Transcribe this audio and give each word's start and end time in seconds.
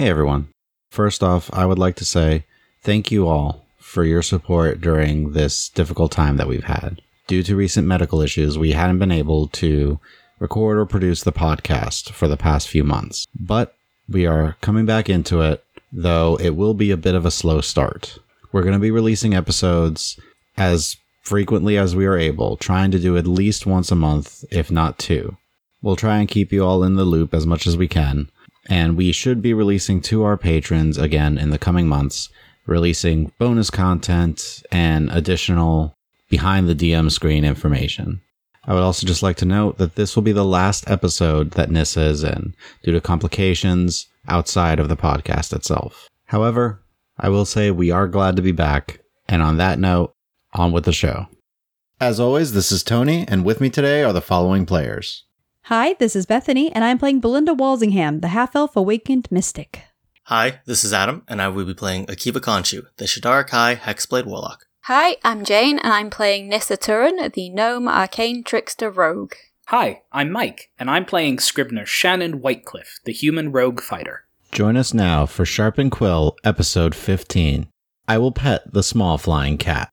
Hey 0.00 0.08
everyone. 0.08 0.48
First 0.90 1.22
off, 1.22 1.50
I 1.52 1.66
would 1.66 1.78
like 1.78 1.94
to 1.96 2.06
say 2.06 2.46
thank 2.80 3.10
you 3.10 3.28
all 3.28 3.66
for 3.76 4.02
your 4.02 4.22
support 4.22 4.80
during 4.80 5.32
this 5.32 5.68
difficult 5.68 6.10
time 6.10 6.38
that 6.38 6.48
we've 6.48 6.64
had. 6.64 7.02
Due 7.26 7.42
to 7.42 7.54
recent 7.54 7.86
medical 7.86 8.22
issues, 8.22 8.56
we 8.56 8.72
hadn't 8.72 8.98
been 8.98 9.12
able 9.12 9.48
to 9.48 10.00
record 10.38 10.78
or 10.78 10.86
produce 10.86 11.22
the 11.22 11.32
podcast 11.32 12.12
for 12.12 12.28
the 12.28 12.38
past 12.38 12.66
few 12.66 12.82
months. 12.82 13.26
But 13.38 13.74
we 14.08 14.24
are 14.24 14.56
coming 14.62 14.86
back 14.86 15.10
into 15.10 15.42
it, 15.42 15.62
though 15.92 16.38
it 16.40 16.56
will 16.56 16.72
be 16.72 16.90
a 16.90 16.96
bit 16.96 17.14
of 17.14 17.26
a 17.26 17.30
slow 17.30 17.60
start. 17.60 18.16
We're 18.52 18.62
going 18.62 18.72
to 18.72 18.78
be 18.78 18.90
releasing 18.90 19.34
episodes 19.34 20.18
as 20.56 20.96
frequently 21.20 21.76
as 21.76 21.94
we 21.94 22.06
are 22.06 22.16
able, 22.16 22.56
trying 22.56 22.90
to 22.92 22.98
do 22.98 23.18
at 23.18 23.26
least 23.26 23.66
once 23.66 23.92
a 23.92 23.96
month, 23.96 24.46
if 24.50 24.70
not 24.70 24.98
two. 24.98 25.36
We'll 25.82 25.96
try 25.96 26.20
and 26.20 26.26
keep 26.26 26.54
you 26.54 26.64
all 26.64 26.84
in 26.84 26.94
the 26.94 27.04
loop 27.04 27.34
as 27.34 27.46
much 27.46 27.66
as 27.66 27.76
we 27.76 27.86
can, 27.86 28.30
and 28.70 28.96
we 28.96 29.10
should 29.10 29.42
be 29.42 29.52
releasing 29.52 30.00
to 30.00 30.22
our 30.22 30.38
patrons 30.38 30.96
again 30.96 31.36
in 31.36 31.50
the 31.50 31.58
coming 31.58 31.88
months, 31.88 32.30
releasing 32.66 33.32
bonus 33.38 33.68
content 33.68 34.62
and 34.70 35.10
additional 35.10 35.92
behind 36.30 36.68
the 36.68 36.74
DM 36.74 37.10
screen 37.10 37.44
information. 37.44 38.20
I 38.64 38.72
would 38.72 38.82
also 38.82 39.06
just 39.06 39.22
like 39.22 39.36
to 39.38 39.44
note 39.44 39.78
that 39.78 39.96
this 39.96 40.14
will 40.14 40.22
be 40.22 40.32
the 40.32 40.44
last 40.44 40.88
episode 40.88 41.52
that 41.52 41.70
Nissa 41.70 42.02
is 42.02 42.22
in 42.22 42.54
due 42.84 42.92
to 42.92 43.00
complications 43.00 44.06
outside 44.28 44.78
of 44.78 44.88
the 44.88 44.96
podcast 44.96 45.52
itself. 45.52 46.08
However, 46.26 46.80
I 47.18 47.28
will 47.28 47.44
say 47.44 47.70
we 47.70 47.90
are 47.90 48.06
glad 48.06 48.36
to 48.36 48.42
be 48.42 48.52
back, 48.52 49.00
and 49.28 49.42
on 49.42 49.56
that 49.56 49.80
note, 49.80 50.12
on 50.52 50.70
with 50.70 50.84
the 50.84 50.92
show. 50.92 51.26
As 52.00 52.20
always, 52.20 52.52
this 52.52 52.70
is 52.70 52.84
Tony, 52.84 53.26
and 53.26 53.44
with 53.44 53.60
me 53.60 53.68
today 53.68 54.04
are 54.04 54.12
the 54.12 54.20
following 54.20 54.64
players. 54.64 55.24
Hi, 55.70 55.94
this 56.00 56.16
is 56.16 56.26
Bethany, 56.26 56.72
and 56.72 56.82
I'm 56.82 56.98
playing 56.98 57.20
Belinda 57.20 57.54
Walsingham, 57.54 58.22
the 58.22 58.34
half 58.34 58.56
elf 58.56 58.74
awakened 58.74 59.28
mystic. 59.30 59.84
Hi, 60.24 60.58
this 60.66 60.82
is 60.82 60.92
Adam, 60.92 61.22
and 61.28 61.40
I 61.40 61.46
will 61.46 61.64
be 61.64 61.74
playing 61.74 62.06
Akiva 62.06 62.40
Khonshu, 62.40 62.86
the 62.96 63.04
Shadar 63.04 63.46
Kai 63.46 63.76
Hexblade 63.76 64.26
Warlock. 64.26 64.64
Hi, 64.86 65.18
I'm 65.22 65.44
Jane, 65.44 65.78
and 65.78 65.92
I'm 65.92 66.10
playing 66.10 66.48
Nissa 66.48 66.76
Turin, 66.76 67.30
the 67.32 67.50
gnome 67.50 67.86
arcane 67.86 68.42
trickster 68.42 68.90
rogue. 68.90 69.34
Hi, 69.68 70.02
I'm 70.10 70.32
Mike, 70.32 70.72
and 70.76 70.90
I'm 70.90 71.04
playing 71.04 71.38
Scribner 71.38 71.86
Shannon 71.86 72.40
Whitecliffe, 72.40 72.98
the 73.04 73.12
human 73.12 73.52
rogue 73.52 73.80
fighter. 73.80 74.24
Join 74.50 74.76
us 74.76 74.92
now 74.92 75.24
for 75.24 75.44
Sharp 75.44 75.78
and 75.78 75.92
Quill, 75.92 76.34
episode 76.42 76.96
15. 76.96 77.68
I 78.08 78.18
will 78.18 78.32
pet 78.32 78.62
the 78.72 78.82
small 78.82 79.18
flying 79.18 79.56
cat. 79.56 79.92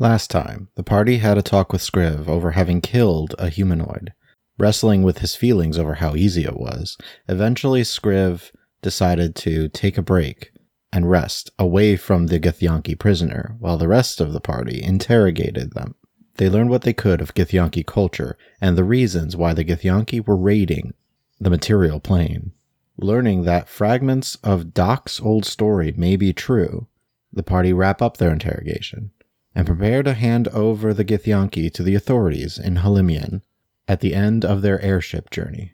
Last 0.00 0.30
time, 0.30 0.68
the 0.76 0.84
party 0.84 1.18
had 1.18 1.38
a 1.38 1.42
talk 1.42 1.72
with 1.72 1.82
Scriv 1.82 2.28
over 2.28 2.52
having 2.52 2.80
killed 2.80 3.34
a 3.36 3.48
humanoid. 3.48 4.12
Wrestling 4.56 5.02
with 5.02 5.18
his 5.18 5.34
feelings 5.34 5.76
over 5.76 5.94
how 5.94 6.14
easy 6.14 6.44
it 6.44 6.56
was, 6.56 6.96
eventually 7.28 7.82
Scriv 7.82 8.52
decided 8.80 9.34
to 9.36 9.68
take 9.68 9.98
a 9.98 10.02
break 10.02 10.52
and 10.92 11.10
rest 11.10 11.50
away 11.58 11.96
from 11.96 12.28
the 12.28 12.38
Githyanki 12.38 12.96
prisoner 12.96 13.56
while 13.58 13.76
the 13.76 13.88
rest 13.88 14.20
of 14.20 14.32
the 14.32 14.40
party 14.40 14.80
interrogated 14.80 15.72
them. 15.72 15.96
They 16.36 16.48
learned 16.48 16.70
what 16.70 16.82
they 16.82 16.92
could 16.92 17.20
of 17.20 17.34
Githyanki 17.34 17.84
culture 17.84 18.38
and 18.60 18.78
the 18.78 18.84
reasons 18.84 19.36
why 19.36 19.52
the 19.52 19.64
Githyanki 19.64 20.24
were 20.24 20.36
raiding 20.36 20.94
the 21.40 21.50
material 21.50 21.98
plane. 21.98 22.52
Learning 22.98 23.42
that 23.42 23.68
fragments 23.68 24.36
of 24.44 24.72
Doc's 24.74 25.20
old 25.20 25.44
story 25.44 25.92
may 25.96 26.14
be 26.14 26.32
true, 26.32 26.86
the 27.32 27.42
party 27.42 27.72
wrap 27.72 28.00
up 28.00 28.18
their 28.18 28.30
interrogation 28.30 29.10
and 29.54 29.66
prepare 29.66 30.02
to 30.02 30.14
hand 30.14 30.48
over 30.48 30.94
the 30.94 31.04
Githyanki 31.04 31.72
to 31.72 31.82
the 31.82 31.94
authorities 31.94 32.58
in 32.58 32.76
Halimian 32.76 33.42
at 33.86 34.00
the 34.00 34.14
end 34.14 34.44
of 34.44 34.62
their 34.62 34.80
airship 34.80 35.30
journey. 35.30 35.72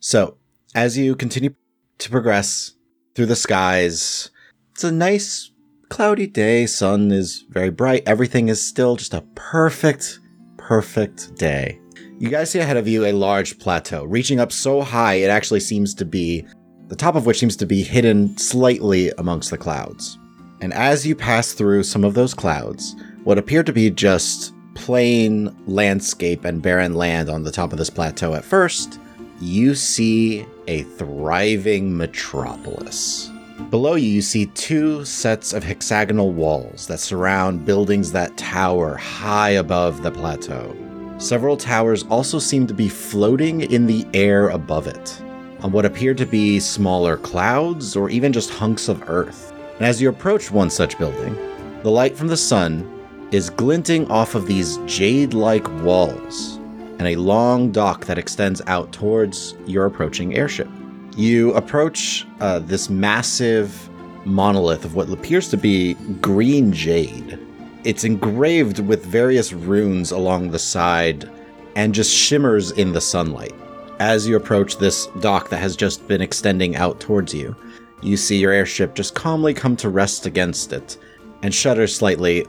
So, 0.00 0.38
as 0.74 0.98
you 0.98 1.14
continue 1.14 1.54
to 1.98 2.10
progress 2.10 2.72
through 3.14 3.26
the 3.26 3.36
skies, 3.36 4.30
it's 4.72 4.84
a 4.84 4.90
nice 4.90 5.52
cloudy 5.90 6.26
day. 6.26 6.66
Sun 6.66 7.12
is 7.12 7.44
very 7.50 7.70
bright. 7.70 8.02
Everything 8.06 8.48
is 8.48 8.66
still 8.66 8.96
just 8.96 9.14
a 9.14 9.20
perfect, 9.34 10.18
perfect 10.56 11.34
day. 11.36 11.78
You 12.18 12.30
guys 12.30 12.50
see 12.50 12.60
ahead 12.60 12.76
of 12.76 12.88
you 12.88 13.04
a 13.04 13.12
large 13.12 13.58
plateau, 13.58 14.04
reaching 14.04 14.40
up 14.40 14.52
so 14.52 14.80
high 14.80 15.14
it 15.14 15.28
actually 15.28 15.60
seems 15.60 15.94
to 15.96 16.04
be, 16.04 16.46
the 16.88 16.96
top 16.96 17.14
of 17.14 17.26
which 17.26 17.38
seems 17.38 17.56
to 17.56 17.66
be 17.66 17.82
hidden 17.82 18.36
slightly 18.38 19.10
amongst 19.18 19.50
the 19.50 19.58
clouds. 19.58 20.18
And 20.62 20.72
as 20.74 21.04
you 21.04 21.16
pass 21.16 21.52
through 21.52 21.82
some 21.82 22.04
of 22.04 22.14
those 22.14 22.34
clouds, 22.34 22.94
what 23.24 23.36
appear 23.36 23.64
to 23.64 23.72
be 23.72 23.90
just 23.90 24.54
plain 24.74 25.52
landscape 25.66 26.44
and 26.44 26.62
barren 26.62 26.94
land 26.94 27.28
on 27.28 27.42
the 27.42 27.50
top 27.50 27.72
of 27.72 27.78
this 27.78 27.90
plateau 27.90 28.34
at 28.34 28.44
first, 28.44 29.00
you 29.40 29.74
see 29.74 30.46
a 30.68 30.84
thriving 30.84 31.96
metropolis. 31.96 33.28
Below 33.70 33.96
you, 33.96 34.08
you 34.08 34.22
see 34.22 34.46
two 34.46 35.04
sets 35.04 35.52
of 35.52 35.64
hexagonal 35.64 36.32
walls 36.32 36.86
that 36.86 37.00
surround 37.00 37.66
buildings 37.66 38.12
that 38.12 38.36
tower 38.36 38.94
high 38.94 39.50
above 39.50 40.04
the 40.04 40.12
plateau. 40.12 40.76
Several 41.18 41.56
towers 41.56 42.04
also 42.04 42.38
seem 42.38 42.68
to 42.68 42.74
be 42.74 42.88
floating 42.88 43.62
in 43.62 43.86
the 43.86 44.06
air 44.14 44.50
above 44.50 44.86
it, 44.86 45.20
on 45.60 45.72
what 45.72 45.84
appear 45.84 46.14
to 46.14 46.24
be 46.24 46.60
smaller 46.60 47.16
clouds 47.16 47.96
or 47.96 48.10
even 48.10 48.32
just 48.32 48.50
hunks 48.50 48.88
of 48.88 49.02
earth. 49.08 49.51
And 49.76 49.86
as 49.86 50.00
you 50.00 50.08
approach 50.08 50.50
one 50.50 50.70
such 50.70 50.98
building, 50.98 51.34
the 51.82 51.90
light 51.90 52.16
from 52.16 52.28
the 52.28 52.36
sun 52.36 52.88
is 53.32 53.50
glinting 53.50 54.10
off 54.10 54.34
of 54.34 54.46
these 54.46 54.76
jade 54.86 55.34
like 55.34 55.66
walls 55.82 56.58
and 56.98 57.08
a 57.08 57.16
long 57.16 57.72
dock 57.72 58.04
that 58.04 58.18
extends 58.18 58.62
out 58.66 58.92
towards 58.92 59.54
your 59.66 59.86
approaching 59.86 60.36
airship. 60.36 60.68
You 61.16 61.52
approach 61.54 62.26
uh, 62.40 62.60
this 62.60 62.88
massive 62.88 63.88
monolith 64.24 64.84
of 64.84 64.94
what 64.94 65.10
appears 65.10 65.48
to 65.48 65.56
be 65.56 65.94
green 66.20 66.72
jade. 66.72 67.38
It's 67.84 68.04
engraved 68.04 68.78
with 68.78 69.04
various 69.04 69.52
runes 69.52 70.12
along 70.12 70.50
the 70.50 70.58
side 70.58 71.28
and 71.74 71.94
just 71.94 72.14
shimmers 72.14 72.70
in 72.70 72.92
the 72.92 73.00
sunlight. 73.00 73.54
As 73.98 74.28
you 74.28 74.36
approach 74.36 74.76
this 74.76 75.06
dock 75.20 75.48
that 75.48 75.58
has 75.58 75.74
just 75.74 76.06
been 76.06 76.20
extending 76.20 76.76
out 76.76 77.00
towards 77.00 77.34
you, 77.34 77.56
you 78.02 78.16
see 78.16 78.38
your 78.38 78.52
airship 78.52 78.94
just 78.94 79.14
calmly 79.14 79.54
come 79.54 79.76
to 79.76 79.88
rest 79.88 80.26
against 80.26 80.72
it 80.72 80.98
and 81.42 81.54
shudder 81.54 81.86
slightly, 81.86 82.46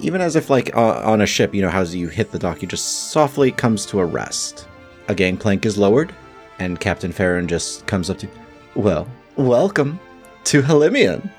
even 0.00 0.20
as 0.20 0.36
if, 0.36 0.50
like 0.50 0.74
uh, 0.76 1.02
on 1.04 1.20
a 1.20 1.26
ship, 1.26 1.54
you 1.54 1.62
know, 1.62 1.68
how 1.68 1.82
you 1.82 2.08
hit 2.08 2.30
the 2.30 2.38
dock, 2.38 2.62
you 2.62 2.68
just 2.68 3.10
softly 3.10 3.50
comes 3.52 3.86
to 3.86 4.00
a 4.00 4.04
rest. 4.04 4.66
A 5.08 5.14
gangplank 5.14 5.66
is 5.66 5.76
lowered, 5.76 6.14
and 6.58 6.80
Captain 6.80 7.12
Farron 7.12 7.48
just 7.48 7.86
comes 7.86 8.10
up 8.10 8.18
to, 8.18 8.28
well, 8.74 9.08
welcome 9.36 9.98
to 10.44 10.62
Halimian. 10.62 11.30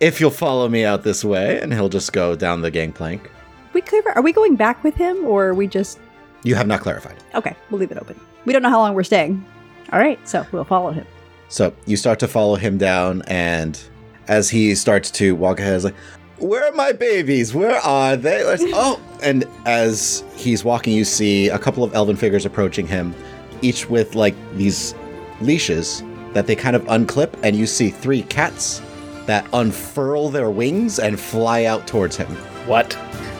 If 0.00 0.20
you'll 0.20 0.30
follow 0.30 0.68
me 0.68 0.84
out 0.84 1.02
this 1.02 1.24
way, 1.24 1.60
and 1.60 1.72
he'll 1.72 1.88
just 1.88 2.12
go 2.12 2.36
down 2.36 2.60
the 2.60 2.70
gangplank. 2.70 3.30
We 3.72 3.80
clear, 3.80 4.02
are 4.14 4.22
we 4.22 4.32
going 4.32 4.56
back 4.56 4.82
with 4.84 4.94
him, 4.94 5.24
or 5.24 5.46
are 5.46 5.54
we 5.54 5.66
just? 5.66 5.98
You 6.44 6.54
have 6.54 6.66
not 6.66 6.80
clarified. 6.80 7.16
Okay, 7.34 7.56
we'll 7.70 7.80
leave 7.80 7.90
it 7.90 7.98
open. 7.98 8.18
We 8.44 8.52
don't 8.52 8.62
know 8.62 8.70
how 8.70 8.78
long 8.78 8.94
we're 8.94 9.04
staying. 9.04 9.44
All 9.92 9.98
right, 9.98 10.18
so 10.28 10.46
we'll 10.52 10.64
follow 10.64 10.92
him. 10.92 11.06
So 11.48 11.72
you 11.86 11.96
start 11.96 12.18
to 12.20 12.28
follow 12.28 12.56
him 12.56 12.76
down, 12.78 13.22
and 13.26 13.80
as 14.28 14.50
he 14.50 14.74
starts 14.74 15.10
to 15.12 15.34
walk 15.34 15.60
ahead, 15.60 15.74
he's 15.74 15.84
like, 15.84 15.94
Where 16.38 16.66
are 16.66 16.72
my 16.72 16.92
babies? 16.92 17.54
Where 17.54 17.76
are 17.76 18.16
they? 18.16 18.42
oh, 18.74 19.00
and 19.22 19.44
as 19.64 20.24
he's 20.36 20.64
walking, 20.64 20.94
you 20.94 21.04
see 21.04 21.48
a 21.48 21.58
couple 21.58 21.84
of 21.84 21.94
elven 21.94 22.16
figures 22.16 22.44
approaching 22.44 22.86
him, 22.86 23.14
each 23.62 23.88
with 23.88 24.14
like 24.14 24.34
these 24.54 24.94
leashes 25.40 26.02
that 26.32 26.46
they 26.46 26.56
kind 26.56 26.74
of 26.76 26.82
unclip, 26.84 27.32
and 27.42 27.56
you 27.56 27.66
see 27.66 27.90
three 27.90 28.22
cats 28.22 28.82
that 29.26 29.46
unfurl 29.52 30.28
their 30.28 30.50
wings 30.50 30.98
and 30.98 31.18
fly 31.18 31.64
out 31.64 31.86
towards 31.86 32.16
him. 32.16 32.28
What? 32.66 32.96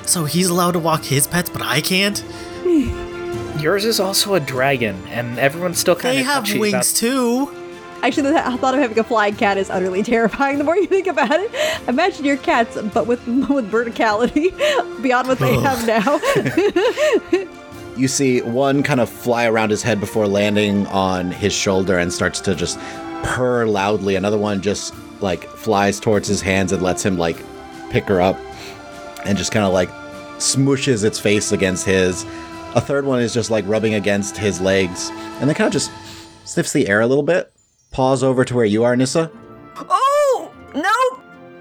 So 0.06 0.24
he's 0.24 0.48
allowed 0.48 0.72
to 0.72 0.78
walk 0.78 1.04
his 1.04 1.26
pets, 1.26 1.50
but 1.50 1.62
I 1.62 1.80
can't? 1.80 2.24
Yours 3.60 3.84
is 3.84 3.98
also 4.00 4.34
a 4.34 4.40
dragon, 4.40 4.96
and 5.08 5.38
everyone's 5.38 5.78
still 5.78 5.96
kind 5.96 6.18
of. 6.18 6.18
They 6.18 6.22
have 6.22 6.44
wings 6.58 6.68
about- 6.74 6.84
too. 6.84 7.65
Actually, 8.06 8.30
the 8.30 8.40
thought 8.58 8.74
of 8.74 8.80
having 8.80 8.96
a 9.00 9.02
flying 9.02 9.34
cat 9.34 9.58
is 9.58 9.68
utterly 9.68 10.00
terrifying. 10.04 10.58
The 10.58 10.64
more 10.64 10.76
you 10.76 10.86
think 10.86 11.08
about 11.08 11.28
it, 11.32 11.50
imagine 11.88 12.24
your 12.24 12.36
cats, 12.36 12.78
but 12.94 13.08
with 13.08 13.26
with 13.26 13.68
verticality 13.68 14.52
beyond 15.02 15.26
what 15.26 15.40
they 15.40 15.58
have 15.58 15.84
now. 15.84 16.20
You 17.96 18.06
see 18.06 18.42
one 18.42 18.84
kind 18.84 19.00
of 19.00 19.08
fly 19.08 19.46
around 19.46 19.70
his 19.70 19.82
head 19.82 19.98
before 19.98 20.28
landing 20.28 20.86
on 20.86 21.32
his 21.32 21.52
shoulder 21.52 21.98
and 21.98 22.12
starts 22.12 22.40
to 22.42 22.54
just 22.54 22.78
purr 23.24 23.66
loudly. 23.66 24.14
Another 24.14 24.38
one 24.38 24.62
just 24.62 24.94
like 25.20 25.42
flies 25.42 25.98
towards 25.98 26.28
his 26.28 26.40
hands 26.40 26.70
and 26.70 26.82
lets 26.82 27.04
him 27.04 27.18
like 27.18 27.42
pick 27.90 28.04
her 28.04 28.20
up 28.20 28.38
and 29.24 29.36
just 29.36 29.50
kind 29.50 29.66
of 29.66 29.72
like 29.72 29.88
smooshes 30.38 31.02
its 31.02 31.18
face 31.18 31.50
against 31.50 31.84
his. 31.84 32.22
A 32.76 32.80
third 32.80 33.04
one 33.04 33.20
is 33.20 33.34
just 33.34 33.50
like 33.50 33.66
rubbing 33.66 33.94
against 33.94 34.36
his 34.36 34.60
legs, 34.60 35.10
and 35.40 35.48
then 35.48 35.56
kind 35.56 35.66
of 35.66 35.72
just 35.72 35.90
sniffs 36.44 36.72
the 36.72 36.86
air 36.86 37.00
a 37.00 37.06
little 37.08 37.24
bit. 37.24 37.52
Paws 37.96 38.22
over 38.22 38.44
to 38.44 38.54
where 38.54 38.66
you 38.66 38.84
are, 38.84 38.94
Nissa, 38.94 39.30
Oh 39.88 40.52
no! 40.74 40.92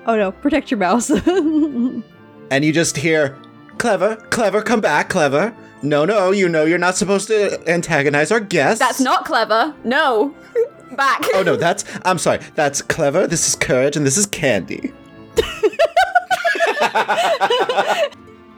Oh 0.05 0.17
no, 0.17 0.33
protect 0.33 0.69
your 0.69 0.77
mouse. 0.77 1.09
and 1.09 2.03
you 2.51 2.73
just 2.73 2.97
hear, 2.97 3.37
"Clever, 3.77 4.17
clever, 4.31 4.61
come 4.61 4.81
back, 4.81 5.07
clever." 5.07 5.55
No, 5.81 6.03
no, 6.03 6.31
you 6.31 6.49
know 6.49 6.65
you're 6.65 6.77
not 6.77 6.97
supposed 6.97 7.29
to 7.29 7.63
antagonize 7.69 8.33
our 8.33 8.41
guests. 8.41 8.79
That's 8.79 8.99
not 8.99 9.23
clever. 9.23 9.73
No. 9.85 10.35
Back. 10.97 11.23
Oh 11.33 11.41
no, 11.41 11.55
that's. 11.55 11.85
I'm 12.03 12.17
sorry. 12.17 12.41
That's 12.53 12.81
clever. 12.81 13.27
This 13.27 13.47
is 13.47 13.55
courage, 13.55 13.95
and 13.95 14.05
this 14.05 14.17
is 14.17 14.25
candy. 14.25 14.91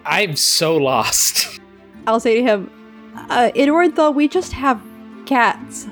I'm 0.03 0.35
so 0.35 0.77
lost. 0.77 1.59
I'll 2.07 2.19
say 2.19 2.37
to 2.37 2.41
him, 2.41 2.71
uh, 3.29 3.51
in 3.53 3.69
Ornthal, 3.69 4.15
we 4.15 4.27
just 4.27 4.53
have 4.53 4.81
cats. 5.27 5.85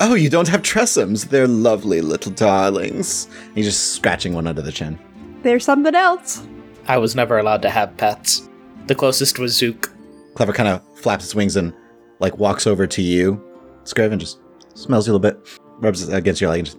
Oh, 0.00 0.14
you 0.14 0.30
don't 0.30 0.48
have 0.48 0.62
Tressums. 0.62 1.28
They're 1.28 1.48
lovely 1.48 2.00
little 2.00 2.32
darlings. 2.32 3.28
He's 3.54 3.66
just 3.66 3.94
scratching 3.94 4.32
one 4.32 4.46
under 4.46 4.62
the 4.62 4.72
chin. 4.72 4.98
There's 5.42 5.64
something 5.64 5.94
else. 5.94 6.46
I 6.86 6.98
was 6.98 7.16
never 7.16 7.38
allowed 7.38 7.62
to 7.62 7.70
have 7.70 7.96
pets. 7.96 8.48
The 8.86 8.94
closest 8.94 9.38
was 9.38 9.56
Zook. 9.56 9.92
Clever 10.34 10.52
kind 10.52 10.68
of 10.68 10.82
flaps 10.98 11.24
its 11.24 11.34
wings 11.34 11.56
and 11.56 11.74
like 12.20 12.38
walks 12.38 12.66
over 12.66 12.86
to 12.86 13.02
you, 13.02 13.42
Scriven 13.84 14.18
just 14.18 14.38
smells 14.74 15.06
you 15.06 15.12
a 15.12 15.16
little 15.16 15.40
bit, 15.40 15.60
rubs 15.78 16.06
it 16.06 16.14
against 16.14 16.40
your 16.40 16.50
leg, 16.50 16.60
and 16.60 16.66
just. 16.66 16.78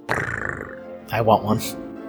I 1.11 1.21
want 1.21 1.43
one. 1.43 1.59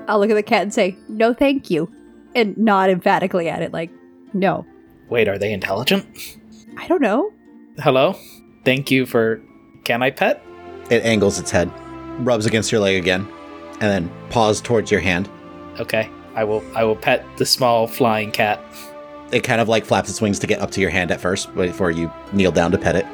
I'll 0.08 0.18
look 0.18 0.30
at 0.30 0.34
the 0.34 0.42
cat 0.42 0.62
and 0.62 0.74
say, 0.74 0.96
no, 1.08 1.32
thank 1.32 1.70
you. 1.70 1.90
And 2.34 2.56
nod 2.58 2.90
emphatically 2.90 3.48
at 3.48 3.62
it, 3.62 3.72
like, 3.72 3.90
no. 4.32 4.66
Wait, 5.08 5.28
are 5.28 5.38
they 5.38 5.52
intelligent? 5.52 6.06
I 6.76 6.86
don't 6.86 7.00
know. 7.02 7.32
Hello? 7.78 8.16
Thank 8.64 8.90
you 8.90 9.06
for. 9.06 9.42
Can 9.84 10.02
I 10.02 10.10
pet? 10.10 10.44
It 10.90 11.04
angles 11.04 11.38
its 11.38 11.50
head, 11.50 11.70
rubs 12.18 12.46
against 12.46 12.70
your 12.70 12.80
leg 12.80 12.96
again, 12.96 13.26
and 13.80 13.82
then 13.82 14.10
paws 14.28 14.60
towards 14.60 14.90
your 14.90 15.00
hand. 15.00 15.28
Okay. 15.78 16.10
I 16.34 16.44
will 16.44 16.62
I 16.74 16.84
will 16.84 16.96
pet 16.96 17.24
the 17.38 17.46
small 17.46 17.86
flying 17.86 18.30
cat. 18.30 18.62
It 19.32 19.40
kind 19.40 19.60
of 19.60 19.68
like 19.68 19.84
flaps 19.84 20.10
its 20.10 20.20
wings 20.20 20.38
to 20.40 20.46
get 20.46 20.60
up 20.60 20.70
to 20.72 20.80
your 20.80 20.90
hand 20.90 21.10
at 21.10 21.20
first 21.20 21.54
before 21.54 21.90
you 21.90 22.10
kneel 22.32 22.52
down 22.52 22.70
to 22.72 22.78
pet 22.78 22.96
it. 22.96 23.06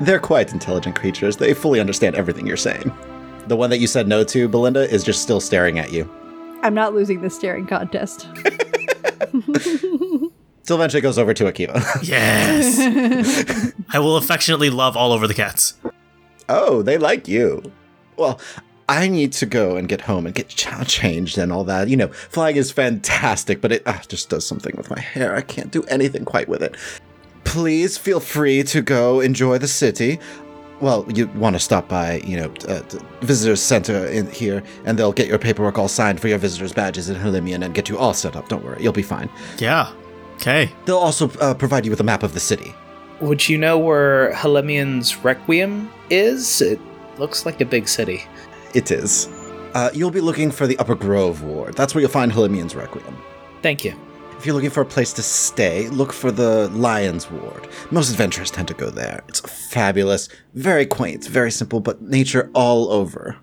They're 0.00 0.20
quite 0.20 0.52
intelligent 0.52 0.96
creatures. 0.96 1.36
They 1.36 1.54
fully 1.54 1.80
understand 1.80 2.16
everything 2.16 2.46
you're 2.46 2.56
saying. 2.56 2.92
The 3.46 3.56
one 3.56 3.70
that 3.70 3.78
you 3.78 3.86
said 3.86 4.08
no 4.08 4.24
to, 4.24 4.48
Belinda, 4.48 4.90
is 4.92 5.04
just 5.04 5.22
still 5.22 5.40
staring 5.40 5.78
at 5.78 5.92
you. 5.92 6.10
I'm 6.62 6.74
not 6.74 6.94
losing 6.94 7.20
this 7.20 7.34
staring 7.34 7.66
contest. 7.66 8.28
Till 10.66 10.74
eventually 10.76 10.98
it 10.98 11.02
goes 11.02 11.18
over 11.18 11.32
to 11.32 11.44
Akiva. 11.44 11.80
Yes. 12.02 13.72
I 13.92 14.00
will 14.00 14.16
affectionately 14.16 14.68
love 14.68 14.96
all 14.96 15.12
over 15.12 15.28
the 15.28 15.34
cats. 15.34 15.74
Oh, 16.48 16.82
they 16.82 16.98
like 16.98 17.28
you. 17.28 17.72
Well, 18.16 18.40
I 18.88 19.08
need 19.08 19.32
to 19.34 19.46
go 19.46 19.76
and 19.76 19.88
get 19.88 20.02
home 20.02 20.26
and 20.26 20.34
get 20.34 20.48
ch- 20.48 20.86
changed 20.86 21.38
and 21.38 21.52
all 21.52 21.64
that. 21.64 21.88
You 21.88 21.96
know, 21.96 22.08
flying 22.08 22.56
is 22.56 22.70
fantastic, 22.70 23.60
but 23.60 23.72
it 23.72 23.82
uh, 23.86 23.98
just 24.08 24.30
does 24.30 24.46
something 24.46 24.74
with 24.76 24.90
my 24.90 25.00
hair. 25.00 25.34
I 25.34 25.40
can't 25.40 25.72
do 25.72 25.82
anything 25.84 26.24
quite 26.24 26.48
with 26.48 26.62
it. 26.62 26.76
Please 27.44 27.98
feel 27.98 28.20
free 28.20 28.62
to 28.64 28.82
go 28.82 29.20
enjoy 29.20 29.58
the 29.58 29.68
city. 29.68 30.18
Well, 30.80 31.06
you 31.12 31.26
want 31.28 31.56
to 31.56 31.60
stop 31.60 31.88
by, 31.88 32.18
you 32.18 32.36
know, 32.36 32.46
uh, 32.68 32.82
the 32.82 33.04
visitors 33.22 33.62
center 33.62 34.06
in 34.06 34.30
here, 34.30 34.62
and 34.84 34.98
they'll 34.98 35.12
get 35.12 35.26
your 35.26 35.38
paperwork 35.38 35.78
all 35.78 35.88
signed 35.88 36.20
for 36.20 36.28
your 36.28 36.38
visitors 36.38 36.72
badges 36.72 37.08
in 37.08 37.16
Helimian 37.16 37.64
and 37.64 37.74
get 37.74 37.88
you 37.88 37.96
all 37.98 38.12
set 38.12 38.36
up. 38.36 38.48
Don't 38.48 38.62
worry, 38.62 38.82
you'll 38.82 38.92
be 38.92 39.02
fine. 39.02 39.30
Yeah. 39.58 39.90
Okay. 40.34 40.70
They'll 40.84 40.98
also 40.98 41.30
uh, 41.40 41.54
provide 41.54 41.86
you 41.86 41.90
with 41.90 42.00
a 42.00 42.04
map 42.04 42.22
of 42.22 42.34
the 42.34 42.40
city. 42.40 42.74
Would 43.20 43.48
you 43.48 43.56
know 43.56 43.78
where 43.78 44.34
Helemian's 44.34 45.16
Requiem 45.24 45.90
is? 46.10 46.60
It 46.60 46.80
looks 47.18 47.46
like 47.46 47.60
a 47.60 47.64
big 47.64 47.88
city. 47.88 48.22
It 48.74 48.90
is. 48.90 49.28
Uh, 49.74 49.90
you'll 49.92 50.10
be 50.10 50.20
looking 50.20 50.50
for 50.50 50.66
the 50.66 50.76
Upper 50.78 50.94
Grove 50.94 51.42
Ward. 51.42 51.74
That's 51.74 51.94
where 51.94 52.00
you'll 52.00 52.10
find 52.10 52.32
Helimian's 52.32 52.74
Requiem. 52.74 53.16
Thank 53.62 53.84
you. 53.84 53.94
If 54.38 54.44
you're 54.44 54.54
looking 54.54 54.70
for 54.70 54.82
a 54.82 54.86
place 54.86 55.12
to 55.14 55.22
stay, 55.22 55.88
look 55.88 56.12
for 56.12 56.30
the 56.30 56.68
Lions 56.68 57.30
Ward. 57.30 57.68
Most 57.90 58.10
adventurers 58.10 58.50
tend 58.50 58.68
to 58.68 58.74
go 58.74 58.90
there. 58.90 59.24
It's 59.28 59.40
fabulous, 59.40 60.28
very 60.54 60.84
quaint, 60.84 61.26
very 61.26 61.50
simple, 61.50 61.80
but 61.80 62.02
nature 62.02 62.50
all 62.54 62.90
over. 62.90 63.36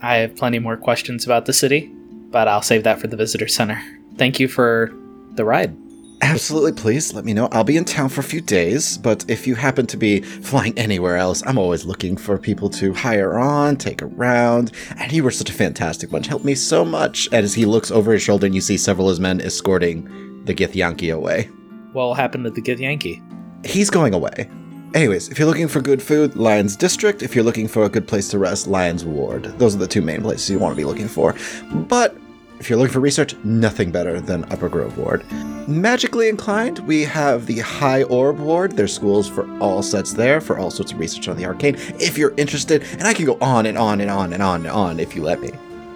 I 0.00 0.16
have 0.16 0.34
plenty 0.36 0.58
more 0.58 0.76
questions 0.76 1.24
about 1.24 1.46
the 1.46 1.52
city, 1.52 1.90
but 2.30 2.48
I'll 2.48 2.62
save 2.62 2.84
that 2.84 3.00
for 3.00 3.06
the 3.06 3.16
visitor 3.16 3.48
center. 3.48 3.82
Thank 4.16 4.40
you 4.40 4.48
for 4.48 4.92
the 5.34 5.44
ride. 5.44 5.76
Absolutely, 6.22 6.72
please 6.72 7.12
let 7.12 7.24
me 7.24 7.32
know. 7.32 7.48
I'll 7.52 7.64
be 7.64 7.76
in 7.76 7.84
town 7.84 8.08
for 8.08 8.20
a 8.20 8.24
few 8.24 8.40
days, 8.40 8.98
but 8.98 9.24
if 9.28 9.46
you 9.46 9.54
happen 9.54 9.86
to 9.88 9.96
be 9.96 10.20
flying 10.20 10.76
anywhere 10.78 11.16
else, 11.16 11.42
I'm 11.46 11.58
always 11.58 11.84
looking 11.84 12.16
for 12.16 12.38
people 12.38 12.70
to 12.70 12.92
hire 12.94 13.38
on, 13.38 13.76
take 13.76 14.02
around. 14.02 14.72
And 14.96 15.12
you 15.12 15.22
were 15.22 15.30
such 15.30 15.50
a 15.50 15.52
fantastic 15.52 16.10
bunch. 16.10 16.26
Helped 16.26 16.44
me 16.44 16.54
so 16.54 16.84
much. 16.84 17.26
And 17.26 17.44
as 17.44 17.54
he 17.54 17.66
looks 17.66 17.90
over 17.90 18.12
his 18.12 18.22
shoulder 18.22 18.46
and 18.46 18.54
you 18.54 18.60
see 18.60 18.76
several 18.76 19.08
of 19.08 19.12
his 19.12 19.20
men 19.20 19.40
escorting 19.40 20.44
the 20.44 20.54
Githyanki 20.54 21.14
away. 21.14 21.44
What 21.92 22.14
happened 22.14 22.44
to 22.44 22.50
the 22.50 22.62
Githyanki? 22.62 23.22
he's 23.66 23.90
going 23.90 24.14
away. 24.14 24.48
Anyways, 24.94 25.28
if 25.28 25.38
you're 25.38 25.48
looking 25.48 25.68
for 25.68 25.80
good 25.80 26.00
food, 26.00 26.36
Lions 26.36 26.76
District. 26.76 27.22
If 27.22 27.34
you're 27.34 27.44
looking 27.44 27.66
for 27.66 27.84
a 27.84 27.88
good 27.88 28.06
place 28.06 28.28
to 28.28 28.38
rest, 28.38 28.68
Lions 28.68 29.04
Ward. 29.04 29.44
Those 29.58 29.74
are 29.74 29.78
the 29.78 29.88
two 29.88 30.02
main 30.02 30.22
places 30.22 30.48
you 30.48 30.58
want 30.58 30.72
to 30.72 30.76
be 30.76 30.84
looking 30.84 31.08
for. 31.08 31.34
But 31.72 32.16
if 32.64 32.70
you're 32.70 32.78
looking 32.78 32.94
for 32.94 33.00
research, 33.00 33.34
nothing 33.44 33.90
better 33.90 34.22
than 34.22 34.50
Upper 34.50 34.70
Grove 34.70 34.96
Ward. 34.96 35.22
Magically 35.68 36.30
inclined, 36.30 36.78
we 36.78 37.02
have 37.02 37.44
the 37.44 37.58
High 37.58 38.04
Orb 38.04 38.38
Ward. 38.38 38.72
There's 38.72 38.94
schools 38.94 39.28
for 39.28 39.46
all 39.58 39.82
sets 39.82 40.14
there 40.14 40.40
for 40.40 40.56
all 40.58 40.70
sorts 40.70 40.90
of 40.92 40.98
research 40.98 41.28
on 41.28 41.36
the 41.36 41.44
arcane. 41.44 41.74
If 42.00 42.16
you're 42.16 42.32
interested, 42.38 42.82
and 42.92 43.02
I 43.02 43.12
can 43.12 43.26
go 43.26 43.36
on 43.42 43.66
and 43.66 43.76
on 43.76 44.00
and 44.00 44.10
on 44.10 44.32
and 44.32 44.42
on 44.42 44.60
and 44.62 44.70
on 44.70 44.98
if 44.98 45.14
you 45.14 45.22
let 45.22 45.42
me. 45.42 45.50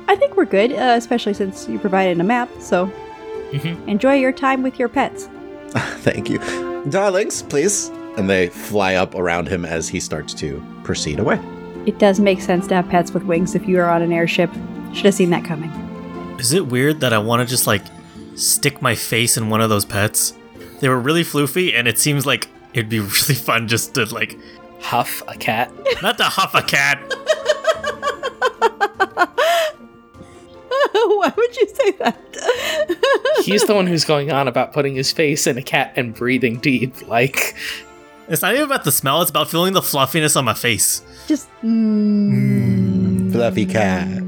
I 0.09 0.17
think 0.17 0.37
we're 0.37 0.44
good, 0.44 0.73
uh, 0.73 0.93
especially 0.99 1.32
since 1.32 1.67
you 1.70 1.79
provided 1.79 2.20
a 2.20 2.25
map, 2.25 2.50
so 2.61 2.93
Mhm. 3.53 3.88
enjoy 3.88 4.17
your 4.17 4.32
time 4.32 4.62
with 4.62 4.79
your 4.79 4.91
pets. 4.91 5.26
Thank 5.70 6.29
you. 6.29 6.38
Darlings, 6.91 7.41
please. 7.44 7.91
And 8.19 8.29
they 8.29 8.49
fly 8.49 8.97
up 8.97 9.15
around 9.15 9.49
him 9.49 9.65
as 9.65 9.88
he 9.88 10.00
starts 10.00 10.35
to 10.35 10.62
proceed 10.85 11.19
away. 11.19 11.41
It 11.87 11.99
does 11.99 12.20
make 12.20 12.43
sense 12.43 12.67
to 12.67 12.75
have 12.75 12.91
pets 12.91 13.15
with 13.15 13.23
wings 13.23 13.55
if 13.55 13.67
you 13.67 13.79
are 13.81 13.88
on 13.88 14.03
an 14.03 14.12
airship. 14.12 14.50
Should 14.93 15.06
have 15.06 15.15
seen 15.15 15.31
that 15.31 15.47
coming. 15.47 15.73
Is 16.38 16.52
it 16.52 16.67
weird 16.67 17.00
that 17.00 17.12
I 17.12 17.19
want 17.19 17.40
to 17.40 17.46
just 17.46 17.67
like 17.67 17.82
stick 18.35 18.81
my 18.81 18.94
face 18.94 19.37
in 19.37 19.50
one 19.50 19.61
of 19.61 19.69
those 19.70 19.85
pets? 19.85 20.35
They 20.81 20.88
were 20.88 20.99
really 21.00 21.25
floofy, 21.25 21.75
and 21.75 21.88
it 21.88 21.99
seems 21.99 22.25
like 22.26 22.49
it'd 22.73 22.88
be 22.88 23.00
really 23.00 23.35
fun 23.35 23.69
just 23.69 23.94
to 23.94 24.05
like 24.14 24.38
Huff 24.81 25.23
a 25.26 25.35
cat. 25.35 25.73
not 26.02 26.19
to 26.19 26.24
huff 26.24 26.55
a 26.55 26.62
cat. 26.62 27.01
Why 30.93 31.32
would 31.36 31.56
you 31.56 31.67
say 31.69 31.91
that? 31.93 32.17
He's 33.44 33.65
the 33.65 33.74
one 33.74 33.86
who's 33.86 34.05
going 34.05 34.31
on 34.31 34.46
about 34.46 34.72
putting 34.72 34.94
his 34.94 35.10
face 35.10 35.46
in 35.46 35.58
a 35.58 35.62
cat 35.62 35.93
and 35.96 36.15
breathing 36.15 36.58
deep. 36.60 37.08
Like, 37.08 37.56
It's 38.29 38.43
not 38.43 38.53
even 38.55 38.67
about 38.67 38.84
the 38.84 38.93
smell; 38.93 39.20
it's 39.22 39.31
about 39.31 39.51
feeling 39.51 39.72
the 39.72 39.82
fluffiness 39.82 40.36
on 40.36 40.44
my 40.44 40.55
face. 40.55 41.03
Just. 41.27 41.48
Mm, 41.62 43.32
Fluffy 43.32 43.67
cat. 43.67 44.22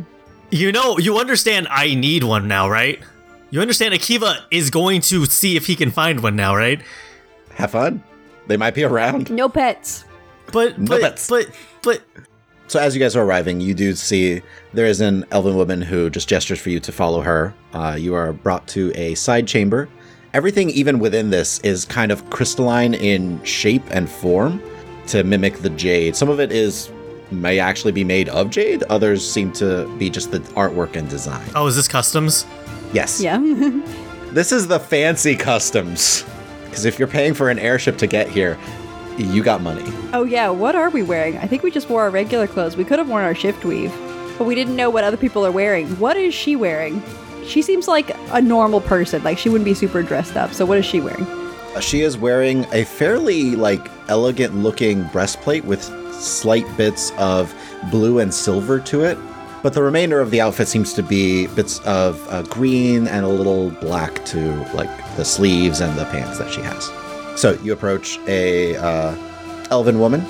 You 0.50 0.72
know, 0.72 0.98
you 0.98 1.18
understand. 1.18 1.68
I 1.70 1.94
need 1.94 2.24
one 2.24 2.48
now, 2.48 2.68
right? 2.68 3.00
You 3.50 3.60
understand? 3.60 3.94
Akiva 3.94 4.40
is 4.50 4.70
going 4.70 5.00
to 5.02 5.24
see 5.26 5.56
if 5.56 5.66
he 5.66 5.76
can 5.76 5.90
find 5.90 6.22
one 6.22 6.36
now, 6.36 6.54
right? 6.56 6.80
Have 7.54 7.72
fun. 7.72 8.02
They 8.46 8.56
might 8.56 8.74
be 8.74 8.84
around. 8.84 9.30
no 9.30 9.48
pets. 9.48 10.04
But 10.52 10.78
No 10.78 10.86
but 10.86 11.00
pets. 11.02 11.28
but 11.28 11.48
but 11.82 12.02
So 12.66 12.80
as 12.80 12.94
you 12.94 13.00
guys 13.00 13.14
are 13.14 13.22
arriving, 13.24 13.60
you 13.60 13.74
do 13.74 13.94
see 13.94 14.42
there 14.72 14.86
is 14.86 15.00
an 15.00 15.24
elven 15.30 15.56
woman 15.56 15.82
who 15.82 16.10
just 16.10 16.28
gestures 16.28 16.60
for 16.60 16.70
you 16.70 16.80
to 16.80 16.90
follow 16.92 17.20
her. 17.20 17.54
Uh, 17.72 17.96
you 17.98 18.14
are 18.14 18.32
brought 18.32 18.66
to 18.68 18.92
a 18.96 19.14
side 19.14 19.46
chamber. 19.46 19.88
Everything, 20.34 20.70
even 20.70 20.98
within 21.00 21.30
this, 21.30 21.58
is 21.60 21.84
kind 21.84 22.10
of 22.12 22.28
crystalline 22.30 22.94
in 22.94 23.42
shape 23.44 23.82
and 23.90 24.08
form 24.08 24.60
to 25.08 25.22
mimic 25.24 25.58
the 25.58 25.70
jade. 25.70 26.14
Some 26.14 26.28
of 26.28 26.38
it 26.40 26.52
is 26.52 26.88
may 27.30 27.58
actually 27.58 27.92
be 27.92 28.04
made 28.04 28.28
of 28.28 28.50
jade. 28.50 28.82
Others 28.84 29.28
seem 29.30 29.52
to 29.52 29.86
be 29.98 30.10
just 30.10 30.30
the 30.30 30.40
artwork 30.56 30.96
and 30.96 31.08
design. 31.08 31.46
oh, 31.54 31.66
is 31.66 31.76
this 31.76 31.88
customs? 31.88 32.46
Yes. 32.92 33.20
Yeah. 33.20 33.38
This 34.30 34.52
is 34.52 34.68
the 34.68 34.78
fancy 34.78 35.34
customs. 35.34 36.24
Because 36.66 36.84
if 36.84 37.00
you're 37.00 37.08
paying 37.08 37.34
for 37.34 37.50
an 37.50 37.58
airship 37.58 37.98
to 37.98 38.06
get 38.06 38.28
here, 38.28 38.56
you 39.18 39.42
got 39.42 39.60
money. 39.60 39.82
oh, 40.12 40.22
yeah. 40.22 40.48
What 40.50 40.76
are 40.76 40.88
we 40.88 41.02
wearing? 41.02 41.36
I 41.38 41.48
think 41.48 41.64
we 41.64 41.70
just 41.72 41.90
wore 41.90 42.02
our 42.02 42.10
regular 42.10 42.46
clothes. 42.46 42.76
We 42.76 42.84
could 42.84 43.00
have 43.00 43.08
worn 43.08 43.24
our 43.24 43.34
shift 43.34 43.64
weave, 43.64 43.90
but 44.38 44.44
we 44.44 44.54
didn't 44.54 44.76
know 44.76 44.88
what 44.88 45.02
other 45.02 45.16
people 45.16 45.44
are 45.44 45.50
wearing. 45.50 45.88
What 45.98 46.16
is 46.16 46.32
she 46.32 46.54
wearing? 46.54 47.02
She 47.44 47.60
seems 47.60 47.88
like 47.88 48.12
a 48.30 48.40
normal 48.40 48.80
person. 48.80 49.20
Like, 49.24 49.36
she 49.36 49.48
wouldn't 49.48 49.64
be 49.64 49.74
super 49.74 50.00
dressed 50.00 50.36
up. 50.36 50.52
So, 50.54 50.64
what 50.64 50.78
is 50.78 50.86
she 50.86 51.00
wearing? 51.00 51.24
Uh, 51.74 51.80
she 51.80 52.02
is 52.02 52.16
wearing 52.16 52.66
a 52.72 52.84
fairly 52.84 53.56
like 53.56 53.84
elegant 54.08 54.54
looking 54.54 55.02
breastplate 55.08 55.64
with 55.64 55.90
slight 56.20 56.66
bits 56.76 57.12
of 57.18 57.54
blue 57.90 58.18
and 58.18 58.32
silver 58.32 58.78
to 58.80 59.02
it. 59.02 59.18
But 59.62 59.74
the 59.74 59.82
remainder 59.82 60.20
of 60.20 60.30
the 60.30 60.40
outfit 60.40 60.68
seems 60.68 60.94
to 60.94 61.02
be 61.02 61.46
bits 61.48 61.80
of 61.80 62.26
uh, 62.28 62.42
green 62.44 63.06
and 63.06 63.26
a 63.26 63.28
little 63.28 63.70
black 63.70 64.24
to 64.26 64.38
like 64.74 64.90
the 65.16 65.24
sleeves 65.24 65.80
and 65.80 65.98
the 65.98 66.06
pants 66.06 66.38
that 66.38 66.50
she 66.50 66.62
has. 66.62 66.90
So 67.38 67.52
you 67.62 67.72
approach 67.72 68.18
a 68.26 68.76
uh, 68.76 69.14
elven 69.70 69.98
woman, 69.98 70.22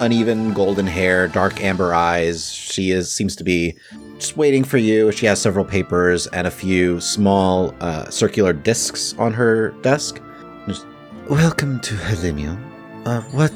uneven 0.00 0.52
golden 0.52 0.86
hair, 0.86 1.28
dark 1.28 1.62
amber 1.62 1.94
eyes. 1.94 2.52
She 2.52 2.90
is 2.90 3.10
seems 3.10 3.34
to 3.36 3.44
be 3.44 3.74
just 4.18 4.36
waiting 4.36 4.64
for 4.64 4.78
you. 4.78 5.12
She 5.12 5.26
has 5.26 5.40
several 5.40 5.64
papers 5.64 6.26
and 6.28 6.46
a 6.46 6.50
few 6.50 7.00
small 7.00 7.74
uh, 7.80 8.10
circular 8.10 8.52
discs 8.52 9.14
on 9.18 9.32
her 9.32 9.70
desk. 9.82 10.20
Just, 10.66 10.86
Welcome 11.28 11.80
to 11.80 11.94
Helimium. 11.94 12.73
Uh, 13.04 13.20
what 13.32 13.52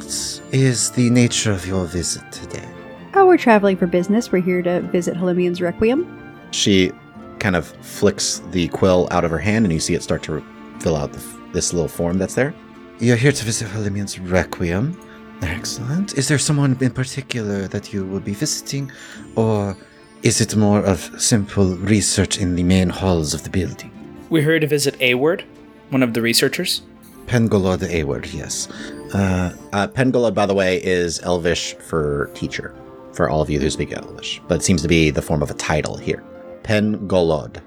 is 0.52 0.90
the 0.90 1.09
nature 1.09 1.50
of 1.50 1.67
your 1.67 1.87
visit 1.87 2.31
today? 2.31 2.69
Oh, 3.14 3.26
we're 3.26 3.38
traveling 3.38 3.78
for 3.78 3.87
business. 3.87 4.31
We're 4.31 4.43
here 4.43 4.61
to 4.61 4.83
visit 4.83 5.17
Halimian's 5.17 5.62
Requiem. 5.62 6.07
She 6.50 6.93
kind 7.38 7.57
of 7.57 7.67
flicks 7.81 8.43
the 8.50 8.69
quill 8.69 9.09
out 9.11 9.25
of 9.25 9.31
her 9.31 9.38
hand, 9.38 9.64
and 9.64 9.73
you 9.73 9.81
see 9.81 9.95
it 9.95 10.02
start 10.02 10.23
to 10.25 10.45
fill 10.81 10.97
out 10.97 11.14
the, 11.14 11.25
this 11.55 11.73
little 11.73 11.88
form 11.88 12.19
that's 12.19 12.35
there. 12.35 12.55
You're 12.99 13.17
here 13.17 13.33
to 13.33 13.45
visit 13.45 13.69
Helimian's 13.69 14.19
Requiem. 14.19 15.00
Excellent. 15.40 16.19
Is 16.19 16.28
there 16.28 16.38
someone 16.38 16.76
in 16.81 16.90
particular 16.90 17.69
that 17.69 17.90
you 17.90 18.05
will 18.05 18.21
be 18.21 18.35
visiting, 18.35 18.93
or 19.35 19.75
is 20.23 20.43
it 20.43 20.57
more 20.57 20.81
of 20.81 21.00
simple 21.17 21.75
research 21.76 22.37
in 22.37 22.55
the 22.55 22.64
main 22.64 22.90
halls 22.90 23.33
of 23.33 23.45
the 23.45 23.50
building? 23.50 23.90
We're 24.28 24.43
here 24.43 24.61
to 24.61 24.67
visit 24.67 25.00
Award, 25.00 25.45
one 25.88 26.02
of 26.02 26.12
the 26.12 26.21
researchers. 26.21 26.83
Pengolod 27.28 27.82
Award, 28.00 28.26
yes. 28.32 28.68
Uh, 29.12 29.54
uh, 29.75 29.87
Pengolod, 29.88 30.35
by 30.35 30.47
the 30.47 30.54
way, 30.54 30.82
is 30.82 31.20
Elvish 31.20 31.75
for 31.75 32.30
teacher, 32.35 32.75
for 33.12 33.28
all 33.28 33.42
of 33.42 33.50
you 33.50 33.61
who 33.61 33.68
speak 33.68 33.92
Elvish, 33.92 34.40
but 34.49 34.56
it 34.56 34.62
seems 34.62 34.80
to 34.80 34.88
be 34.88 35.11
the 35.11 35.20
form 35.20 35.42
of 35.42 35.50
a 35.50 35.54
title 35.54 35.99
here. 35.99 36.25
Pengolod. 36.62 37.58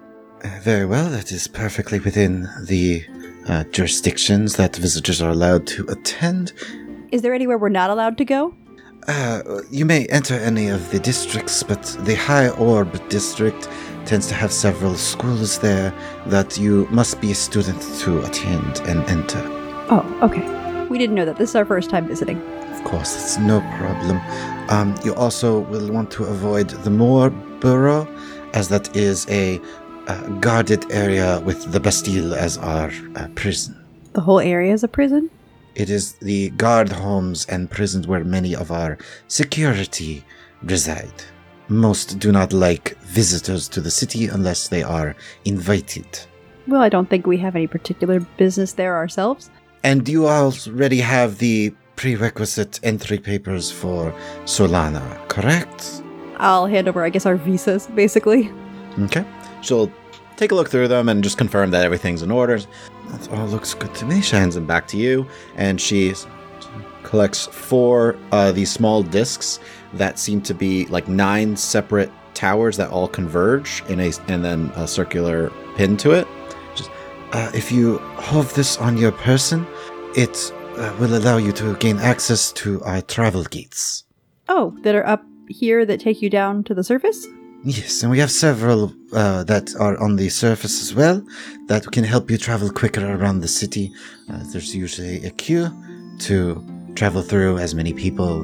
Uh, 0.44 0.60
very 0.62 0.86
well, 0.86 1.10
that 1.12 1.32
is 1.32 1.48
perfectly 1.48 2.00
within 2.00 2.50
the 2.66 3.06
uh, 3.48 3.64
jurisdictions 3.66 4.56
that 4.56 4.76
visitors 4.76 5.22
are 5.22 5.30
allowed 5.30 5.68
to 5.68 5.86
attend. 5.90 6.54
Is 7.12 7.22
there 7.22 7.34
anywhere 7.34 7.60
we're 7.60 7.70
not 7.70 7.92
allowed 7.92 8.18
to 8.18 8.26
go? 8.26 8.56
Uh, 9.08 9.62
you 9.70 9.86
may 9.86 10.06
enter 10.08 10.36
any 10.36 10.70
of 10.70 10.90
the 10.92 11.00
districts, 11.00 11.62
but 11.62 11.84
the 12.02 12.16
High 12.16 12.50
Orb 12.50 13.10
district 13.10 13.68
tends 14.06 14.28
to 14.28 14.34
have 14.34 14.52
several 14.52 14.96
schools 14.96 15.60
there 15.60 15.94
that 16.28 16.58
you 16.58 16.88
must 16.90 17.22
be 17.22 17.32
a 17.32 17.36
student 17.36 17.82
to 18.00 18.24
attend 18.26 18.80
and 18.88 19.00
enter. 19.10 19.42
Oh, 19.90 20.06
okay. 20.22 20.88
We 20.88 20.98
didn't 20.98 21.16
know 21.16 21.26
that. 21.26 21.38
This 21.38 21.52
is 21.52 21.56
our 21.56 21.66
first 21.66 21.90
time 21.90 22.08
visiting. 22.08 22.42
Of 22.74 22.84
course, 22.84 23.16
it's 23.16 23.38
no 23.38 23.62
problem. 23.78 24.20
Um, 24.70 24.96
you 25.04 25.14
also 25.16 25.60
will 25.60 25.92
want 25.92 26.12
to 26.12 26.24
avoid 26.24 26.70
the 26.70 26.90
Moor 26.90 27.30
Borough, 27.60 28.08
as 28.54 28.70
that 28.70 28.96
is 28.96 29.28
a 29.30 29.62
uh, 30.08 30.28
guarded 30.40 30.92
area 30.92 31.40
with 31.46 31.72
the 31.72 31.80
Bastille 31.80 32.34
as 32.34 32.58
our 32.58 32.92
uh, 33.16 33.28
prison. 33.36 33.78
The 34.14 34.22
whole 34.22 34.40
area 34.40 34.74
is 34.74 34.84
a 34.84 34.88
prison? 34.88 35.30
It 35.76 35.90
is 35.90 36.14
the 36.14 36.50
guard 36.52 36.92
homes 36.92 37.46
and 37.46 37.72
prisons 37.72 38.08
where 38.08 38.24
many 38.24 38.56
of 38.56 38.72
our 38.72 38.98
security 39.28 40.26
reside. 40.64 41.24
Most 41.72 42.20
do 42.20 42.34
not 42.34 42.52
like 42.52 42.98
visitors 43.00 43.70
to 43.70 43.80
the 43.80 43.90
city 43.90 44.28
unless 44.28 44.68
they 44.68 44.84
are 44.84 45.16
invited. 45.46 46.06
Well, 46.68 46.82
I 46.82 46.90
don't 46.90 47.10
think 47.10 47.26
we 47.26 47.38
have 47.38 47.56
any 47.56 47.66
particular 47.68 48.20
business 48.38 48.74
there 48.74 48.96
ourselves. 48.98 49.50
And 49.82 50.08
you 50.08 50.28
already 50.28 51.00
have 51.00 51.38
the 51.38 51.74
prerequisite 51.96 52.82
entry 52.84 53.18
papers 53.20 53.72
for 53.72 54.14
Solana, 54.44 55.02
correct? 55.30 56.04
I'll 56.38 56.66
hand 56.66 56.90
over, 56.90 57.06
I 57.06 57.10
guess, 57.10 57.26
our 57.26 57.38
visas, 57.38 57.88
basically. 57.96 58.52
Okay. 59.04 59.24
She'll 59.62 59.90
take 60.36 60.52
a 60.52 60.56
look 60.56 60.70
through 60.70 60.90
them 60.90 61.08
and 61.08 61.24
just 61.24 61.38
confirm 61.38 61.72
that 61.72 61.86
everything's 61.86 62.22
in 62.22 62.32
order. 62.32 62.60
That 63.10 63.32
all 63.32 63.48
looks 63.48 63.74
good 63.74 63.96
to 63.96 64.06
me. 64.06 64.20
She 64.22 64.36
hands 64.36 64.56
them 64.56 64.66
back 64.68 64.88
to 64.90 64.98
you, 64.98 65.26
and 65.56 65.80
she 65.80 66.12
s- 66.12 66.28
collects 67.12 67.46
four 67.48 68.16
uh, 68.32 68.54
these 68.54 68.72
small 68.72 69.04
discs 69.04 69.60
that 69.94 70.18
seem 70.18 70.42
to 70.42 70.54
be 70.54 70.86
like 70.86 71.08
nine 71.10 71.58
separate 71.58 72.10
towers 72.34 72.78
that 72.78 72.90
all 72.90 73.08
converge 73.08 73.84
in 73.90 74.00
a 74.00 74.12
and 74.30 74.44
then 74.44 74.72
a 74.76 74.88
circular 74.88 75.52
pin 75.76 75.98
to 75.98 76.12
it. 76.12 76.26
Just 76.74 76.90
uh, 77.34 77.52
if 77.54 77.70
you 77.70 77.98
hold 78.30 78.48
this 78.56 78.78
on 78.78 78.98
your 78.98 79.12
person, 79.12 79.68
it 80.16 80.54
uh, 80.78 80.96
will 81.00 81.14
allow 81.18 81.36
you 81.36 81.52
to 81.52 81.76
gain 81.78 81.98
access 82.00 82.54
to 82.54 82.82
our 82.84 83.02
travel 83.02 83.44
gates. 83.44 84.06
Oh, 84.48 84.74
that 84.84 84.96
are 84.96 85.06
up 85.06 85.24
here 85.50 85.86
that 85.86 86.00
take 86.00 86.22
you 86.22 86.30
down 86.30 86.64
to 86.64 86.74
the 86.74 86.84
surface? 86.84 87.28
Yes, 87.64 88.02
and 88.02 88.10
we 88.10 88.20
have 88.20 88.32
several 88.32 88.94
uh, 89.14 89.44
that 89.44 89.76
are 89.76 90.02
on 90.02 90.16
the 90.16 90.30
surface 90.30 90.82
as 90.82 90.96
well 90.96 91.22
that 91.68 91.92
can 91.92 92.06
help 92.06 92.32
you 92.32 92.38
travel 92.38 92.70
quicker 92.72 93.06
around 93.06 93.42
the 93.42 93.50
city. 93.50 93.92
Uh, 94.32 94.44
there's 94.52 94.74
usually 94.74 95.24
a 95.26 95.30
queue 95.32 95.70
to 96.20 96.64
travel 96.96 97.22
through 97.22 97.58
as 97.58 97.74
many 97.76 97.94
people. 97.94 98.42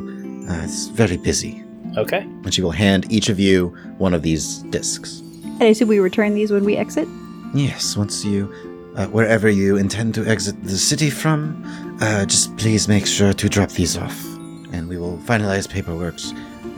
Uh, 0.50 0.64
it's 0.64 0.88
very 0.88 1.18
busy. 1.18 1.64
Okay. 1.98 2.20
And 2.20 2.54
she 2.54 2.62
will 2.62 2.72
hand 2.72 3.12
each 3.12 3.30
of 3.30 3.40
you 3.40 3.70
one 3.98 4.14
of 4.14 4.22
these 4.22 4.60
discs. 4.70 5.20
And 5.44 5.64
I 5.64 5.68
assume 5.68 5.88
we 5.88 6.00
return 6.00 6.36
these 6.36 6.52
when 6.52 6.64
we 6.64 6.78
exit? 6.78 7.08
Yes, 7.54 7.98
once 7.98 8.24
you, 8.24 8.54
uh, 8.96 9.08
wherever 9.08 9.50
you 9.50 9.78
intend 9.78 10.14
to 10.16 10.26
exit 10.26 10.62
the 10.64 10.78
city 10.78 11.10
from, 11.10 11.64
uh, 12.02 12.26
just 12.26 12.56
please 12.58 12.88
make 12.88 13.08
sure 13.08 13.34
to 13.34 13.50
drop 13.50 13.72
these 13.72 13.98
off. 13.98 14.24
And 14.72 14.88
we 14.88 14.98
will 14.98 15.18
finalize 15.20 15.68
paperwork. 15.68 16.16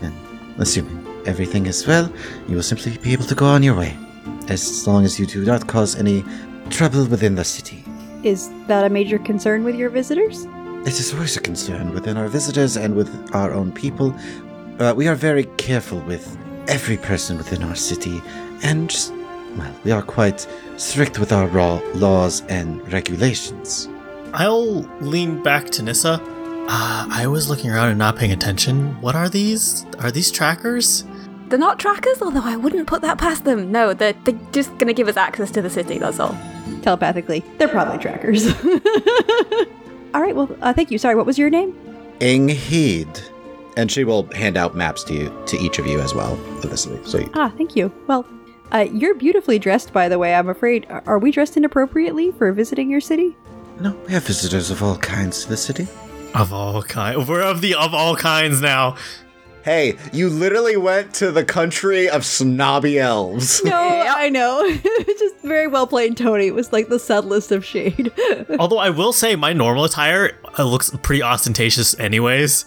And 0.02 0.14
assuming 0.58 1.06
everything 1.26 1.66
is 1.66 1.86
well, 1.86 2.12
you 2.48 2.56
will 2.56 2.64
simply 2.64 2.98
be 2.98 3.14
able 3.14 3.26
to 3.26 3.36
go 3.36 3.46
on 3.46 3.64
your 3.64 3.76
way. 3.76 3.98
As 4.48 4.88
long 4.88 5.04
as 5.06 5.20
you 5.20 5.26
do 5.26 5.44
not 5.44 5.68
cause 5.68 5.96
any 5.96 6.24
trouble 6.70 7.06
within 7.06 7.36
the 7.36 7.44
city. 7.44 7.84
Is 8.24 8.50
that 8.68 8.86
a 8.86 8.90
major 8.90 9.20
concern 9.20 9.64
with 9.64 9.76
your 9.76 9.90
visitors? 9.90 10.46
It 10.86 11.00
is 11.00 11.14
always 11.14 11.36
a 11.38 11.42
concern 11.42 11.94
within 11.94 12.18
our 12.18 12.28
visitors 12.28 12.78
and 12.78 12.96
with 12.96 13.36
our 13.36 13.52
own 13.52 13.72
people. 13.72 14.16
Uh, 14.80 14.94
we 14.96 15.08
are 15.08 15.16
very 15.16 15.44
careful 15.58 16.00
with 16.02 16.38
every 16.68 16.98
person 16.98 17.38
within 17.38 17.64
our 17.64 17.76
city, 17.76 18.22
and 18.64 18.90
just, 18.90 19.14
well, 19.58 19.76
we 19.84 19.92
are 19.92 20.02
quite 20.02 20.48
strict 20.78 21.20
with 21.20 21.34
our 21.34 21.48
raw 21.48 21.82
laws 21.96 22.42
and 22.48 22.92
regulations. 22.92 23.90
I'll 24.34 24.82
lean 25.02 25.44
back 25.44 25.70
to 25.72 25.84
Nissa. 25.84 26.22
Uh, 26.72 27.08
I 27.10 27.28
was 27.28 27.50
looking 27.50 27.72
around 27.72 27.90
and 27.90 28.00
not 28.00 28.16
paying 28.16 28.32
attention. 28.32 29.00
What 29.02 29.16
are 29.16 29.28
these? 29.28 29.86
Are 30.00 30.12
these 30.12 30.32
trackers? 30.32 31.04
They're 31.50 31.60
not 31.60 31.78
trackers, 31.80 32.22
although 32.22 32.44
I 32.44 32.56
wouldn't 32.56 32.88
put 32.88 33.02
that 33.02 33.18
past 33.18 33.44
them. 33.44 33.72
No, 33.72 33.94
they're, 33.94 34.14
they're 34.24 34.40
just 34.52 34.70
going 34.78 34.88
to 34.88 34.94
give 34.94 35.08
us 35.08 35.18
access 35.18 35.52
to 35.52 35.62
the 35.62 35.70
city, 35.70 35.98
that's 35.98 36.20
all. 36.20 36.38
Telepathically. 36.84 37.44
They're 37.58 37.68
probably 37.68 37.98
trackers. 37.98 38.54
All 40.13 40.22
right, 40.22 40.36
well, 40.36 40.50
uh, 40.62 40.74
thank 40.74 40.92
you. 40.92 40.98
Sorry, 40.98 41.16
what 41.16 41.25
was 41.25 41.38
your 41.38 41.50
name? 41.50 41.74
Ingheed. 42.20 43.22
And 43.78 43.92
she 43.92 44.04
will 44.04 44.24
hand 44.34 44.58
out 44.58 44.75
maps 44.75 45.04
to 45.06 45.13
you, 45.13 45.44
to 45.48 45.58
each 45.58 45.80
of 45.80 45.86
you 45.88 46.00
as 46.00 46.13
well, 46.13 46.34
of 46.63 46.70
the 46.70 46.78
city. 46.78 47.00
So 47.06 47.20
you, 47.20 47.30
Ah, 47.34 47.51
thank 47.58 47.75
you. 47.75 47.92
Well, 48.08 48.25
uh, 48.74 48.88
you're 48.92 49.16
beautifully 49.16 49.58
dressed, 49.60 49.94
by 49.94 50.10
the 50.10 50.20
way. 50.20 50.36
I'm 50.36 50.50
afraid. 50.50 50.86
Are 50.89 51.04
are 51.06 51.20
we 51.20 51.32
dressed 51.32 51.56
inappropriately 51.58 52.32
for 52.32 52.51
visiting 52.51 52.89
your 52.89 53.01
city? 53.01 53.36
no, 53.80 53.96
we 54.06 54.12
have 54.12 54.25
visitors 54.25 54.70
of 54.72 54.84
all 54.84 54.98
kinds 54.98 55.44
to 55.44 55.50
the 55.50 55.56
city. 55.58 55.88
Of 56.36 56.51
all 56.51 56.84
kinds. 56.84 57.28
We're 57.30 57.42
of 57.42 57.62
the 57.62 57.75
of 57.75 57.94
all 57.94 58.16
kinds 58.16 58.62
now. 58.62 58.98
Hey, 59.63 59.98
you 60.13 60.30
literally 60.30 60.78
went 60.78 61.13
to 61.16 61.32
the 61.32 61.44
country 61.44 62.10
of 62.10 62.25
snobby 62.25 62.98
elves. 62.98 63.62
No, 63.63 63.74
I 64.08 64.30
know. 64.30 64.70
Just 65.06 65.36
very 65.44 65.68
well 65.68 65.86
played, 65.86 66.16
Tony. 66.16 66.48
It 66.48 66.56
was 66.56 66.72
like 66.72 66.88
the 66.88 67.00
subtlest 67.00 67.51
of 67.51 67.66
shade. 67.66 68.12
Although 68.60 68.78
I 68.78 68.89
will 68.89 69.12
say 69.12 69.36
my 69.36 69.54
normal 69.54 69.84
attire 69.84 70.38
uh, 70.58 70.63
looks 70.63 70.92
pretty 71.04 71.22
ostentatious 71.22 71.98
anyways. 72.00 72.66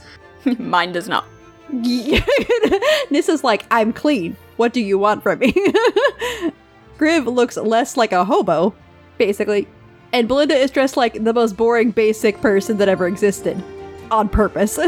Mine 0.58 0.92
does 0.92 1.08
not. 1.08 1.24
Nissa's 3.10 3.42
like, 3.42 3.64
I'm 3.70 3.92
clean. 3.92 4.36
What 4.56 4.74
do 4.74 4.80
you 4.80 4.98
want 4.98 5.22
from 5.22 5.38
me? 5.38 5.52
Scriv 6.98 7.24
looks 7.26 7.56
less 7.56 7.96
like 7.96 8.12
a 8.12 8.24
hobo, 8.24 8.74
basically. 9.16 9.66
And 10.12 10.28
Belinda 10.28 10.54
is 10.54 10.70
dressed 10.70 10.96
like 10.98 11.24
the 11.24 11.32
most 11.32 11.56
boring, 11.56 11.90
basic 11.90 12.40
person 12.42 12.76
that 12.76 12.88
ever 12.88 13.06
existed. 13.06 13.62
On 14.10 14.28
purpose. 14.28 14.78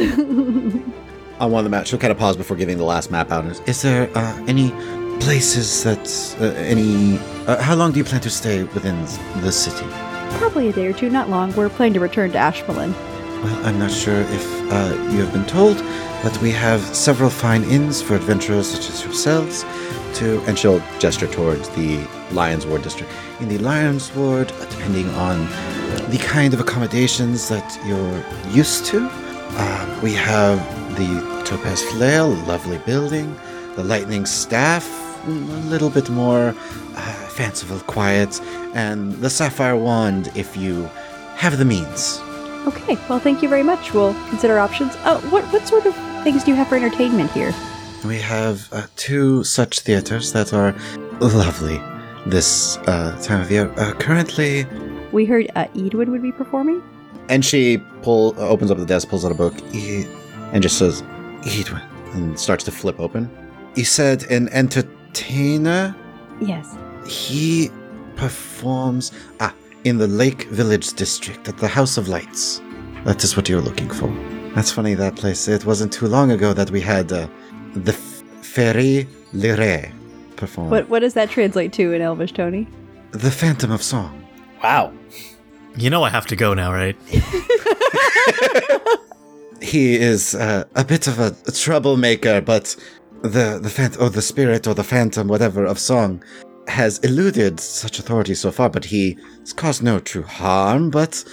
On 1.41 1.51
one 1.51 1.61
of 1.61 1.65
the 1.65 1.71
maps. 1.71 1.89
She'll 1.89 1.99
kind 1.99 2.13
of 2.13 2.19
pause 2.19 2.37
before 2.37 2.57
giving 2.57 2.79
the 2.79 2.85
last 2.85 3.11
map 3.11 3.31
out. 3.31 3.45
Is, 3.47 3.61
is 3.61 3.83
there 3.83 4.11
uh, 4.17 4.45
any 4.47 4.71
places 5.21 5.85
that 5.85 6.37
uh, 6.41 6.57
any? 6.59 7.19
Uh, 7.47 7.61
how 7.61 7.75
long 7.75 7.93
do 7.93 7.99
you 7.99 8.05
plan 8.05 8.21
to 8.23 8.31
stay 8.31 8.63
within 8.63 9.01
the 9.43 9.53
city? 9.53 9.87
Probably 10.39 10.69
a 10.69 10.73
day 10.73 10.87
or 10.87 10.93
two, 10.93 11.11
not 11.11 11.29
long. 11.31 11.55
We're 11.55 11.69
planning 11.69 11.95
to 11.95 12.01
return 12.01 12.33
to 12.33 12.39
Ashmalin. 12.39 12.93
Well, 13.43 13.67
I'm 13.67 13.79
not 13.79 13.91
sure 13.91 14.21
if 14.21 14.73
uh, 14.73 14.97
you 15.11 15.21
have 15.21 15.33
been 15.33 15.47
told, 15.47 15.77
but 16.23 16.37
we 16.41 16.51
have 16.51 16.81
several 16.95 17.31
fine 17.31 17.63
inns 17.65 18.01
for 18.01 18.15
adventurers 18.15 18.69
such 18.69 18.89
as 18.89 19.05
yourselves. 19.05 19.65
To 20.15 20.41
and 20.47 20.57
she'll 20.57 20.81
gesture 21.01 21.27
towards 21.27 21.69
the 21.71 21.99
Lions 22.31 22.67
Ward 22.67 22.83
district. 22.83 23.13
In 23.41 23.49
the 23.49 23.59
Lions 23.59 24.15
Ward, 24.15 24.47
depending 24.71 25.09
on 25.11 25.41
the 26.11 26.19
kind 26.19 26.55
of 26.55 26.61
accommodations 26.61 27.49
that 27.49 27.79
you're 27.85 28.25
used 28.55 28.87
to, 28.87 29.09
uh, 29.11 30.01
we 30.03 30.13
have 30.13 30.61
the 30.97 31.43
Topaz 31.45 31.83
Flail, 31.83 32.29
lovely 32.47 32.79
building. 32.79 33.35
The 33.77 33.85
Lightning 33.85 34.25
Staff, 34.27 34.87
a 35.27 35.31
little 35.31 35.91
bit 35.91 36.09
more 36.11 36.49
uh, 36.97 37.13
fanciful, 37.37 37.79
quiet, 37.81 38.41
and 38.75 39.13
the 39.15 39.29
Sapphire 39.31 39.77
Wand, 39.77 40.31
if 40.37 40.57
you 40.57 40.89
have 41.37 41.59
the 41.59 41.65
means. 41.65 42.21
Okay, 42.67 42.97
well, 43.09 43.19
thank 43.19 43.43
you 43.43 43.49
very 43.49 43.63
much. 43.65 43.93
We'll 43.93 44.15
consider 44.31 44.59
options. 44.59 44.93
Oh, 45.05 45.19
what 45.31 45.45
what 45.53 45.67
sort 45.67 45.87
of 45.87 45.95
things 46.23 46.45
do 46.45 46.51
you 46.53 46.57
have 46.57 46.69
for 46.69 46.77
entertainment 46.77 47.31
here? 47.33 47.53
We 48.07 48.19
have 48.21 48.69
uh, 48.73 48.87
two 48.97 49.43
such 49.45 49.81
theaters 49.81 50.33
that 50.33 50.53
are 50.55 50.75
lovely 51.21 51.81
this 52.27 52.77
uh, 52.87 53.19
time 53.23 53.41
of 53.43 53.51
year. 53.51 53.71
Uh, 53.77 53.93
currently, 53.95 54.67
We 55.13 55.25
heard 55.27 55.51
uh, 55.57 55.67
Edwin 55.77 56.11
would 56.13 56.23
be 56.23 56.33
performing. 56.33 56.83
and 57.29 57.45
she 57.45 57.79
pull 58.03 58.35
uh, 58.39 58.49
opens 58.49 58.71
up 58.71 58.79
the 58.79 58.87
desk, 58.87 59.09
pulls 59.09 59.25
out 59.25 59.33
a 59.33 59.35
book, 59.35 59.55
e- 59.75 60.07
and 60.55 60.63
just 60.63 60.79
says, 60.79 61.03
"Edwin," 61.45 61.83
and 62.15 62.39
starts 62.39 62.65
to 62.65 62.71
flip 62.71 62.99
open. 62.99 63.29
He 63.75 63.85
said, 63.85 64.23
"An 64.31 64.49
entertainer. 64.49 65.95
Yes. 66.41 66.75
He 67.07 67.71
performs 68.17 69.13
ah 69.41 69.53
in 69.85 69.99
the 69.99 70.07
Lake 70.07 70.45
Village 70.45 70.95
district 70.95 71.49
at 71.49 71.59
the 71.59 71.69
House 71.69 71.99
of 71.99 72.09
Lights. 72.09 72.63
That 73.05 73.23
is 73.23 73.37
what 73.37 73.51
you're 73.51 73.61
looking 73.61 73.91
for. 73.91 74.09
That's 74.55 74.71
funny. 74.71 74.95
That 74.95 75.17
place. 75.17 75.47
It 75.49 75.67
wasn't 75.67 75.93
too 75.93 76.07
long 76.07 76.31
ago 76.31 76.55
that 76.55 76.71
we 76.71 76.81
had 76.81 77.13
uh, 77.13 77.27
the 77.75 77.93
F- 77.93 78.23
Ferry 78.41 79.07
Lire 79.35 79.93
perform. 80.37 80.71
What 80.71 80.89
what 80.89 81.01
does 81.01 81.15
that 81.15 81.29
translate 81.31 81.73
to 81.75 81.93
in 81.93 82.01
Elvish, 82.01 82.33
Tony? 82.33 82.67
The 83.11 83.31
Phantom 83.31 83.71
of 83.73 83.83
Song. 83.83 84.25
Wow. 84.63 84.93
You 85.77 85.91
know 85.91 86.05
I 86.05 86.11
have 86.11 86.27
to 86.27 86.37
go 86.37 86.55
now, 86.55 86.73
right? 86.73 86.97
He 89.63 89.97
is 89.97 90.35
uh, 90.35 90.65
a 90.75 90.85
bit 90.85 91.07
of 91.07 91.19
a, 91.19 91.35
a 91.47 91.53
troublemaker, 91.53 92.41
but 92.41 92.77
the 93.23 93.59
the 93.63 93.71
phant- 93.71 94.01
or 94.01 94.11
the 94.11 94.23
spirit 94.23 94.67
or 94.67 94.75
the 94.75 94.85
phantom, 94.85 95.29
whatever 95.29 95.65
of 95.65 95.79
song, 95.79 96.23
has 96.69 96.99
eluded 96.99 97.61
such 97.61 97.99
authority 97.99 98.35
so 98.35 98.51
far. 98.51 98.69
But 98.69 98.85
he 98.85 99.19
has 99.41 99.53
caused 99.53 99.83
no 99.83 99.99
true 100.01 100.25
harm. 100.25 100.91
But 100.91 101.25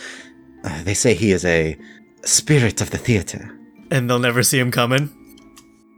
uh, 0.64 0.84
they 0.84 0.94
say 0.94 1.14
he 1.14 1.32
is 1.32 1.46
a 1.46 1.78
spirit 2.24 2.82
of 2.82 2.92
the 2.92 2.98
theater. 2.98 3.58
And 3.90 4.10
they'll 4.10 4.20
never 4.20 4.44
see 4.44 4.60
him 4.60 4.72
coming. 4.72 5.10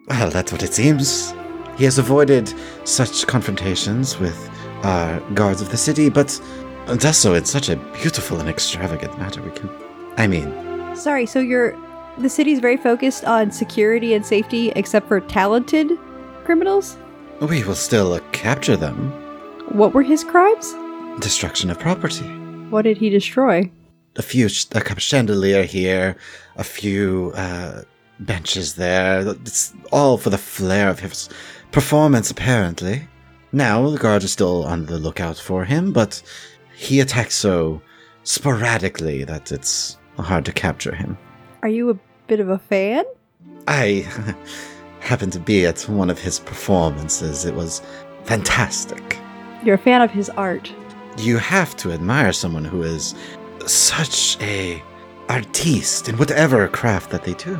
Well, 0.07 0.29
that's 0.29 0.51
what 0.51 0.63
it 0.63 0.73
seems. 0.73 1.33
He 1.77 1.85
has 1.85 1.97
avoided 1.97 2.53
such 2.85 3.25
confrontations 3.27 4.19
with 4.19 4.49
our 4.83 5.19
guards 5.31 5.61
of 5.61 5.69
the 5.69 5.77
city, 5.77 6.09
but 6.09 6.39
does 6.97 7.17
so 7.17 7.33
in 7.33 7.45
such 7.45 7.69
a 7.69 7.77
beautiful 8.01 8.39
and 8.39 8.49
extravagant 8.49 9.17
manner. 9.17 9.41
We 9.41 9.51
can, 9.51 9.69
I 10.17 10.27
mean, 10.27 10.51
Sorry, 10.95 11.25
so 11.25 11.39
you're 11.39 11.75
the 12.17 12.29
city's 12.29 12.59
very 12.59 12.77
focused 12.77 13.25
on 13.25 13.51
security 13.51 14.13
and 14.13 14.25
safety, 14.25 14.71
except 14.75 15.07
for 15.07 15.19
talented 15.21 15.91
criminals. 16.43 16.97
we 17.41 17.63
will 17.63 17.75
still 17.75 18.13
uh, 18.13 18.19
capture 18.31 18.75
them. 18.77 19.11
What 19.69 19.93
were 19.93 20.03
his 20.03 20.23
crimes? 20.23 20.73
Destruction 21.19 21.69
of 21.69 21.79
property. 21.79 22.25
What 22.69 22.83
did 22.83 22.97
he 22.97 23.09
destroy? 23.09 23.71
A 24.15 24.21
few, 24.21 24.49
sh- 24.49 24.65
a 24.73 24.81
cup 24.81 24.99
chandelier 24.99 25.63
here, 25.63 26.15
a 26.57 26.63
few 26.63 27.31
uh, 27.35 27.81
benches 28.19 28.75
there. 28.75 29.27
It's 29.27 29.73
all 29.91 30.17
for 30.17 30.29
the 30.29 30.37
flair 30.37 30.89
of 30.89 30.99
his 30.99 31.29
performance, 31.71 32.29
apparently. 32.29 33.07
Now 33.51 33.89
the 33.89 33.97
guards 33.97 34.25
are 34.25 34.29
still 34.29 34.63
on 34.65 34.85
the 34.85 34.97
lookout 34.97 35.37
for 35.37 35.65
him, 35.65 35.93
but 35.93 36.21
he 36.75 36.99
attacks 36.99 37.35
so 37.35 37.81
sporadically 38.23 39.23
that 39.23 39.51
it's 39.51 39.97
hard 40.17 40.45
to 40.45 40.51
capture 40.51 40.93
him. 40.95 41.17
Are 41.63 41.69
you 41.69 41.89
a 41.89 41.97
bit 42.27 42.41
of 42.41 42.49
a 42.49 42.59
fan? 42.59 43.05
I 43.69 44.05
happened 44.99 45.31
to 45.31 45.39
be 45.39 45.65
at 45.65 45.79
one 45.83 46.09
of 46.09 46.19
his 46.19 46.37
performances. 46.37 47.45
It 47.45 47.55
was 47.55 47.81
fantastic. 48.25 49.17
You're 49.63 49.75
a 49.75 49.77
fan 49.77 50.01
of 50.01 50.11
his 50.11 50.29
art. 50.31 50.73
You 51.17 51.37
have 51.37 51.77
to 51.77 51.93
admire 51.93 52.33
someone 52.33 52.65
who 52.65 52.83
is 52.83 53.15
such 53.65 54.37
a 54.41 54.83
artiste 55.29 56.09
in 56.09 56.17
whatever 56.17 56.67
craft 56.67 57.11
that 57.11 57.23
they 57.23 57.33
do. 57.35 57.57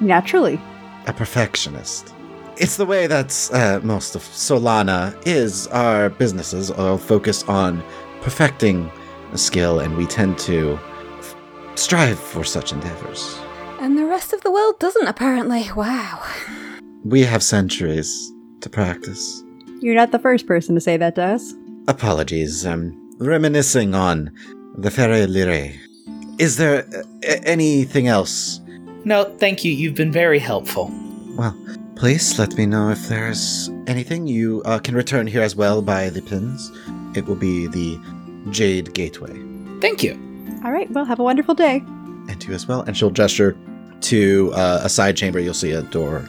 Naturally. 0.00 0.60
A 1.08 1.12
perfectionist. 1.12 2.14
It's 2.56 2.76
the 2.76 2.86
way 2.86 3.08
that 3.08 3.50
uh, 3.52 3.80
most 3.82 4.14
of 4.14 4.22
Solana 4.22 5.20
is. 5.26 5.66
Our 5.68 6.08
businesses 6.08 6.70
all 6.70 6.98
focus 6.98 7.42
on 7.48 7.82
perfecting 8.20 8.92
a 9.32 9.38
skill, 9.38 9.80
and 9.80 9.96
we 9.96 10.06
tend 10.06 10.38
to 10.40 10.78
strive 11.80 12.18
for 12.18 12.44
such 12.44 12.72
endeavors. 12.72 13.38
And 13.80 13.96
the 13.96 14.04
rest 14.04 14.32
of 14.32 14.42
the 14.42 14.50
world 14.50 14.78
doesn't, 14.78 15.06
apparently. 15.06 15.70
Wow. 15.74 16.22
We 17.04 17.22
have 17.22 17.42
centuries 17.42 18.32
to 18.60 18.68
practice. 18.68 19.42
You're 19.80 19.94
not 19.94 20.12
the 20.12 20.18
first 20.18 20.46
person 20.46 20.74
to 20.74 20.80
say 20.80 20.98
that 20.98 21.14
to 21.14 21.22
us. 21.22 21.54
Apologies, 21.88 22.66
I'm 22.66 22.94
reminiscing 23.18 23.94
on 23.94 24.30
the 24.76 24.90
Ferre 24.90 25.26
Lire. 25.26 25.72
Is 26.38 26.58
there 26.58 26.84
uh, 26.94 27.02
a- 27.24 27.42
anything 27.48 28.06
else? 28.06 28.60
No, 29.04 29.24
thank 29.38 29.64
you. 29.64 29.72
You've 29.72 29.94
been 29.94 30.12
very 30.12 30.38
helpful. 30.38 30.90
Well, 31.36 31.56
please 31.96 32.38
let 32.38 32.54
me 32.56 32.66
know 32.66 32.90
if 32.90 33.08
there's 33.08 33.70
anything. 33.86 34.26
You 34.26 34.60
uh, 34.66 34.78
can 34.78 34.94
return 34.94 35.26
here 35.26 35.42
as 35.42 35.56
well 35.56 35.80
by 35.80 36.10
the 36.10 36.20
pins. 36.20 36.70
It 37.16 37.24
will 37.26 37.36
be 37.36 37.66
the 37.66 37.98
Jade 38.50 38.92
Gateway. 38.92 39.40
Thank 39.80 40.02
you. 40.02 40.29
All 40.62 40.72
right, 40.72 40.90
well, 40.90 41.06
have 41.06 41.18
a 41.18 41.22
wonderful 41.22 41.54
day. 41.54 41.76
And 42.28 42.44
you 42.44 42.52
as 42.52 42.68
well. 42.68 42.82
And 42.82 42.96
she'll 42.96 43.10
gesture 43.10 43.56
to 44.02 44.52
uh, 44.54 44.80
a 44.82 44.88
side 44.88 45.16
chamber. 45.16 45.40
You'll 45.40 45.54
see 45.54 45.72
a 45.72 45.82
door 45.82 46.28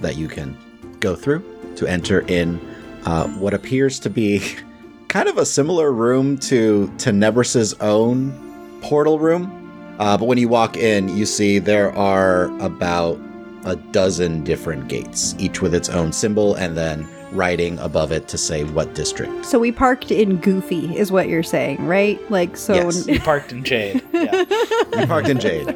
that 0.00 0.16
you 0.16 0.28
can 0.28 0.56
go 1.00 1.14
through 1.14 1.44
to 1.76 1.86
enter 1.86 2.20
in 2.20 2.58
uh, 3.04 3.28
what 3.28 3.52
appears 3.52 3.98
to 4.00 4.10
be 4.10 4.42
kind 5.08 5.28
of 5.28 5.36
a 5.36 5.46
similar 5.46 5.92
room 5.92 6.38
to 6.38 6.90
Tenebris's 6.96 7.74
own 7.74 8.80
portal 8.82 9.18
room. 9.18 9.52
Uh, 9.98 10.16
but 10.16 10.26
when 10.26 10.38
you 10.38 10.48
walk 10.48 10.76
in, 10.76 11.14
you 11.16 11.26
see 11.26 11.58
there 11.58 11.94
are 11.96 12.44
about 12.60 13.18
a 13.66 13.76
dozen 13.76 14.42
different 14.44 14.88
gates, 14.88 15.34
each 15.38 15.60
with 15.60 15.74
its 15.74 15.88
own 15.88 16.12
symbol, 16.12 16.54
and 16.54 16.76
then 16.76 17.06
writing 17.32 17.78
above 17.80 18.12
it 18.12 18.28
to 18.28 18.38
say 18.38 18.64
what 18.64 18.94
district. 18.94 19.44
So 19.44 19.58
we 19.58 19.72
parked 19.72 20.10
in 20.10 20.36
Goofy, 20.38 20.96
is 20.96 21.10
what 21.12 21.28
you're 21.28 21.42
saying, 21.42 21.84
right? 21.84 22.18
Like, 22.30 22.56
so. 22.56 22.74
Yes. 22.74 23.06
You 23.06 23.20
parked 23.20 23.52
in 23.52 23.62
Jade. 23.64 24.02
Yeah. 24.12 24.44
You 25.00 25.06
parked 25.06 25.28
in 25.28 25.38
Jade. 25.40 25.68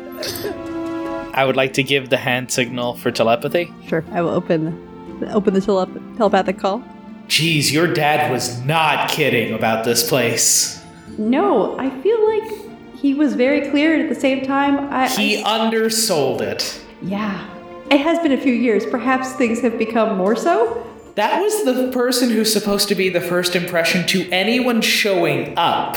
I 1.33 1.45
would 1.45 1.57
like 1.57 1.75
to 1.75 1.83
give 1.83 2.09
the 2.11 2.17
hand 2.17 2.51
signal 2.51 2.95
for 2.97 3.11
telepathy. 3.11 3.73
Sure, 3.87 4.05
I 4.13 4.21
will 4.23 4.31
open 4.31 4.87
open 5.33 5.53
the 5.55 5.61
telep- 5.61 6.17
telepathic 6.17 6.59
call. 6.59 6.83
Geez, 7.29 7.73
your 7.73 7.87
dad 7.87 8.31
was 8.33 8.61
not 8.65 9.09
kidding 9.11 9.53
about 9.55 9.85
this 9.85 10.09
place. 10.09 10.83
No, 11.19 11.79
I 11.79 11.91
feel 12.01 12.19
like 12.29 12.97
he 12.97 13.15
was 13.15 13.35
very 13.35 13.69
clear 13.71 13.95
at 14.03 14.09
the 14.09 14.15
same 14.19 14.45
time. 14.45 14.93
I, 14.93 15.09
He 15.09 15.43
undersold 15.45 16.41
it. 16.41 16.81
yeah. 17.03 17.47
It 17.91 18.01
has 18.03 18.21
been 18.21 18.31
a 18.31 18.41
few 18.41 18.53
years. 18.53 18.87
Perhaps 18.87 19.33
things 19.33 19.61
have 19.63 19.77
become 19.77 20.17
more 20.17 20.37
so. 20.37 20.87
That 21.17 21.43
was 21.43 21.65
the 21.65 21.91
person 21.93 22.31
who's 22.31 22.53
supposed 22.53 22.89
to 22.89 22.95
be 22.95 23.09
the 23.09 23.21
first 23.21 23.57
impression 23.57 24.07
to 24.09 24.31
anyone 24.31 24.81
showing 24.81 25.55
up. 25.59 25.97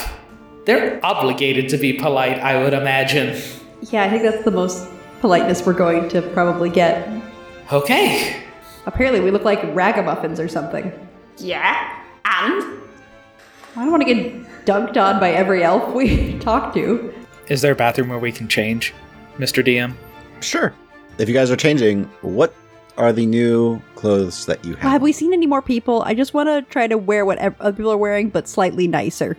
They're 0.65 0.99
obligated 1.05 1.69
to 1.69 1.77
be 1.77 1.93
polite, 1.93 2.39
I 2.39 2.61
would 2.63 2.73
imagine. 2.73 3.39
Yeah, 3.91 4.03
I 4.03 4.09
think 4.09 4.23
that's 4.23 4.43
the 4.43 4.51
most 4.51 4.89
politeness 5.21 5.63
we're 5.65 5.73
going 5.73 6.09
to 6.09 6.21
probably 6.21 6.71
get. 6.71 7.07
Okay. 7.71 8.43
Apparently, 8.87 9.21
we 9.21 9.29
look 9.29 9.43
like 9.45 9.63
ragamuffins 9.75 10.39
or 10.39 10.47
something. 10.47 10.91
Yeah. 11.37 12.01
And? 12.25 12.81
I 13.75 13.83
don't 13.83 13.91
want 13.91 14.05
to 14.05 14.13
get 14.13 14.65
dunked 14.65 14.97
on 14.97 15.19
by 15.19 15.31
every 15.31 15.63
elf 15.63 15.93
we 15.93 16.39
talk 16.39 16.73
to. 16.73 17.13
Is 17.49 17.61
there 17.61 17.73
a 17.73 17.75
bathroom 17.75 18.09
where 18.09 18.19
we 18.19 18.31
can 18.31 18.47
change, 18.47 18.95
Mr. 19.37 19.63
DM? 19.63 19.93
Sure. 20.41 20.73
If 21.19 21.29
you 21.29 21.33
guys 21.35 21.51
are 21.51 21.55
changing, 21.55 22.05
what 22.21 22.55
are 22.97 23.13
the 23.13 23.27
new 23.27 23.79
clothes 23.95 24.47
that 24.47 24.65
you 24.65 24.73
have? 24.75 24.91
Have 24.91 25.01
we 25.03 25.11
seen 25.11 25.31
any 25.31 25.45
more 25.45 25.61
people? 25.61 26.01
I 26.03 26.15
just 26.15 26.33
want 26.33 26.49
to 26.49 26.63
try 26.71 26.87
to 26.87 26.97
wear 26.97 27.23
what 27.23 27.37
other 27.37 27.71
people 27.71 27.91
are 27.91 27.97
wearing, 27.97 28.29
but 28.29 28.47
slightly 28.47 28.87
nicer. 28.87 29.37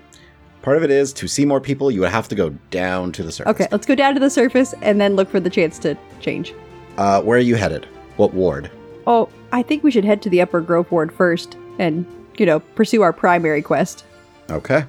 Part 0.63 0.77
of 0.77 0.85
it 0.85 0.91
is 0.91 1.13
to 1.15 1.27
see 1.27 1.45
more 1.45 1.61
people, 1.61 1.91
you 1.91 2.01
would 2.01 2.11
have 2.11 2.29
to 2.29 2.35
go 2.37 2.51
down 2.71 3.11
to 3.13 3.25
the 3.25 3.33
surface. 3.33 3.51
Okay, 3.51 3.67
let's 3.73 3.87
go 3.87 3.95
down 3.97 4.15
to 4.15 4.21
the 4.21 4.31
surface 4.31 4.73
and 4.83 5.01
then 5.01 5.17
look 5.17 5.29
for 5.29 5.41
the 5.41 5.51
chance 5.51 5.79
to 5.81 5.97
change. 6.21 6.55
Uh, 6.97 7.21
where 7.23 7.39
are 7.39 7.43
you 7.43 7.57
headed? 7.57 7.87
What 8.17 8.33
ward? 8.35 8.71
Oh, 9.07 9.29
I 9.53 9.63
think 9.63 9.83
we 9.83 9.91
should 9.91 10.05
head 10.05 10.23
to 10.23 10.31
the 10.31 10.41
Upper 10.41 10.61
Grove 10.61 10.91
Ward 10.93 11.13
first 11.13 11.57
and, 11.79 12.07
you 12.39 12.47
know, 12.47 12.61
pursue 12.61 13.03
our 13.03 13.13
primary 13.13 13.63
quest. 13.63 14.05
Okay. 14.49 14.85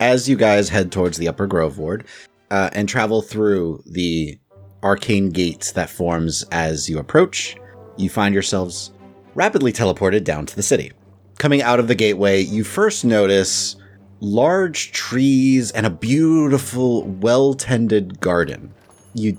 As 0.00 0.26
you 0.26 0.36
guys 0.36 0.70
head 0.70 0.90
towards 0.90 1.18
the 1.18 1.28
Upper 1.28 1.46
Grove 1.46 1.76
ward 1.76 2.06
uh, 2.50 2.70
and 2.72 2.88
travel 2.88 3.20
through 3.20 3.82
the 3.86 4.38
arcane 4.82 5.30
gate 5.30 5.72
that 5.74 5.90
forms 5.90 6.44
as 6.50 6.88
you 6.88 6.98
approach, 6.98 7.56
you 7.96 8.08
find 8.08 8.34
yourselves 8.34 8.92
rapidly 9.34 9.72
teleported 9.72 10.24
down 10.24 10.46
to 10.46 10.56
the 10.56 10.62
city. 10.62 10.92
Coming 11.38 11.62
out 11.62 11.80
of 11.80 11.88
the 11.88 11.94
gateway, 11.94 12.40
you 12.40 12.64
first 12.64 13.04
notice 13.04 13.76
large 14.20 14.92
trees 14.92 15.70
and 15.70 15.86
a 15.86 15.90
beautiful, 15.90 17.04
well 17.04 17.54
tended 17.54 18.20
garden. 18.20 18.74
You 19.14 19.38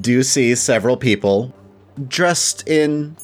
do 0.00 0.22
see 0.22 0.54
several 0.54 0.96
people 0.96 1.54
dressed 2.08 2.66
in 2.68 3.16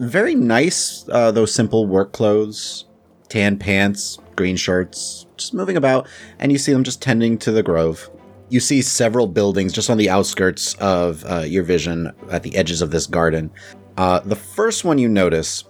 very 0.00 0.34
nice, 0.34 1.04
uh, 1.08 1.32
though 1.32 1.46
simple 1.46 1.86
work 1.86 2.12
clothes 2.12 2.84
tan 3.28 3.58
pants, 3.58 4.18
green 4.36 4.56
shirts, 4.56 5.26
just 5.36 5.54
moving 5.54 5.76
about, 5.76 6.08
and 6.38 6.50
you 6.50 6.58
see 6.58 6.72
them 6.72 6.84
just 6.84 7.02
tending 7.02 7.38
to 7.38 7.50
the 7.50 7.62
grove. 7.62 8.10
You 8.50 8.60
see 8.60 8.80
several 8.80 9.26
buildings 9.26 9.72
just 9.72 9.90
on 9.90 9.98
the 9.98 10.08
outskirts 10.08 10.74
of 10.74 11.24
uh, 11.26 11.40
your 11.40 11.62
vision 11.62 12.12
at 12.30 12.42
the 12.42 12.56
edges 12.56 12.80
of 12.80 12.90
this 12.90 13.06
garden. 13.06 13.50
Uh, 13.98 14.20
the 14.20 14.36
first 14.36 14.84
one 14.84 14.96
you 14.98 15.08
notice 15.08 15.64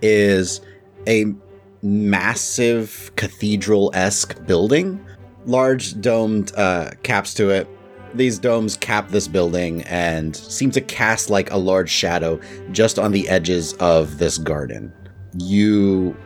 is 0.00 0.60
a 1.06 1.26
massive 1.82 3.12
cathedral 3.16 3.90
esque 3.94 4.44
building, 4.46 5.04
large 5.44 6.00
domed 6.00 6.52
uh, 6.56 6.90
caps 7.02 7.34
to 7.34 7.50
it. 7.50 7.68
These 8.14 8.38
domes 8.38 8.76
cap 8.76 9.08
this 9.08 9.28
building 9.28 9.82
and 9.82 10.34
seem 10.34 10.70
to 10.70 10.80
cast 10.80 11.30
like 11.30 11.50
a 11.50 11.56
large 11.56 11.90
shadow 11.90 12.40
just 12.70 12.98
on 12.98 13.12
the 13.12 13.28
edges 13.28 13.74
of 13.74 14.18
this 14.18 14.38
garden. 14.38 14.92
You, 15.36 16.16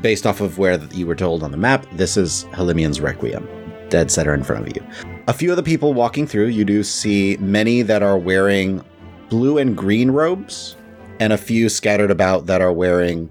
based 0.00 0.26
off 0.26 0.40
of 0.40 0.58
where 0.58 0.82
you 0.94 1.06
were 1.06 1.16
told 1.16 1.42
on 1.42 1.50
the 1.50 1.56
map, 1.56 1.86
this 1.94 2.16
is 2.16 2.44
Helimian's 2.52 3.00
Requiem, 3.00 3.46
dead 3.90 4.10
center 4.10 4.34
in 4.34 4.42
front 4.42 4.66
of 4.66 4.76
you. 4.76 4.82
A 5.26 5.32
few 5.32 5.50
of 5.50 5.56
the 5.56 5.62
people 5.62 5.94
walking 5.94 6.26
through, 6.26 6.46
you 6.46 6.64
do 6.64 6.82
see 6.82 7.36
many 7.38 7.82
that 7.82 8.02
are 8.02 8.18
wearing 8.18 8.84
blue 9.28 9.58
and 9.58 9.76
green 9.76 10.10
robes, 10.10 10.76
and 11.20 11.32
a 11.32 11.38
few 11.38 11.68
scattered 11.68 12.10
about 12.10 12.46
that 12.46 12.60
are 12.60 12.72
wearing 12.72 13.28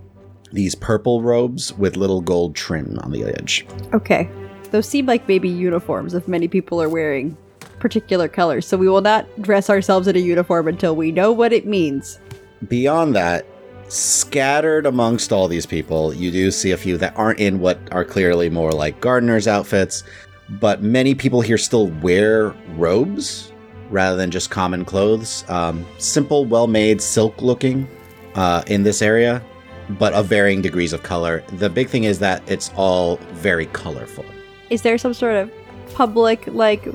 these 0.51 0.75
purple 0.75 1.21
robes 1.21 1.73
with 1.73 1.97
little 1.97 2.21
gold 2.21 2.55
trim 2.55 2.97
on 3.01 3.11
the 3.11 3.23
edge. 3.23 3.65
Okay. 3.93 4.29
Those 4.71 4.87
seem 4.87 5.05
like 5.05 5.27
maybe 5.27 5.49
uniforms 5.49 6.13
if 6.13 6.27
many 6.27 6.47
people 6.47 6.81
are 6.81 6.89
wearing 6.89 7.37
particular 7.79 8.27
colors, 8.27 8.65
so 8.65 8.77
we 8.77 8.89
will 8.89 9.01
not 9.01 9.25
dress 9.41 9.69
ourselves 9.69 10.07
in 10.07 10.15
a 10.15 10.19
uniform 10.19 10.67
until 10.67 10.95
we 10.95 11.11
know 11.11 11.31
what 11.31 11.53
it 11.53 11.65
means. 11.65 12.19
Beyond 12.67 13.15
that, 13.15 13.45
scattered 13.87 14.85
amongst 14.85 15.31
all 15.31 15.47
these 15.47 15.65
people, 15.65 16.13
you 16.13 16.31
do 16.31 16.51
see 16.51 16.71
a 16.71 16.77
few 16.77 16.97
that 16.97 17.15
aren't 17.15 17.39
in 17.39 17.59
what 17.59 17.79
are 17.91 18.03
clearly 18.03 18.49
more 18.49 18.71
like 18.71 18.99
gardener's 18.99 19.47
outfits, 19.47 20.03
but 20.49 20.81
many 20.81 21.13
people 21.13 21.41
here 21.41 21.57
still 21.57 21.87
wear 22.01 22.55
robes 22.75 23.51
rather 23.89 24.17
than 24.17 24.31
just 24.31 24.49
common 24.49 24.85
clothes. 24.85 25.43
Um, 25.49 25.85
simple, 25.97 26.45
well 26.45 26.67
made, 26.67 27.01
silk 27.01 27.41
looking 27.41 27.87
uh, 28.35 28.63
in 28.67 28.83
this 28.83 29.01
area, 29.01 29.43
but 29.91 30.13
of 30.13 30.27
varying 30.27 30.61
degrees 30.61 30.93
of 30.93 31.03
color. 31.03 31.43
The 31.53 31.69
big 31.69 31.89
thing 31.89 32.03
is 32.03 32.19
that 32.19 32.49
it's 32.49 32.71
all 32.75 33.17
very 33.33 33.67
colorful. 33.67 34.25
Is 34.69 34.81
there 34.81 34.97
some 34.97 35.13
sort 35.13 35.35
of 35.35 35.51
public, 35.93 36.45
like, 36.47 36.87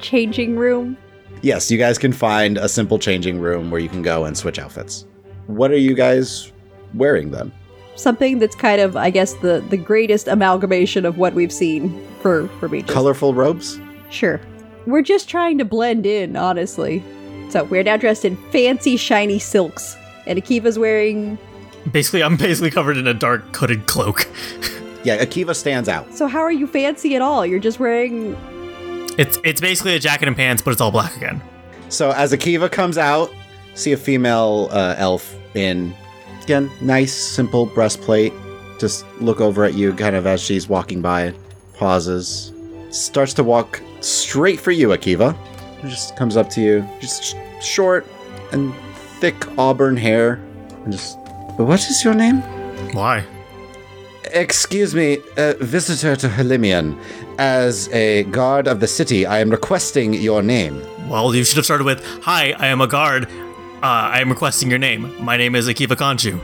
changing 0.00 0.56
room? 0.56 0.96
Yes, 1.40 1.70
you 1.70 1.78
guys 1.78 1.98
can 1.98 2.12
find 2.12 2.58
a 2.58 2.68
simple 2.68 2.98
changing 2.98 3.40
room 3.40 3.70
where 3.70 3.80
you 3.80 3.88
can 3.88 4.02
go 4.02 4.24
and 4.24 4.36
switch 4.36 4.58
outfits. 4.58 5.06
What 5.46 5.70
are 5.70 5.78
you 5.78 5.94
guys 5.94 6.52
wearing 6.94 7.30
then? 7.30 7.52
Something 7.96 8.38
that's 8.38 8.56
kind 8.56 8.80
of, 8.80 8.96
I 8.96 9.10
guess, 9.10 9.34
the, 9.34 9.64
the 9.70 9.76
greatest 9.76 10.28
amalgamation 10.28 11.04
of 11.04 11.16
what 11.18 11.34
we've 11.34 11.52
seen 11.52 12.04
for, 12.20 12.48
for 12.58 12.68
me. 12.68 12.82
Colorful 12.82 13.34
robes? 13.34 13.78
Sure. 14.10 14.40
We're 14.86 15.02
just 15.02 15.28
trying 15.28 15.58
to 15.58 15.64
blend 15.64 16.04
in, 16.06 16.36
honestly. 16.36 17.02
So 17.50 17.64
we're 17.64 17.82
now 17.82 17.96
dressed 17.96 18.24
in 18.24 18.36
fancy, 18.50 18.96
shiny 18.96 19.38
silks. 19.38 19.96
And 20.26 20.42
Akiva's 20.42 20.78
wearing. 20.78 21.38
Basically, 21.92 22.22
I'm 22.22 22.36
basically 22.36 22.70
covered 22.70 22.96
in 22.96 23.06
a 23.06 23.14
dark 23.14 23.54
hooded 23.54 23.86
cloak. 23.86 24.28
Yeah, 25.04 25.22
Akiva 25.22 25.54
stands 25.54 25.86
out. 25.88 26.12
So 26.14 26.26
how 26.26 26.40
are 26.40 26.50
you 26.50 26.66
fancy 26.66 27.14
at 27.14 27.20
all? 27.20 27.44
You're 27.44 27.60
just 27.60 27.78
wearing. 27.78 28.34
It's 29.18 29.38
it's 29.44 29.60
basically 29.60 29.94
a 29.94 29.98
jacket 29.98 30.28
and 30.28 30.36
pants, 30.36 30.62
but 30.62 30.70
it's 30.70 30.80
all 30.80 30.90
black 30.90 31.14
again. 31.16 31.42
So 31.90 32.10
as 32.12 32.32
Akiva 32.32 32.72
comes 32.72 32.96
out, 32.96 33.30
see 33.74 33.92
a 33.92 33.98
female 33.98 34.68
uh, 34.72 34.94
elf 34.96 35.36
in 35.54 35.94
again 36.44 36.70
nice 36.80 37.12
simple 37.12 37.66
breastplate. 37.66 38.32
Just 38.78 39.04
look 39.20 39.40
over 39.40 39.64
at 39.64 39.74
you, 39.74 39.92
kind 39.94 40.16
of 40.16 40.26
as 40.26 40.40
she's 40.40 40.68
walking 40.68 41.00
by, 41.00 41.32
pauses, 41.74 42.52
starts 42.90 43.32
to 43.34 43.44
walk 43.44 43.80
straight 44.00 44.60
for 44.60 44.70
you, 44.72 44.88
Akiva. 44.88 45.36
Just 45.82 46.16
comes 46.16 46.36
up 46.36 46.48
to 46.50 46.60
you, 46.60 46.88
just 47.00 47.36
short 47.60 48.06
and 48.52 48.74
thick 49.20 49.36
auburn 49.58 49.96
hair, 49.96 50.34
and 50.84 50.92
just. 50.92 51.18
What 51.56 51.80
is 51.88 52.02
your 52.04 52.14
name? 52.14 52.40
Why? 52.92 53.24
Excuse 54.32 54.94
me, 54.94 55.18
uh, 55.36 55.54
visitor 55.60 56.16
to 56.16 56.28
Helimian. 56.28 56.98
As 57.38 57.88
a 57.92 58.24
guard 58.24 58.66
of 58.66 58.80
the 58.80 58.88
city, 58.88 59.24
I 59.24 59.38
am 59.38 59.50
requesting 59.50 60.14
your 60.14 60.42
name. 60.42 60.82
Well, 61.08 61.34
you 61.34 61.44
should 61.44 61.56
have 61.56 61.64
started 61.64 61.84
with, 61.84 62.04
"Hi, 62.22 62.54
I 62.58 62.66
am 62.66 62.80
a 62.80 62.88
guard. 62.88 63.28
Uh, 63.84 64.08
I 64.14 64.22
am 64.22 64.30
requesting 64.30 64.70
your 64.70 64.78
name. 64.78 65.14
My 65.22 65.36
name 65.36 65.54
is 65.54 65.68
Akiva 65.68 65.88
Khonshu." 65.88 66.40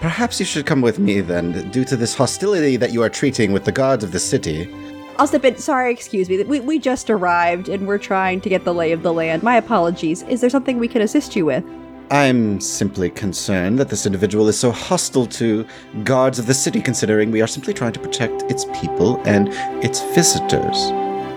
Perhaps 0.00 0.38
you 0.38 0.46
should 0.46 0.64
come 0.64 0.80
with 0.80 1.00
me 1.00 1.20
then, 1.20 1.68
due 1.72 1.84
to 1.84 1.96
this 1.96 2.14
hostility 2.14 2.76
that 2.76 2.92
you 2.92 3.02
are 3.02 3.08
treating 3.08 3.50
with 3.50 3.64
the 3.64 3.72
guards 3.72 4.04
of 4.04 4.12
the 4.12 4.20
city. 4.20 4.72
I'll 5.18 5.26
step 5.26 5.44
in. 5.44 5.56
Sorry, 5.56 5.92
excuse 5.92 6.28
me. 6.28 6.44
We, 6.44 6.60
we 6.60 6.78
just 6.78 7.10
arrived 7.10 7.68
and 7.68 7.88
we're 7.88 7.98
trying 7.98 8.40
to 8.42 8.48
get 8.48 8.62
the 8.62 8.72
lay 8.72 8.92
of 8.92 9.02
the 9.02 9.12
land. 9.12 9.42
My 9.42 9.56
apologies. 9.56 10.22
Is 10.22 10.40
there 10.40 10.50
something 10.50 10.78
we 10.78 10.86
can 10.86 11.02
assist 11.02 11.34
you 11.34 11.44
with? 11.46 11.64
I'm 12.12 12.60
simply 12.60 13.10
concerned 13.10 13.80
that 13.80 13.88
this 13.88 14.06
individual 14.06 14.46
is 14.46 14.56
so 14.56 14.70
hostile 14.70 15.26
to 15.26 15.66
guards 16.04 16.38
of 16.38 16.46
the 16.46 16.54
city, 16.54 16.80
considering 16.80 17.32
we 17.32 17.42
are 17.42 17.48
simply 17.48 17.74
trying 17.74 17.94
to 17.94 18.00
protect 18.00 18.42
its 18.42 18.66
people 18.80 19.20
and 19.26 19.48
its 19.84 20.00
visitors. 20.14 20.76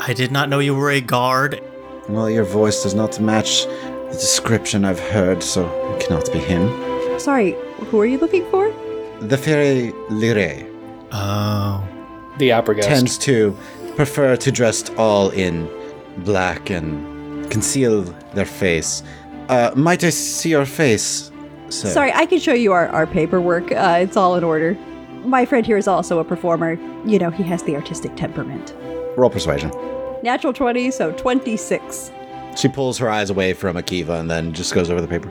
I 0.02 0.14
did 0.16 0.32
not 0.32 0.50
know 0.50 0.60
you 0.60 0.76
were 0.76 0.92
a 0.92 1.02
guard. 1.02 1.64
Well, 2.10 2.30
your 2.30 2.44
voice 2.44 2.84
does 2.84 2.94
not 2.94 3.20
match 3.20 3.66
the 4.12 4.18
description 4.18 4.86
I've 4.86 5.00
heard, 5.00 5.42
so 5.44 5.66
it 5.94 6.06
cannot 6.06 6.32
be 6.32 6.40
him. 6.40 6.70
Sorry, 7.20 7.56
who 7.90 8.00
are 8.00 8.06
you 8.06 8.18
looking 8.18 8.46
for? 8.50 8.72
The 9.22 9.38
fairy 9.38 9.94
Lire 10.10 10.68
Oh. 11.12 11.84
The 12.38 12.52
opera 12.54 12.76
ghost. 12.76 12.88
tends 12.88 13.18
to 13.20 13.56
prefer 13.96 14.36
to 14.38 14.52
dress 14.52 14.90
all 14.98 15.30
in 15.30 15.70
black 16.20 16.70
and 16.70 17.50
conceal 17.52 18.04
their 18.34 18.46
face. 18.46 19.04
Uh, 19.50 19.72
might 19.76 20.04
I 20.04 20.10
see 20.10 20.50
your 20.50 20.66
face, 20.66 21.30
sir? 21.70 21.90
Sorry, 21.90 22.12
I 22.14 22.26
can 22.26 22.40
show 22.40 22.54
you 22.54 22.72
our, 22.72 22.88
our 22.88 23.06
paperwork. 23.06 23.72
Uh, 23.72 24.00
it's 24.02 24.16
all 24.16 24.36
in 24.36 24.44
order. 24.44 24.76
My 25.26 25.46
friend 25.46 25.66
here 25.66 25.78
is 25.78 25.88
also 25.88 26.20
a 26.20 26.24
performer. 26.24 26.80
You 27.06 27.20
know, 27.20 27.30
he 27.30 27.44
has 27.44 27.64
the 27.64 27.76
artistic 27.76 28.16
temperament. 28.16 28.74
Roll 29.18 29.30
persuasion. 29.30 29.72
Natural 30.24 30.54
20, 30.54 30.90
so 30.92 31.12
26. 31.12 32.12
She 32.56 32.68
pulls 32.68 32.98
her 32.98 33.10
eyes 33.10 33.30
away 33.30 33.54
from 33.54 33.76
Akiva 33.76 34.20
and 34.20 34.30
then 34.30 34.54
just 34.54 34.74
goes 34.74 34.90
over 34.90 35.02
the 35.02 35.08
paper. 35.08 35.30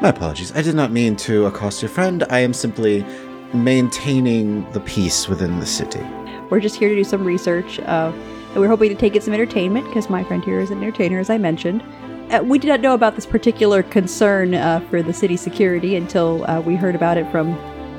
My 0.00 0.08
apologies. 0.08 0.54
I 0.56 0.62
did 0.62 0.74
not 0.74 0.92
mean 0.92 1.16
to 1.16 1.46
accost 1.46 1.82
your 1.82 1.90
friend. 1.90 2.24
I 2.30 2.38
am 2.40 2.54
simply 2.54 3.04
maintaining 3.52 4.70
the 4.72 4.80
peace 4.80 5.28
within 5.28 5.60
the 5.60 5.66
city. 5.66 6.00
We're 6.48 6.60
just 6.60 6.76
here 6.76 6.88
to 6.88 6.94
do 6.94 7.04
some 7.04 7.24
research, 7.24 7.78
uh, 7.80 8.12
and 8.52 8.56
we're 8.56 8.68
hoping 8.68 8.88
to 8.88 8.94
take 8.94 9.14
in 9.14 9.22
some 9.22 9.34
entertainment 9.34 9.86
because 9.86 10.08
my 10.08 10.24
friend 10.24 10.42
here 10.44 10.60
is 10.60 10.70
an 10.70 10.78
entertainer, 10.78 11.18
as 11.18 11.28
I 11.30 11.38
mentioned. 11.38 11.82
Uh, 12.30 12.42
we 12.44 12.58
did 12.58 12.68
not 12.68 12.80
know 12.80 12.94
about 12.94 13.14
this 13.14 13.26
particular 13.26 13.82
concern 13.82 14.54
uh, 14.54 14.80
for 14.88 15.02
the 15.02 15.12
city 15.12 15.36
security 15.36 15.96
until 15.96 16.48
uh, 16.48 16.60
we 16.60 16.76
heard 16.76 16.94
about 16.94 17.18
it 17.18 17.30
from 17.30 17.52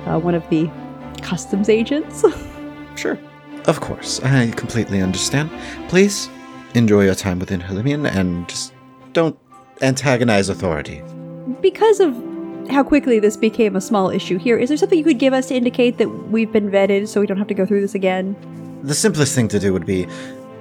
uh, 0.08 0.18
one 0.18 0.34
of 0.34 0.48
the 0.50 0.70
customs 1.22 1.70
agents. 1.70 2.24
Sure. 2.98 3.18
Of 3.66 3.80
course. 3.80 4.20
I 4.22 4.52
completely 4.52 5.02
understand. 5.02 5.50
Please 5.88 6.30
enjoy 6.76 7.06
your 7.06 7.16
time 7.16 7.40
within 7.40 7.62
Helimian 7.62 8.10
and 8.10 8.48
just 8.48 8.74
don't 9.14 9.38
antagonize 9.82 10.50
authority. 10.50 11.02
because 11.62 12.00
of 12.00 12.16
how 12.70 12.84
quickly 12.84 13.20
this 13.20 13.36
became 13.36 13.76
a 13.76 13.82
small 13.82 14.10
issue 14.10 14.38
here, 14.38 14.58
is 14.58 14.70
there 14.70 14.78
something 14.78 14.98
you 14.98 15.04
could 15.04 15.20
give 15.20 15.34
us 15.34 15.48
to 15.48 15.56
indicate 15.56 15.98
that 15.98 16.08
we've 16.30 16.52
been 16.52 16.70
vetted 16.70 17.08
so 17.08 17.20
we 17.20 17.28
don't 17.28 17.38
have 17.38 17.48
to 17.48 17.54
go 17.54 17.66
through 17.66 17.82
this 17.82 17.96
again? 17.96 18.36
The 18.84 18.94
simplest 18.94 19.36
thing 19.36 19.48
to 19.50 19.60
do 19.60 19.74
would 19.74 19.86
be 19.86 20.08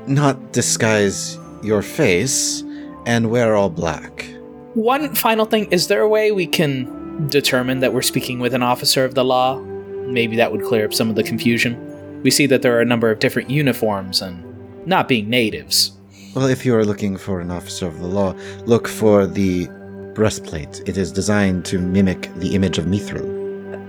not 0.06 0.52
disguise 0.52 1.38
your 1.62 1.82
face 1.82 2.64
and 3.06 3.30
wear 3.30 3.54
all 3.54 3.70
black. 3.70 4.26
One 4.74 5.14
final 5.14 5.44
thing 5.46 5.70
is 5.70 5.88
there 5.88 6.00
a 6.00 6.08
way 6.08 6.32
we 6.32 6.46
can 6.46 7.28
determine 7.28 7.80
that 7.80 7.92
we're 7.92 8.02
speaking 8.02 8.38
with 8.38 8.54
an 8.54 8.62
officer 8.62 9.04
of 9.04 9.14
the 9.14 9.24
law? 9.24 9.60
Maybe 9.60 10.36
that 10.36 10.50
would 10.50 10.64
clear 10.64 10.84
up 10.84 10.94
some 10.94 11.10
of 11.10 11.16
the 11.16 11.22
confusion. 11.22 12.22
We 12.22 12.30
see 12.30 12.46
that 12.46 12.62
there 12.62 12.76
are 12.76 12.80
a 12.80 12.84
number 12.84 13.10
of 13.10 13.18
different 13.18 13.50
uniforms 13.50 14.22
and 14.22 14.42
not 14.86 15.06
being 15.06 15.28
natives. 15.28 15.92
Well, 16.34 16.46
if 16.46 16.64
you 16.64 16.76
are 16.76 16.84
looking 16.84 17.16
for 17.16 17.40
an 17.40 17.50
officer 17.50 17.88
of 17.88 17.98
the 17.98 18.06
law, 18.06 18.34
look 18.64 18.86
for 18.86 19.26
the 19.26 19.66
breastplate. 20.14 20.80
It 20.86 20.96
is 20.96 21.10
designed 21.10 21.64
to 21.66 21.78
mimic 21.78 22.32
the 22.36 22.54
image 22.54 22.78
of 22.78 22.84
Mithril. 22.84 23.38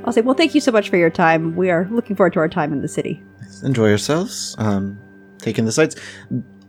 I'll 0.06 0.14
say, 0.14 0.22
well, 0.22 0.34
thank 0.34 0.56
you 0.56 0.62
so 0.62 0.72
much 0.72 0.90
for 0.90 0.98
your 0.98 1.12
time. 1.12 1.56
We 1.56 1.70
are 1.70 1.88
looking 1.92 2.16
forward 2.16 2.34
to 2.34 2.40
our 2.40 2.50
time 2.50 2.74
in 2.74 2.82
the 2.82 2.88
city. 2.88 3.22
Enjoy 3.64 3.88
yourselves. 3.88 4.56
Um, 4.58 5.00
take 5.38 5.60
in 5.60 5.66
the 5.66 5.72
sights. 5.72 5.96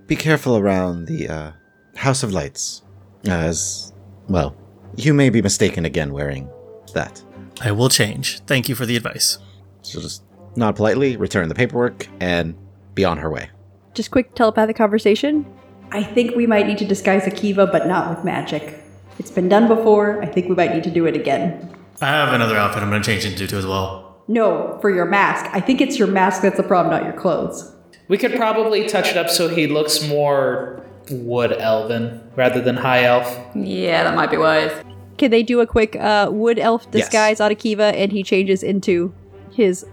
Be 0.06 0.14
careful 0.14 0.58
around 0.58 1.06
the 1.06 1.28
uh, 1.28 1.52
House 1.96 2.22
of 2.22 2.32
Lights, 2.32 2.82
as 3.26 3.94
well. 4.28 4.54
You 4.96 5.14
may 5.14 5.30
be 5.30 5.40
mistaken 5.40 5.86
again 5.86 6.12
wearing 6.12 6.50
that. 6.92 7.22
I 7.62 7.72
will 7.72 7.88
change. 7.88 8.40
Thank 8.40 8.68
you 8.68 8.74
for 8.74 8.84
the 8.84 8.96
advice. 8.96 9.38
She'll 9.84 10.02
just 10.02 10.22
nod 10.54 10.76
politely, 10.76 11.16
return 11.16 11.48
the 11.48 11.54
paperwork, 11.54 12.08
and 12.20 12.54
be 12.94 13.06
on 13.06 13.16
her 13.16 13.30
way. 13.30 13.48
Just 13.94 14.10
quick 14.10 14.34
telepathic 14.34 14.76
conversation. 14.76 15.46
I 15.94 16.02
think 16.02 16.34
we 16.34 16.46
might 16.46 16.66
need 16.66 16.78
to 16.78 16.86
disguise 16.86 17.24
Akiva, 17.24 17.70
but 17.70 17.86
not 17.86 18.08
with 18.14 18.24
magic. 18.24 18.82
It's 19.18 19.30
been 19.30 19.48
done 19.48 19.68
before. 19.68 20.22
I 20.22 20.26
think 20.26 20.48
we 20.48 20.54
might 20.54 20.72
need 20.74 20.84
to 20.84 20.90
do 20.90 21.04
it 21.06 21.14
again. 21.14 21.70
I 22.00 22.06
have 22.08 22.32
another 22.32 22.56
outfit 22.56 22.82
I'm 22.82 22.88
going 22.88 23.02
to 23.02 23.06
change 23.06 23.24
into 23.26 23.46
too 23.46 23.58
as 23.58 23.66
well. 23.66 24.22
No, 24.26 24.78
for 24.80 24.90
your 24.90 25.04
mask. 25.04 25.50
I 25.52 25.60
think 25.60 25.80
it's 25.80 25.98
your 25.98 26.08
mask 26.08 26.42
that's 26.42 26.56
the 26.56 26.62
problem, 26.62 26.94
not 26.94 27.04
your 27.04 27.12
clothes. 27.12 27.70
We 28.08 28.16
could 28.16 28.34
probably 28.34 28.88
touch 28.88 29.08
it 29.08 29.16
up 29.16 29.28
so 29.28 29.48
he 29.48 29.66
looks 29.66 30.06
more 30.08 30.82
Wood 31.10 31.52
Elven 31.52 32.22
rather 32.36 32.60
than 32.60 32.76
High 32.76 33.04
Elf. 33.04 33.38
Yeah, 33.54 34.04
that 34.04 34.14
might 34.14 34.30
be 34.30 34.38
wise. 34.38 34.72
Can 35.18 35.30
they 35.30 35.42
do 35.42 35.60
a 35.60 35.66
quick 35.66 35.94
uh, 35.96 36.30
wood 36.32 36.58
elf 36.58 36.90
disguise 36.90 37.40
out 37.40 37.52
of 37.52 37.58
Kiva 37.58 37.94
and 37.96 38.10
he 38.10 38.22
changes 38.22 38.62
into 38.62 39.14
his 39.52 39.84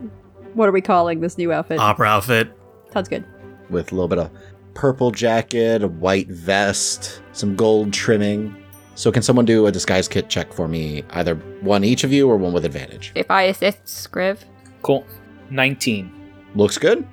what 0.54 0.68
are 0.70 0.72
we 0.72 0.82
calling 0.82 1.20
this 1.20 1.38
new 1.38 1.52
outfit? 1.52 1.78
Opera 1.80 2.08
outfit. 2.08 2.52
Sounds 2.94 3.10
good. 3.10 3.24
with 3.70 3.92
a 3.92 3.96
little 3.96 4.08
bit 4.08 4.18
of 4.18 4.32
purple 4.80 5.12
jacket, 5.12 5.84
a 5.84 5.88
white 5.90 6.30
vest, 6.30 7.22
some 7.34 7.54
gold 7.56 7.92
trimming. 7.92 8.56
So, 8.96 9.12
can 9.12 9.22
someone 9.22 9.44
do 9.46 9.68
a 9.68 9.72
disguise 9.72 10.08
kit 10.08 10.30
check 10.30 10.54
for 10.54 10.68
me? 10.70 11.04
Either 11.12 11.36
one 11.62 11.84
each 11.84 12.06
of 12.06 12.14
you 12.14 12.30
or 12.30 12.38
one 12.38 12.54
with 12.54 12.64
advantage. 12.64 13.12
If 13.16 13.30
I 13.30 13.44
assist 13.44 13.84
Scriv, 13.86 14.40
Cool. 14.82 15.06
19. 15.50 16.10
Looks 16.56 16.78
good. 16.78 17.06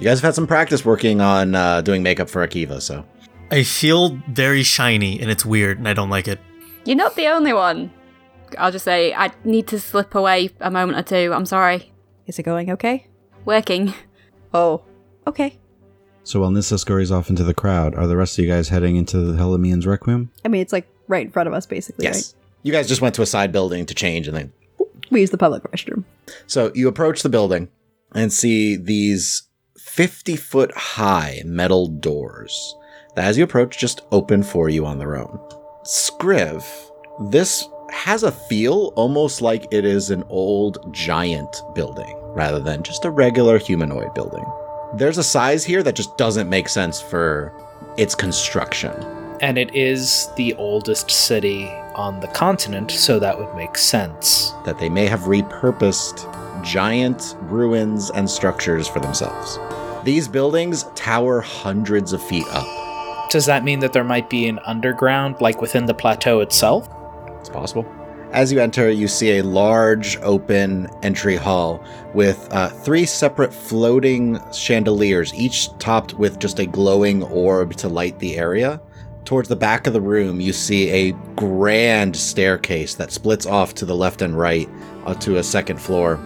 You 0.00 0.04
guys 0.06 0.18
have 0.20 0.24
had 0.28 0.34
some 0.34 0.46
practice 0.48 0.84
working 0.84 1.20
on 1.20 1.54
uh, 1.54 1.80
doing 1.82 2.02
makeup 2.02 2.28
for 2.28 2.44
Akiva, 2.46 2.80
so 2.82 3.04
I 3.52 3.62
feel 3.62 4.18
very 4.28 4.64
shiny 4.64 5.20
and 5.20 5.30
it's 5.30 5.44
weird 5.46 5.78
and 5.78 5.86
I 5.86 5.94
don't 5.94 6.10
like 6.10 6.26
it. 6.26 6.40
you're 6.84 6.96
not 6.96 7.14
the 7.14 7.28
only 7.28 7.52
one. 7.52 7.92
I'll 8.58 8.72
just 8.72 8.84
say 8.84 9.14
I 9.14 9.30
need 9.44 9.68
to 9.68 9.78
slip 9.78 10.14
away 10.16 10.50
a 10.60 10.70
moment 10.72 10.98
or 10.98 11.02
two. 11.02 11.32
I'm 11.32 11.46
sorry. 11.46 11.92
Is 12.26 12.38
it 12.38 12.42
going 12.42 12.70
okay? 12.72 13.06
Working. 13.44 13.94
Oh, 14.54 14.82
okay. 15.26 15.58
So 16.24 16.40
while 16.40 16.50
Nissa 16.50 16.78
scurries 16.78 17.10
off 17.10 17.30
into 17.30 17.42
the 17.44 17.54
crowd, 17.54 17.94
are 17.94 18.06
the 18.06 18.16
rest 18.16 18.38
of 18.38 18.44
you 18.44 18.50
guys 18.50 18.68
heading 18.68 18.96
into 18.96 19.18
the 19.18 19.32
Helimian's 19.36 19.86
Requiem? 19.86 20.30
I 20.44 20.48
mean, 20.48 20.60
it's 20.60 20.72
like 20.72 20.86
right 21.08 21.26
in 21.26 21.32
front 21.32 21.48
of 21.48 21.52
us, 21.54 21.66
basically. 21.66 22.04
yes. 22.04 22.34
You 22.62 22.72
guys 22.72 22.86
just 22.86 23.00
went 23.00 23.14
to 23.16 23.22
a 23.22 23.26
side 23.26 23.50
building 23.50 23.86
to 23.86 23.94
change 23.94 24.28
and 24.28 24.36
then 24.36 24.52
We 25.10 25.20
use 25.20 25.30
the 25.30 25.38
public 25.38 25.64
restroom. 25.64 26.04
So 26.46 26.70
you 26.74 26.86
approach 26.86 27.22
the 27.22 27.28
building 27.28 27.68
and 28.14 28.32
see 28.32 28.76
these 28.76 29.42
50 29.78 30.36
foot 30.36 30.72
high 30.76 31.42
metal 31.44 31.88
doors 31.88 32.76
that, 33.16 33.24
as 33.24 33.36
you 33.36 33.42
approach, 33.44 33.78
just 33.78 34.02
open 34.12 34.42
for 34.44 34.68
you 34.68 34.86
on 34.86 34.98
their 34.98 35.16
own. 35.16 35.38
Scriv, 35.84 36.64
this 37.30 37.66
has 37.90 38.22
a 38.22 38.30
feel 38.32 38.92
almost 38.96 39.42
like 39.42 39.66
it 39.72 39.84
is 39.84 40.10
an 40.10 40.22
old 40.28 40.94
giant 40.94 41.60
building 41.74 42.16
rather 42.28 42.60
than 42.60 42.82
just 42.82 43.04
a 43.04 43.10
regular 43.10 43.58
humanoid 43.58 44.14
building. 44.14 44.44
There's 44.94 45.16
a 45.16 45.24
size 45.24 45.64
here 45.64 45.82
that 45.84 45.94
just 45.94 46.18
doesn't 46.18 46.50
make 46.50 46.68
sense 46.68 47.00
for 47.00 47.50
its 47.96 48.14
construction. 48.14 48.92
And 49.40 49.56
it 49.56 49.74
is 49.74 50.28
the 50.36 50.52
oldest 50.54 51.10
city 51.10 51.66
on 51.94 52.20
the 52.20 52.28
continent, 52.28 52.90
so 52.90 53.18
that 53.18 53.38
would 53.38 53.54
make 53.56 53.78
sense. 53.78 54.52
that 54.66 54.78
they 54.78 54.90
may 54.90 55.06
have 55.06 55.20
repurposed 55.20 56.28
giant 56.62 57.36
ruins 57.42 58.10
and 58.10 58.28
structures 58.28 58.86
for 58.86 59.00
themselves. 59.00 59.58
These 60.04 60.28
buildings 60.28 60.84
tower 60.94 61.40
hundreds 61.40 62.12
of 62.12 62.22
feet 62.22 62.46
up. 62.50 63.30
Does 63.30 63.46
that 63.46 63.64
mean 63.64 63.80
that 63.80 63.94
there 63.94 64.04
might 64.04 64.28
be 64.28 64.46
an 64.46 64.58
underground, 64.66 65.40
like 65.40 65.62
within 65.62 65.86
the 65.86 65.94
plateau 65.94 66.40
itself? 66.40 66.86
It's 67.40 67.48
possible. 67.48 67.86
As 68.32 68.50
you 68.50 68.60
enter, 68.60 68.90
you 68.90 69.08
see 69.08 69.38
a 69.38 69.42
large 69.42 70.16
open 70.22 70.88
entry 71.02 71.36
hall 71.36 71.84
with 72.14 72.48
uh, 72.50 72.70
three 72.70 73.04
separate 73.04 73.52
floating 73.52 74.40
chandeliers, 74.52 75.34
each 75.34 75.68
topped 75.78 76.14
with 76.14 76.38
just 76.38 76.58
a 76.58 76.64
glowing 76.64 77.22
orb 77.24 77.74
to 77.76 77.90
light 77.90 78.18
the 78.20 78.38
area. 78.38 78.80
Towards 79.26 79.50
the 79.50 79.56
back 79.56 79.86
of 79.86 79.92
the 79.92 80.00
room, 80.00 80.40
you 80.40 80.54
see 80.54 80.88
a 80.88 81.12
grand 81.36 82.16
staircase 82.16 82.94
that 82.94 83.12
splits 83.12 83.44
off 83.44 83.74
to 83.74 83.84
the 83.84 83.94
left 83.94 84.22
and 84.22 84.36
right 84.36 84.68
uh, 85.04 85.12
to 85.16 85.36
a 85.36 85.42
second 85.42 85.78
floor 85.78 86.18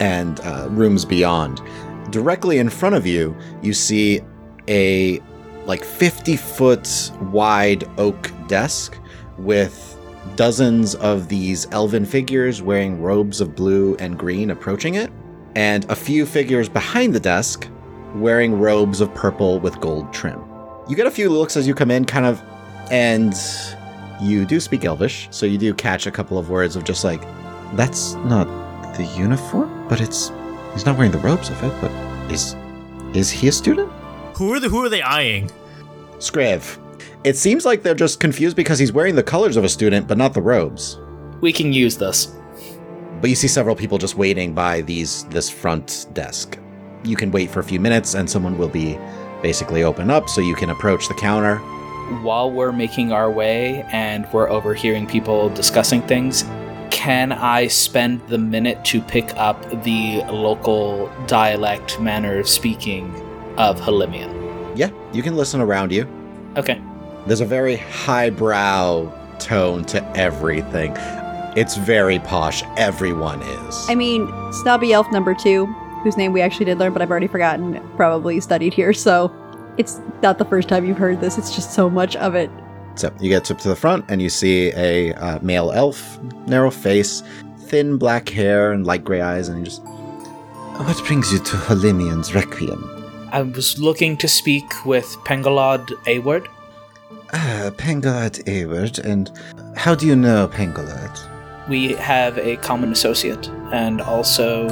and 0.00 0.40
uh, 0.40 0.68
rooms 0.70 1.06
beyond. 1.06 1.62
Directly 2.10 2.58
in 2.58 2.68
front 2.68 2.94
of 2.94 3.06
you, 3.06 3.34
you 3.62 3.72
see 3.72 4.20
a 4.68 5.18
like 5.64 5.82
50 5.82 6.36
foot 6.36 7.10
wide 7.32 7.84
oak 7.96 8.30
desk 8.48 8.98
with 9.38 9.93
dozens 10.36 10.94
of 10.96 11.28
these 11.28 11.66
elven 11.70 12.04
figures 12.04 12.62
wearing 12.62 13.00
robes 13.00 13.40
of 13.40 13.54
blue 13.54 13.96
and 13.98 14.18
green 14.18 14.50
approaching 14.50 14.94
it, 14.94 15.10
and 15.54 15.84
a 15.90 15.96
few 15.96 16.26
figures 16.26 16.68
behind 16.68 17.14
the 17.14 17.20
desk 17.20 17.68
wearing 18.14 18.58
robes 18.58 19.00
of 19.00 19.12
purple 19.14 19.60
with 19.60 19.80
gold 19.80 20.12
trim. 20.12 20.42
You 20.88 20.96
get 20.96 21.06
a 21.06 21.10
few 21.10 21.30
looks 21.30 21.56
as 21.56 21.66
you 21.66 21.74
come 21.74 21.90
in, 21.90 22.04
kind 22.04 22.26
of, 22.26 22.42
and 22.90 23.34
you 24.20 24.44
do 24.44 24.60
speak 24.60 24.84
Elvish, 24.84 25.28
so 25.30 25.46
you 25.46 25.58
do 25.58 25.74
catch 25.74 26.06
a 26.06 26.10
couple 26.10 26.38
of 26.38 26.50
words 26.50 26.76
of 26.76 26.84
just 26.84 27.04
like, 27.04 27.22
that's 27.74 28.14
not 28.14 28.46
the 28.96 29.04
uniform, 29.16 29.88
but 29.88 30.00
it's. 30.00 30.30
He's 30.72 30.86
not 30.86 30.96
wearing 30.96 31.12
the 31.12 31.18
robes 31.18 31.50
of 31.50 31.62
it, 31.62 31.72
but 31.80 31.90
is. 32.32 32.56
Is 33.14 33.30
he 33.30 33.48
a 33.48 33.52
student? 33.52 33.90
Who 34.36 34.52
are 34.52 34.60
the 34.60 34.68
who 34.68 34.84
are 34.84 34.88
they 34.88 35.02
eyeing? 35.02 35.50
Scriv. 36.18 36.80
It 37.24 37.38
seems 37.38 37.64
like 37.64 37.82
they're 37.82 37.94
just 37.94 38.20
confused 38.20 38.54
because 38.54 38.78
he's 38.78 38.92
wearing 38.92 39.14
the 39.14 39.22
colors 39.22 39.56
of 39.56 39.64
a 39.64 39.68
student, 39.70 40.06
but 40.06 40.18
not 40.18 40.34
the 40.34 40.42
robes. 40.42 40.98
We 41.40 41.54
can 41.54 41.72
use 41.72 41.96
this. 41.96 42.36
But 43.22 43.30
you 43.30 43.34
see 43.34 43.48
several 43.48 43.74
people 43.74 43.96
just 43.96 44.14
waiting 44.14 44.52
by 44.52 44.82
these 44.82 45.24
this 45.30 45.48
front 45.48 46.06
desk. 46.12 46.58
You 47.02 47.16
can 47.16 47.30
wait 47.30 47.50
for 47.50 47.60
a 47.60 47.64
few 47.64 47.80
minutes 47.80 48.12
and 48.12 48.28
someone 48.28 48.58
will 48.58 48.68
be 48.68 48.98
basically 49.40 49.84
open 49.84 50.10
up 50.10 50.28
so 50.28 50.42
you 50.42 50.54
can 50.54 50.68
approach 50.68 51.08
the 51.08 51.14
counter. 51.14 51.56
While 52.20 52.50
we're 52.50 52.72
making 52.72 53.10
our 53.10 53.30
way 53.30 53.86
and 53.90 54.30
we're 54.30 54.50
overhearing 54.50 55.06
people 55.06 55.48
discussing 55.48 56.02
things, 56.02 56.44
can 56.90 57.32
I 57.32 57.68
spend 57.68 58.20
the 58.28 58.36
minute 58.36 58.84
to 58.86 59.00
pick 59.00 59.34
up 59.36 59.82
the 59.82 60.22
local 60.30 61.10
dialect 61.26 61.98
manner 61.98 62.38
of 62.38 62.50
speaking 62.50 63.14
of 63.56 63.80
Halimian? 63.80 64.76
Yeah, 64.76 64.90
you 65.14 65.22
can 65.22 65.36
listen 65.36 65.62
around 65.62 65.90
you. 65.90 66.06
Okay. 66.58 66.82
There's 67.26 67.40
a 67.40 67.46
very 67.46 67.76
highbrow 67.76 69.10
tone 69.38 69.84
to 69.86 70.04
everything. 70.16 70.92
It's 71.56 71.76
very 71.76 72.18
posh. 72.18 72.62
Everyone 72.76 73.40
is. 73.40 73.86
I 73.88 73.94
mean, 73.94 74.30
Snobby 74.52 74.92
Elf 74.92 75.10
number 75.10 75.34
two, 75.34 75.66
whose 76.02 76.16
name 76.16 76.32
we 76.32 76.42
actually 76.42 76.66
did 76.66 76.78
learn, 76.78 76.92
but 76.92 77.00
I've 77.00 77.10
already 77.10 77.28
forgotten, 77.28 77.80
probably 77.96 78.40
studied 78.40 78.74
here, 78.74 78.92
so 78.92 79.32
it's 79.78 80.00
not 80.22 80.38
the 80.38 80.44
first 80.44 80.68
time 80.68 80.84
you've 80.84 80.98
heard 80.98 81.20
this. 81.20 81.38
It's 81.38 81.54
just 81.54 81.72
so 81.72 81.88
much 81.88 82.14
of 82.16 82.34
it. 82.34 82.50
So 82.96 83.12
you 83.20 83.30
get 83.30 83.50
up 83.50 83.58
to 83.58 83.68
the 83.68 83.76
front 83.76 84.04
and 84.08 84.20
you 84.20 84.28
see 84.28 84.72
a 84.76 85.14
uh, 85.14 85.38
male 85.40 85.72
elf, 85.72 86.20
narrow 86.46 86.70
face, 86.70 87.22
thin 87.58 87.96
black 87.96 88.28
hair, 88.28 88.72
and 88.72 88.86
light 88.86 89.02
gray 89.02 89.20
eyes, 89.20 89.48
and 89.48 89.58
he 89.58 89.64
just. 89.64 89.82
What 89.82 91.02
brings 91.06 91.32
you 91.32 91.38
to 91.38 91.56
Halimian's 91.56 92.34
Requiem? 92.34 92.90
I 93.32 93.42
was 93.42 93.78
looking 93.78 94.16
to 94.18 94.28
speak 94.28 94.84
with 94.84 95.16
Pangolod 95.24 95.88
Ayward. 96.06 96.48
Ah, 97.36 97.70
Pangolad 97.76 98.38
Award, 98.46 99.00
and 99.00 99.28
how 99.74 99.92
do 99.92 100.06
you 100.06 100.14
know 100.14 100.46
Pangolad? 100.46 101.18
We 101.68 101.94
have 101.94 102.38
a 102.38 102.56
common 102.58 102.92
associate 102.92 103.48
and 103.72 104.00
also 104.00 104.68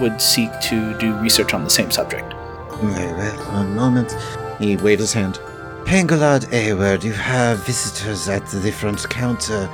would 0.00 0.18
seek 0.18 0.50
to 0.62 0.98
do 0.98 1.14
research 1.16 1.52
on 1.52 1.64
the 1.64 1.70
same 1.70 1.90
subject. 1.90 2.32
Very 2.80 3.12
well, 3.12 3.36
one 3.52 3.76
moment. 3.76 4.16
He 4.58 4.78
waved 4.78 5.02
his 5.02 5.12
hand. 5.12 5.38
Pangolad 5.84 6.48
Award, 6.52 7.04
you 7.04 7.12
have 7.12 7.66
visitors 7.66 8.26
at 8.26 8.46
the 8.46 8.72
front 8.72 9.06
counter. 9.10 9.68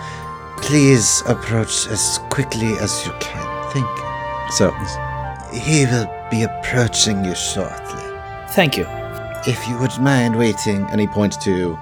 Please 0.56 1.22
approach 1.28 1.86
as 1.86 2.18
quickly 2.30 2.72
as 2.80 3.06
you 3.06 3.12
can. 3.20 3.46
Thank 3.70 3.86
you. 3.86 4.50
So, 4.50 4.72
he 5.52 5.86
will 5.86 6.12
be 6.32 6.42
approaching 6.42 7.24
you 7.24 7.36
shortly. 7.36 8.02
Thank 8.48 8.76
you. 8.76 8.86
If 9.46 9.68
you 9.68 9.78
would 9.78 9.96
mind 10.00 10.36
waiting, 10.36 10.84
and 10.90 11.00
he 11.00 11.06
points 11.06 11.36
to 11.44 11.78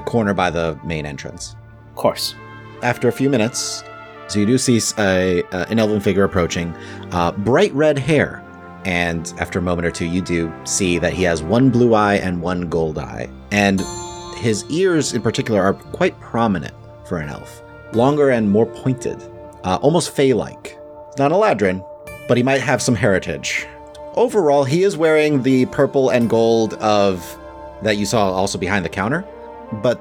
corner 0.00 0.34
by 0.34 0.50
the 0.50 0.78
main 0.84 1.06
entrance. 1.06 1.56
Of 1.90 1.96
course. 1.96 2.34
After 2.82 3.08
a 3.08 3.12
few 3.12 3.28
minutes, 3.28 3.82
so 4.28 4.38
you 4.38 4.46
do 4.46 4.58
see 4.58 4.80
a, 4.98 5.42
uh, 5.44 5.66
an 5.68 5.78
elven 5.78 6.00
figure 6.00 6.24
approaching, 6.24 6.74
uh, 7.12 7.32
bright 7.32 7.72
red 7.72 7.98
hair, 7.98 8.44
and 8.84 9.32
after 9.38 9.58
a 9.58 9.62
moment 9.62 9.86
or 9.86 9.90
two, 9.90 10.06
you 10.06 10.20
do 10.20 10.52
see 10.64 10.98
that 10.98 11.12
he 11.12 11.22
has 11.24 11.42
one 11.42 11.70
blue 11.70 11.94
eye 11.94 12.16
and 12.16 12.40
one 12.40 12.68
gold 12.68 12.98
eye, 12.98 13.28
and 13.50 13.82
his 14.36 14.64
ears 14.70 15.14
in 15.14 15.22
particular 15.22 15.60
are 15.60 15.74
quite 15.74 16.18
prominent 16.20 16.74
for 17.06 17.18
an 17.18 17.28
elf, 17.28 17.62
longer 17.92 18.30
and 18.30 18.48
more 18.50 18.66
pointed, 18.66 19.20
uh, 19.64 19.78
almost 19.82 20.10
fey-like. 20.10 20.78
Not 21.18 21.32
eladrin, 21.32 21.84
but 22.28 22.36
he 22.36 22.42
might 22.42 22.60
have 22.60 22.80
some 22.80 22.94
heritage. 22.94 23.66
Overall, 24.14 24.64
he 24.64 24.84
is 24.84 24.96
wearing 24.96 25.42
the 25.42 25.66
purple 25.66 26.10
and 26.10 26.28
gold 26.28 26.74
of 26.74 27.38
that 27.82 27.96
you 27.96 28.06
saw 28.06 28.30
also 28.30 28.58
behind 28.58 28.84
the 28.84 28.88
counter, 28.88 29.24
but 29.72 30.00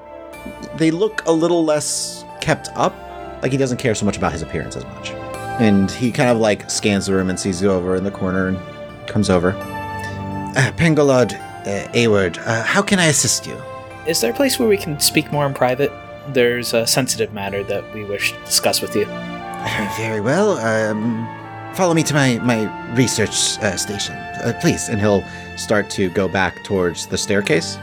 they 0.75 0.91
look 0.91 1.25
a 1.25 1.32
little 1.32 1.63
less 1.63 2.23
kept 2.41 2.69
up. 2.75 2.95
Like 3.41 3.51
he 3.51 3.58
doesn't 3.58 3.77
care 3.77 3.95
so 3.95 4.06
much 4.06 4.17
about 4.17 4.32
his 4.32 4.41
appearance 4.41 4.75
as 4.75 4.84
much. 4.86 5.12
And 5.60 5.89
he 5.91 6.12
kind 6.12 6.30
of 6.30 6.38
like 6.38 6.69
scans 6.69 7.08
the 7.08 7.13
room 7.13 7.30
and 7.30 7.39
sees 7.39 7.62
you 7.62 7.71
over 7.71 7.95
in 7.95 8.03
the 8.03 8.12
corner 8.12 8.47
and 8.47 9.08
comes 9.08 9.30
over. 9.30 9.53
Uh, 9.56 10.71
Pangolod 10.77 11.34
uh, 11.34 11.88
Award, 11.93 12.38
uh, 12.39 12.63
how 12.63 12.82
can 12.82 12.99
I 12.99 13.06
assist 13.06 13.45
you? 13.45 13.62
Is 14.08 14.21
there 14.21 14.32
a 14.32 14.36
place 14.36 14.58
where 14.58 14.69
we 14.69 14.77
can 14.77 14.99
speak 14.99 15.32
more 15.32 15.45
in 15.45 15.53
private? 15.53 15.91
There's 16.30 16.73
a 16.73 16.88
sensitive 16.88 17.34
matter 17.34 17.63
that 17.65 17.93
we 17.93 18.06
wish 18.06 18.32
to 18.32 18.39
discuss 18.45 18.82
with 18.82 18.95
you. 18.95 19.06
Very 19.97 20.21
well. 20.21 20.58
Um, 20.60 21.27
follow 21.75 21.93
me 21.93 22.03
to 22.03 22.13
my 22.13 22.39
my 22.39 22.93
research 22.95 23.60
uh, 23.60 23.75
station, 23.75 24.15
uh, 24.15 24.53
please. 24.62 24.89
And 24.89 24.99
he'll 24.99 25.23
start 25.58 25.89
to 25.91 26.10
go 26.10 26.27
back 26.27 26.63
towards 26.63 27.08
the 27.08 27.17
staircase. 27.17 27.77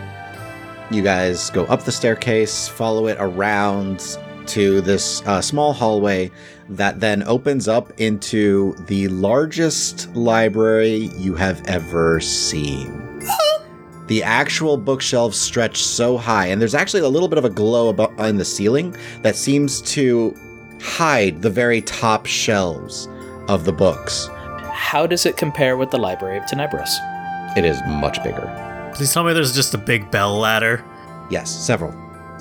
You 0.91 1.03
guys 1.03 1.51
go 1.51 1.65
up 1.65 1.85
the 1.85 1.93
staircase, 1.93 2.69
follow 2.69 3.07
it 3.07 3.17
around 3.19 4.19
to 4.47 4.81
this 4.83 5.23
uh, 5.27 5.41
small 5.41 5.73
hallway 5.73 6.31
that 6.69 7.01
then 7.01 7.23
opens 7.25 7.69
up 7.69 7.93
into 7.99 8.75
the 8.87 9.09
largest 9.09 10.15
library 10.15 11.11
you 11.17 11.35
have 11.35 11.65
ever 11.67 12.21
seen. 12.21 13.23
the 14.07 14.23
actual 14.23 14.77
bookshelves 14.77 15.39
stretch 15.39 15.83
so 15.83 16.17
high, 16.19 16.47
and 16.47 16.61
there's 16.61 16.75
actually 16.75 17.03
a 17.03 17.09
little 17.09 17.29
bit 17.29 17.39
of 17.39 17.45
a 17.45 17.51
glow 17.51 17.93
abo- 17.93 18.29
in 18.29 18.37
the 18.37 18.45
ceiling 18.45 18.95
that 19.23 19.37
seems 19.37 19.81
to 19.83 20.35
hide 20.81 21.41
the 21.41 21.51
very 21.51 21.81
top 21.81 22.27
shelves 22.27 23.09
of 23.49 23.65
the 23.65 23.73
books. 23.73 24.29
How 24.73 25.07
does 25.07 25.25
it 25.25 25.37
compare 25.37 25.77
with 25.77 25.91
the 25.91 25.99
Library 25.99 26.37
of 26.37 26.45
Tenebris? 26.45 27.57
It 27.57 27.65
is 27.65 27.81
much 27.87 28.23
bigger. 28.23 28.64
Please 28.95 29.13
tell 29.13 29.25
me 29.25 29.33
there's 29.33 29.55
just 29.55 29.75
a 29.75 29.79
big 29.79 30.09
bell 30.13 30.39
ladder. 30.39 30.85
Yes, 31.29 31.51
several. 31.51 31.93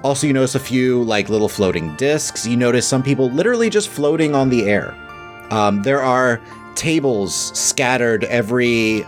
Also, 0.03 0.27
you 0.27 0.33
notice 0.33 0.53
a 0.53 0.59
few 0.59 1.01
like 1.03 1.27
little 1.27 1.49
floating 1.49 1.95
discs. 1.95 2.45
You 2.45 2.55
notice 2.57 2.87
some 2.87 3.01
people 3.01 3.31
literally 3.31 3.71
just 3.71 3.89
floating 3.89 4.35
on 4.35 4.49
the 4.49 4.69
air. 4.69 4.93
Um, 5.49 5.81
there 5.81 6.01
are 6.01 6.39
tables 6.75 7.57
scattered 7.57 8.25
every 8.25 9.03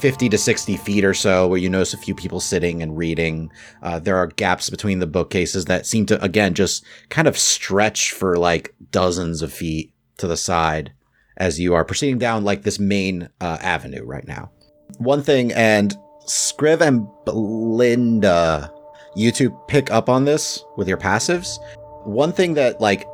50 0.00 0.28
to 0.28 0.38
60 0.38 0.76
feet 0.76 1.04
or 1.04 1.14
so 1.14 1.46
where 1.46 1.58
you 1.58 1.68
notice 1.68 1.94
a 1.94 1.98
few 1.98 2.14
people 2.14 2.40
sitting 2.40 2.82
and 2.82 2.96
reading. 2.96 3.52
Uh, 3.82 4.00
there 4.00 4.16
are 4.16 4.26
gaps 4.26 4.68
between 4.68 4.98
the 4.98 5.06
bookcases 5.06 5.66
that 5.66 5.86
seem 5.86 6.04
to, 6.06 6.22
again, 6.22 6.54
just 6.54 6.84
kind 7.10 7.28
of 7.28 7.38
stretch 7.38 8.12
for 8.12 8.36
like 8.36 8.74
dozens 8.90 9.42
of 9.42 9.52
feet 9.52 9.92
to 10.16 10.26
the 10.26 10.36
side 10.36 10.92
as 11.36 11.60
you 11.60 11.74
are 11.74 11.84
proceeding 11.84 12.18
down 12.18 12.42
like 12.42 12.62
this 12.62 12.80
main 12.80 13.28
uh, 13.40 13.58
avenue 13.60 14.04
right 14.04 14.26
now. 14.26 14.50
One 14.98 15.22
thing, 15.22 15.52
and 15.52 15.96
Scriv 16.28 16.82
and 16.82 17.08
Belinda, 17.24 18.70
you 19.14 19.32
two 19.32 19.50
pick 19.66 19.90
up 19.90 20.10
on 20.10 20.26
this 20.26 20.62
with 20.76 20.86
your 20.86 20.98
passives. 20.98 21.58
One 22.04 22.32
thing 22.32 22.54
that 22.54 22.80
like 22.80 23.06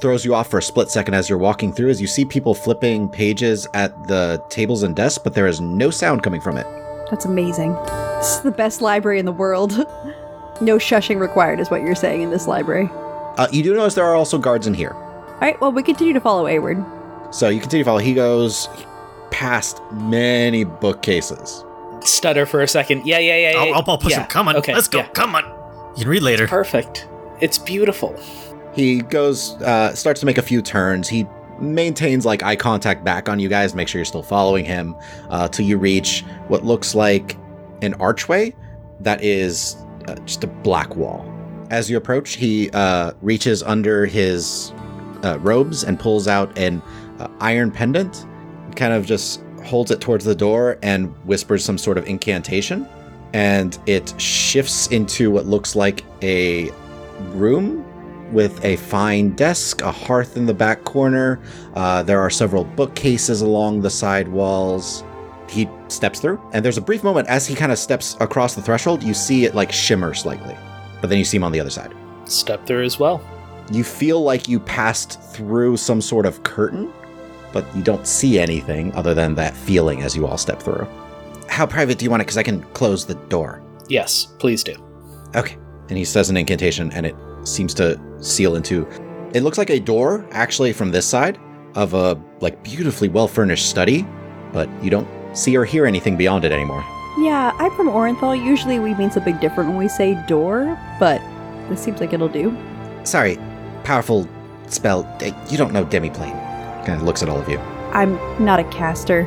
throws 0.00 0.24
you 0.24 0.34
off 0.34 0.48
for 0.48 0.58
a 0.58 0.62
split 0.62 0.88
second 0.88 1.14
as 1.14 1.28
you're 1.28 1.38
walking 1.38 1.72
through 1.72 1.88
is 1.88 2.00
you 2.00 2.06
see 2.06 2.24
people 2.24 2.54
flipping 2.54 3.08
pages 3.08 3.66
at 3.74 4.06
the 4.06 4.42
tables 4.50 4.84
and 4.84 4.94
desks, 4.94 5.18
but 5.18 5.34
there 5.34 5.48
is 5.48 5.60
no 5.60 5.90
sound 5.90 6.22
coming 6.22 6.40
from 6.40 6.56
it. 6.56 6.66
That's 7.10 7.24
amazing. 7.24 7.72
This 8.18 8.36
is 8.36 8.40
the 8.42 8.52
best 8.52 8.80
library 8.80 9.18
in 9.18 9.26
the 9.26 9.32
world. 9.32 9.72
no 10.60 10.76
shushing 10.76 11.18
required, 11.20 11.58
is 11.58 11.70
what 11.70 11.82
you're 11.82 11.96
saying 11.96 12.22
in 12.22 12.30
this 12.30 12.46
library. 12.46 12.88
Uh, 13.36 13.48
you 13.50 13.64
do 13.64 13.74
notice 13.74 13.94
there 13.94 14.04
are 14.04 14.14
also 14.14 14.38
guards 14.38 14.68
in 14.68 14.74
here. 14.74 14.92
All 14.92 15.38
right, 15.40 15.60
well, 15.60 15.72
we 15.72 15.82
continue 15.82 16.12
to 16.12 16.20
follow 16.20 16.44
Ayward. 16.44 16.84
So 17.34 17.48
you 17.48 17.60
continue 17.60 17.82
to 17.82 17.88
follow. 17.88 17.98
He 17.98 18.14
goes 18.14 18.68
past 19.32 19.82
many 19.92 20.62
bookcases. 20.64 21.64
Stutter 22.04 22.46
for 22.46 22.62
a 22.62 22.68
second. 22.68 23.06
Yeah, 23.06 23.18
yeah, 23.18 23.36
yeah. 23.36 23.50
yeah. 23.52 23.58
I'll, 23.58 23.74
I'll, 23.74 23.84
I'll 23.86 23.98
push 23.98 24.12
yeah. 24.12 24.20
him. 24.22 24.26
Come 24.28 24.48
on, 24.48 24.56
Okay, 24.56 24.74
let's 24.74 24.88
go. 24.88 24.98
yeah. 24.98 25.08
Come 25.08 25.34
on. 25.34 25.44
You 25.96 26.04
can 26.04 26.08
read 26.08 26.22
later. 26.22 26.46
Perfect. 26.46 27.08
It's 27.40 27.58
beautiful. 27.58 28.18
He 28.74 29.02
goes, 29.02 29.60
uh, 29.62 29.94
starts 29.94 30.20
to 30.20 30.26
make 30.26 30.38
a 30.38 30.42
few 30.42 30.62
turns. 30.62 31.08
He 31.08 31.26
maintains 31.60 32.24
like 32.24 32.42
eye 32.42 32.56
contact 32.56 33.04
back 33.04 33.28
on 33.28 33.38
you 33.38 33.48
guys, 33.48 33.74
make 33.74 33.88
sure 33.88 33.98
you're 33.98 34.04
still 34.06 34.22
following 34.22 34.64
him, 34.64 34.96
uh, 35.28 35.48
till 35.48 35.66
you 35.66 35.76
reach 35.78 36.24
what 36.48 36.64
looks 36.64 36.94
like 36.94 37.36
an 37.82 37.94
archway 37.94 38.54
that 39.00 39.22
is 39.22 39.76
uh, 40.08 40.14
just 40.26 40.44
a 40.44 40.46
black 40.46 40.96
wall. 40.96 41.26
As 41.70 41.90
you 41.90 41.96
approach, 41.96 42.34
he 42.34 42.70
uh, 42.70 43.12
reaches 43.20 43.62
under 43.62 44.06
his 44.06 44.72
uh, 45.22 45.38
robes 45.40 45.84
and 45.84 45.98
pulls 45.98 46.28
out 46.28 46.56
an 46.58 46.82
uh, 47.18 47.28
iron 47.40 47.70
pendant, 47.70 48.26
kind 48.76 48.92
of 48.92 49.06
just 49.06 49.42
holds 49.64 49.90
it 49.90 50.00
towards 50.00 50.24
the 50.24 50.34
door 50.34 50.78
and 50.82 51.08
whispers 51.24 51.64
some 51.64 51.78
sort 51.78 51.98
of 51.98 52.06
incantation. 52.06 52.88
And 53.32 53.78
it 53.86 54.14
shifts 54.20 54.88
into 54.88 55.30
what 55.30 55.46
looks 55.46 55.76
like 55.76 56.04
a 56.22 56.70
room 57.32 57.84
with 58.32 58.64
a 58.64 58.76
fine 58.76 59.30
desk, 59.30 59.82
a 59.82 59.92
hearth 59.92 60.36
in 60.36 60.46
the 60.46 60.54
back 60.54 60.84
corner. 60.84 61.40
Uh, 61.74 62.02
there 62.02 62.20
are 62.20 62.30
several 62.30 62.64
bookcases 62.64 63.40
along 63.40 63.82
the 63.82 63.90
side 63.90 64.28
walls. 64.28 65.04
He 65.48 65.68
steps 65.88 66.20
through, 66.20 66.40
and 66.52 66.64
there's 66.64 66.78
a 66.78 66.80
brief 66.80 67.02
moment 67.02 67.28
as 67.28 67.46
he 67.46 67.54
kind 67.54 67.72
of 67.72 67.78
steps 67.78 68.16
across 68.20 68.54
the 68.54 68.62
threshold. 68.62 69.02
You 69.02 69.14
see 69.14 69.44
it 69.44 69.54
like 69.54 69.72
shimmer 69.72 70.14
slightly, 70.14 70.56
but 71.00 71.10
then 71.10 71.18
you 71.18 71.24
see 71.24 71.36
him 71.36 71.44
on 71.44 71.52
the 71.52 71.60
other 71.60 71.70
side. 71.70 71.92
Step 72.24 72.66
through 72.66 72.84
as 72.84 72.98
well. 73.00 73.20
You 73.72 73.82
feel 73.82 74.22
like 74.22 74.48
you 74.48 74.60
passed 74.60 75.20
through 75.20 75.76
some 75.76 76.00
sort 76.00 76.26
of 76.26 76.42
curtain, 76.44 76.92
but 77.52 77.64
you 77.76 77.82
don't 77.82 78.06
see 78.06 78.38
anything 78.38 78.92
other 78.94 79.14
than 79.14 79.34
that 79.36 79.56
feeling 79.56 80.02
as 80.02 80.16
you 80.16 80.26
all 80.26 80.38
step 80.38 80.62
through. 80.62 80.86
How 81.48 81.66
private 81.66 81.98
do 81.98 82.04
you 82.04 82.10
want 82.10 82.22
it? 82.22 82.26
Because 82.26 82.38
I 82.38 82.42
can 82.42 82.62
close 82.74 83.04
the 83.04 83.14
door. 83.14 83.62
Yes, 83.88 84.26
please 84.38 84.62
do. 84.62 84.74
Okay. 85.34 85.56
And 85.88 85.98
he 85.98 86.04
says 86.04 86.30
an 86.30 86.36
incantation, 86.36 86.92
and 86.92 87.04
it 87.04 87.16
seems 87.44 87.74
to 87.74 88.00
seal 88.20 88.54
into. 88.54 88.86
It 89.34 89.42
looks 89.42 89.58
like 89.58 89.70
a 89.70 89.80
door, 89.80 90.26
actually, 90.30 90.72
from 90.72 90.90
this 90.90 91.06
side 91.06 91.38
of 91.74 91.94
a 91.94 92.20
like 92.40 92.62
beautifully 92.62 93.08
well 93.08 93.28
furnished 93.28 93.68
study, 93.68 94.06
but 94.52 94.68
you 94.82 94.90
don't 94.90 95.08
see 95.36 95.56
or 95.56 95.64
hear 95.64 95.86
anything 95.86 96.16
beyond 96.16 96.44
it 96.44 96.52
anymore. 96.52 96.84
Yeah, 97.18 97.52
I'm 97.58 97.74
from 97.76 97.88
Orenthal. 97.88 98.42
Usually 98.42 98.78
we 98.78 98.94
mean 98.94 99.10
something 99.10 99.36
different 99.38 99.70
when 99.70 99.78
we 99.78 99.88
say 99.88 100.16
door, 100.26 100.78
but 100.98 101.20
this 101.68 101.82
seems 101.82 102.00
like 102.00 102.12
it'll 102.12 102.28
do. 102.28 102.56
Sorry, 103.04 103.36
powerful 103.84 104.28
spell. 104.68 105.02
You 105.48 105.58
don't 105.58 105.72
know 105.72 105.84
demiplane. 105.84 106.39
Kind 106.90 107.02
of 107.02 107.06
looks 107.06 107.22
at 107.22 107.28
all 107.28 107.38
of 107.38 107.48
you. 107.48 107.56
I'm 107.92 108.18
not 108.44 108.58
a 108.58 108.64
caster. 108.64 109.24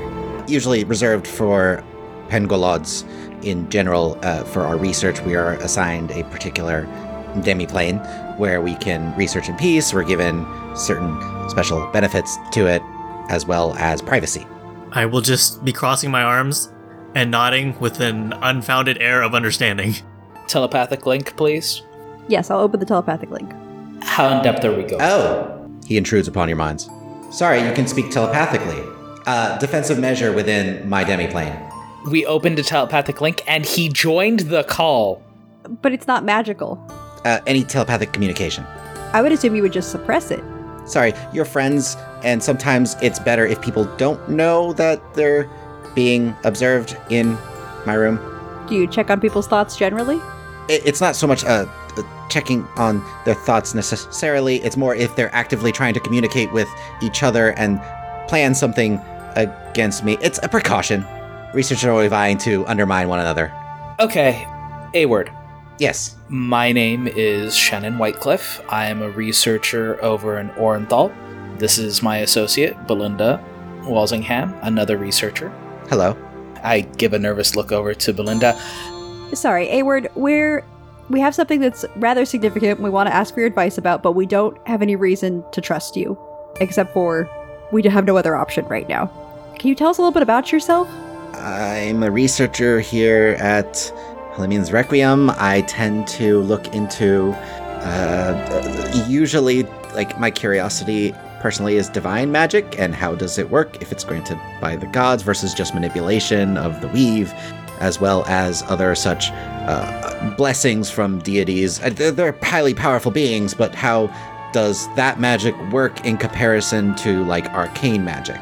Usually 0.49 0.83
reserved 0.83 1.25
for 1.25 1.81
pengolods. 2.27 3.07
In 3.41 3.69
general, 3.69 4.19
uh, 4.21 4.43
for 4.43 4.63
our 4.63 4.75
research, 4.75 5.21
we 5.21 5.35
are 5.35 5.53
assigned 5.53 6.11
a 6.11 6.25
particular 6.25 6.85
demiplane 7.37 8.03
where 8.37 8.61
we 8.61 8.75
can 8.75 9.15
research 9.15 9.47
in 9.47 9.55
peace. 9.55 9.93
We're 9.93 10.03
given 10.03 10.45
certain 10.75 11.17
special 11.49 11.89
benefits 11.93 12.37
to 12.51 12.67
it, 12.67 12.81
as 13.29 13.45
well 13.45 13.75
as 13.77 14.01
privacy. 14.01 14.45
I 14.91 15.05
will 15.05 15.21
just 15.21 15.63
be 15.63 15.71
crossing 15.71 16.11
my 16.11 16.21
arms 16.21 16.69
and 17.15 17.31
nodding 17.31 17.79
with 17.79 18.01
an 18.01 18.33
unfounded 18.41 18.97
air 19.01 19.21
of 19.21 19.33
understanding. 19.33 19.95
Telepathic 20.47 21.05
link, 21.05 21.37
please. 21.37 21.81
Yes, 22.27 22.51
I'll 22.51 22.59
open 22.59 22.81
the 22.81 22.85
telepathic 22.85 23.31
link. 23.31 23.49
How 24.03 24.35
in 24.35 24.43
depth 24.43 24.65
are 24.65 24.75
we 24.75 24.83
going? 24.83 25.01
Oh, 25.01 25.71
he 25.87 25.95
intrudes 25.95 26.27
upon 26.27 26.49
your 26.49 26.57
minds. 26.57 26.89
Sorry, 27.33 27.67
you 27.67 27.73
can 27.73 27.87
speak 27.87 28.11
telepathically. 28.11 28.83
Uh, 29.25 29.57
defensive 29.57 29.97
measure 29.97 30.31
within 30.31 30.87
my 30.87 31.03
demiplane. 31.03 31.57
We 32.11 32.27
opened 32.27 32.59
a 32.59 32.63
telepathic 32.63 33.21
link 33.21 33.41
and 33.47 33.65
he 33.65 33.89
joined 33.89 34.41
the 34.41 34.63
call. 34.65 35.23
But 35.81 35.93
it's 35.93 36.05
not 36.05 36.23
magical. 36.23 36.79
Uh, 37.25 37.39
any 37.47 37.63
telepathic 37.63 38.13
communication. 38.13 38.63
I 39.13 39.23
would 39.23 39.31
assume 39.31 39.55
you 39.55 39.63
would 39.63 39.73
just 39.73 39.89
suppress 39.89 40.29
it. 40.29 40.43
Sorry, 40.85 41.13
you're 41.33 41.45
friends, 41.45 41.97
and 42.23 42.43
sometimes 42.43 42.95
it's 43.01 43.17
better 43.17 43.47
if 43.47 43.59
people 43.63 43.85
don't 43.97 44.29
know 44.29 44.71
that 44.73 45.01
they're 45.15 45.49
being 45.95 46.35
observed 46.43 46.95
in 47.09 47.35
my 47.87 47.95
room. 47.95 48.19
Do 48.69 48.75
you 48.75 48.85
check 48.85 49.09
on 49.09 49.19
people's 49.19 49.47
thoughts 49.47 49.75
generally? 49.75 50.17
It, 50.69 50.85
it's 50.85 51.01
not 51.01 51.15
so 51.15 51.25
much 51.25 51.43
uh, 51.45 51.47
uh, 51.47 51.82
checking 52.29 52.65
on 52.75 53.03
their 53.25 53.35
thoughts 53.35 53.73
necessarily, 53.73 54.57
it's 54.57 54.77
more 54.77 54.95
if 54.95 55.15
they're 55.15 55.33
actively 55.33 55.71
trying 55.71 55.93
to 55.93 55.99
communicate 55.99 56.51
with 56.51 56.69
each 57.01 57.23
other 57.23 57.51
and 57.53 57.81
plan 58.27 58.55
something 58.55 58.99
against 59.35 60.03
me. 60.03 60.17
It's 60.21 60.39
a 60.43 60.49
precaution. 60.49 61.05
Researchers 61.53 61.85
are 61.85 61.91
always 61.91 62.09
vying 62.09 62.37
to 62.39 62.65
undermine 62.67 63.09
one 63.09 63.19
another. 63.19 63.53
Okay, 63.99 64.47
Ayward. 64.93 65.29
Yes. 65.79 66.15
My 66.29 66.71
name 66.71 67.07
is 67.07 67.55
Shannon 67.55 67.97
Whitecliffe. 67.97 68.61
I 68.69 68.87
am 68.87 69.01
a 69.01 69.09
researcher 69.09 70.01
over 70.03 70.39
in 70.39 70.49
Orenthal. 70.51 71.13
This 71.59 71.77
is 71.77 72.01
my 72.01 72.17
associate, 72.17 72.87
Belinda 72.87 73.43
Walsingham, 73.85 74.53
another 74.61 74.97
researcher. 74.97 75.49
Hello. 75.89 76.15
I 76.63 76.81
give 76.81 77.13
a 77.13 77.19
nervous 77.19 77.55
look 77.55 77.71
over 77.71 77.93
to 77.93 78.13
Belinda. 78.13 78.57
Sorry, 79.33 79.67
Ayward, 79.67 80.09
we're 80.15 80.63
we 81.09 81.19
have 81.19 81.35
something 81.35 81.59
that's 81.59 81.85
rather 81.97 82.25
significant 82.25 82.79
we 82.79 82.89
want 82.89 83.07
to 83.07 83.13
ask 83.13 83.33
for 83.33 83.41
your 83.41 83.47
advice 83.47 83.77
about, 83.77 84.03
but 84.03 84.13
we 84.13 84.25
don't 84.25 84.57
have 84.67 84.81
any 84.81 84.95
reason 84.95 85.43
to 85.51 85.61
trust 85.61 85.95
you. 85.95 86.17
Except 86.61 86.93
for 86.93 87.29
we 87.71 87.81
have 87.83 88.05
no 88.05 88.17
other 88.17 88.35
option 88.35 88.65
right 88.65 88.87
now. 88.87 89.07
Can 89.57 89.69
you 89.69 89.75
tell 89.75 89.89
us 89.89 89.97
a 89.97 90.01
little 90.01 90.11
bit 90.11 90.23
about 90.23 90.51
yourself? 90.51 90.87
I'm 91.33 92.03
a 92.03 92.11
researcher 92.11 92.79
here 92.79 93.35
at 93.39 93.91
Helemon's 94.35 94.71
Requiem. 94.71 95.31
I 95.31 95.61
tend 95.67 96.07
to 96.09 96.41
look 96.41 96.73
into, 96.73 97.31
uh, 97.31 99.05
usually, 99.07 99.63
like, 99.95 100.19
my 100.19 100.29
curiosity 100.29 101.13
personally 101.39 101.75
is 101.75 101.89
divine 101.89 102.31
magic 102.31 102.79
and 102.79 102.95
how 102.95 103.15
does 103.15 103.37
it 103.37 103.49
work 103.49 103.81
if 103.81 103.91
it's 103.91 104.03
granted 104.03 104.39
by 104.61 104.75
the 104.75 104.87
gods 104.87 105.23
versus 105.23 105.53
just 105.53 105.73
manipulation 105.73 106.55
of 106.57 106.79
the 106.81 106.87
weave, 106.89 107.33
as 107.83 107.99
well 107.99 108.23
as 108.25 108.63
other 108.63 108.95
such 108.95 109.29
uh, 109.31 110.35
blessings 110.37 110.89
from 110.89 111.19
deities. 111.19 111.79
Uh, 111.81 111.89
They're, 111.89 112.11
they're 112.11 112.37
highly 112.41 112.73
powerful 112.73 113.11
beings, 113.11 113.53
but 113.53 113.75
how 113.75 114.07
does 114.53 114.87
that 114.95 115.19
magic 115.19 115.55
work 115.71 116.05
in 116.05 116.17
comparison 116.17 116.95
to, 116.95 117.23
like, 117.25 117.47
arcane 117.49 118.03
magic? 118.03 118.39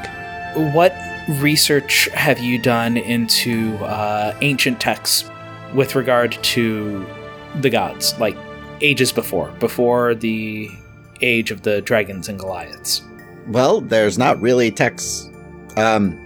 What 0.74 0.94
research 1.40 2.10
have 2.14 2.40
you 2.40 2.60
done 2.60 2.98
into 2.98 3.78
uh, 3.78 4.36
ancient 4.42 4.80
texts 4.80 5.30
with 5.74 5.96
regard 5.96 6.32
to 6.44 7.06
the 7.62 7.70
gods, 7.70 8.18
like 8.20 8.38
ages 8.82 9.12
before, 9.12 9.52
before 9.60 10.16
the 10.16 10.70
age 11.22 11.52
of 11.52 11.62
the 11.62 11.82
dragons 11.82 12.28
and 12.28 12.40
Goliaths. 12.40 13.04
Well, 13.48 13.82
there's 13.82 14.18
not 14.18 14.42
really 14.42 14.72
texts 14.72 15.30
um, 15.78 16.18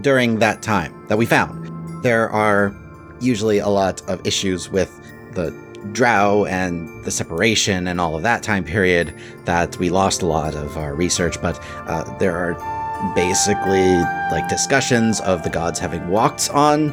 during 0.00 0.38
that 0.38 0.62
time 0.62 0.94
that 1.08 1.18
we 1.18 1.26
found. 1.26 1.63
There 2.04 2.28
are 2.28 2.76
usually 3.18 3.60
a 3.60 3.68
lot 3.68 4.02
of 4.10 4.26
issues 4.26 4.68
with 4.68 4.92
the 5.32 5.58
drow 5.92 6.44
and 6.44 7.02
the 7.02 7.10
separation 7.10 7.86
and 7.88 7.98
all 7.98 8.14
of 8.14 8.22
that 8.22 8.42
time 8.42 8.62
period 8.62 9.14
that 9.46 9.78
we 9.78 9.88
lost 9.88 10.20
a 10.20 10.26
lot 10.26 10.54
of 10.54 10.76
our 10.76 10.94
research, 10.94 11.40
but 11.40 11.58
uh, 11.88 12.04
there 12.18 12.36
are 12.36 13.14
basically 13.14 13.96
like 14.30 14.46
discussions 14.50 15.22
of 15.22 15.44
the 15.44 15.48
gods 15.48 15.78
having 15.78 16.06
walked 16.08 16.50
on 16.50 16.90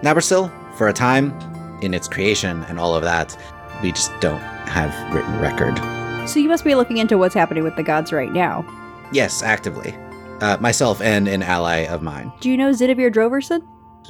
Nabersil 0.00 0.50
for 0.78 0.88
a 0.88 0.92
time 0.94 1.38
in 1.82 1.92
its 1.92 2.08
creation 2.08 2.64
and 2.70 2.80
all 2.80 2.94
of 2.94 3.02
that. 3.02 3.36
We 3.82 3.92
just 3.92 4.18
don't 4.20 4.40
have 4.40 4.90
written 5.14 5.38
record. 5.38 5.76
So 6.26 6.38
you 6.38 6.48
must 6.48 6.64
be 6.64 6.74
looking 6.74 6.96
into 6.96 7.18
what's 7.18 7.34
happening 7.34 7.62
with 7.62 7.76
the 7.76 7.82
gods 7.82 8.10
right 8.10 8.32
now. 8.32 8.64
Yes, 9.12 9.42
actively. 9.42 9.94
Uh, 10.40 10.56
myself 10.62 11.02
and 11.02 11.28
an 11.28 11.42
ally 11.42 11.80
of 11.80 12.00
mine. 12.00 12.32
Do 12.40 12.50
you 12.50 12.56
know 12.56 12.70
Zidovir 12.70 13.12
Droverson? 13.12 13.62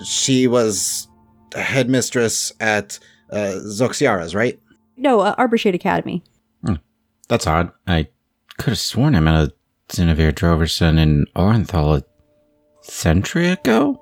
She 0.04 0.46
was 0.46 1.08
a 1.54 1.60
headmistress 1.62 2.52
at 2.60 2.98
uh, 3.30 3.60
Zoxiara's, 3.64 4.34
right? 4.34 4.58
No, 4.96 5.20
uh, 5.20 5.34
Arborshade 5.36 5.74
Academy. 5.74 6.22
That's 7.28 7.46
odd. 7.46 7.72
I 7.88 8.08
could 8.56 8.70
have 8.70 8.78
sworn 8.78 9.16
I 9.16 9.20
met 9.20 9.34
a 9.34 9.52
Zinevere 9.92 10.32
Droverson 10.32 10.98
in 10.98 11.26
Orenthal 11.34 11.98
a 11.98 12.04
century 12.82 13.48
ago. 13.48 14.00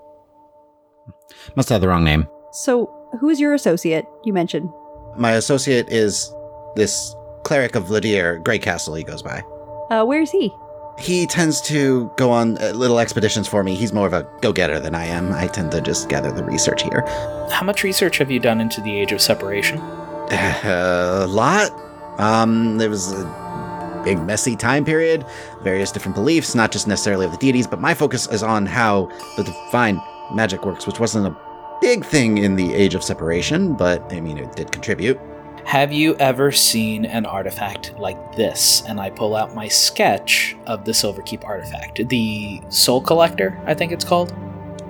Must 1.56 1.68
have 1.70 1.80
the 1.80 1.88
wrong 1.88 2.04
name. 2.04 2.26
So 2.52 2.90
who 3.20 3.28
is 3.28 3.40
your 3.40 3.54
associate? 3.54 4.04
You 4.24 4.32
mentioned. 4.32 4.70
My 5.16 5.32
associate 5.32 5.88
is 5.88 6.30
this 6.76 7.14
cleric 7.44 7.74
of 7.74 7.84
Vladir, 7.84 8.42
Grey 8.44 8.58
Castle, 8.58 8.94
he 8.94 9.04
goes 9.04 9.22
by. 9.22 9.42
Uh, 9.90 10.04
where 10.04 10.20
is 10.20 10.30
he? 10.30 10.52
He 10.98 11.26
tends 11.26 11.60
to 11.62 12.10
go 12.16 12.30
on 12.30 12.56
uh, 12.62 12.70
little 12.70 12.98
expeditions 13.00 13.48
for 13.48 13.64
me. 13.64 13.74
He's 13.74 13.92
more 13.92 14.06
of 14.06 14.12
a 14.12 14.26
go 14.40 14.52
getter 14.52 14.78
than 14.78 14.94
I 14.94 15.06
am. 15.06 15.32
I 15.32 15.48
tend 15.48 15.72
to 15.72 15.80
just 15.80 16.08
gather 16.08 16.30
the 16.30 16.44
research 16.44 16.82
here. 16.82 17.04
How 17.50 17.64
much 17.64 17.82
research 17.82 18.18
have 18.18 18.30
you 18.30 18.38
done 18.38 18.60
into 18.60 18.80
the 18.80 18.96
Age 18.96 19.12
of 19.12 19.20
Separation? 19.20 19.78
a 20.30 21.26
lot. 21.28 21.70
Um, 22.18 22.78
there 22.78 22.88
was 22.88 23.12
a 23.12 24.02
big, 24.04 24.20
messy 24.20 24.54
time 24.54 24.84
period, 24.84 25.26
various 25.62 25.90
different 25.90 26.14
beliefs, 26.14 26.54
not 26.54 26.70
just 26.70 26.86
necessarily 26.86 27.26
of 27.26 27.32
the 27.32 27.38
deities, 27.38 27.66
but 27.66 27.80
my 27.80 27.94
focus 27.94 28.28
is 28.28 28.42
on 28.42 28.66
how 28.66 29.10
the 29.36 29.42
divine 29.42 30.00
magic 30.32 30.64
works, 30.64 30.86
which 30.86 31.00
wasn't 31.00 31.26
a 31.26 31.36
big 31.80 32.04
thing 32.04 32.38
in 32.38 32.56
the 32.56 32.72
Age 32.72 32.94
of 32.94 33.02
Separation, 33.02 33.74
but 33.74 34.12
I 34.12 34.20
mean, 34.20 34.38
it 34.38 34.54
did 34.54 34.70
contribute. 34.70 35.18
Have 35.64 35.92
you 35.92 36.14
ever 36.16 36.52
seen 36.52 37.06
an 37.06 37.24
artifact 37.24 37.98
like 37.98 38.36
this? 38.36 38.82
And 38.86 39.00
I 39.00 39.10
pull 39.10 39.34
out 39.34 39.54
my 39.54 39.66
sketch 39.66 40.54
of 40.66 40.84
the 40.84 40.92
Silverkeep 40.92 41.42
artifact. 41.44 42.06
The 42.08 42.60
Soul 42.68 43.00
Collector, 43.00 43.58
I 43.64 43.72
think 43.74 43.90
it's 43.90 44.04
called. 44.04 44.34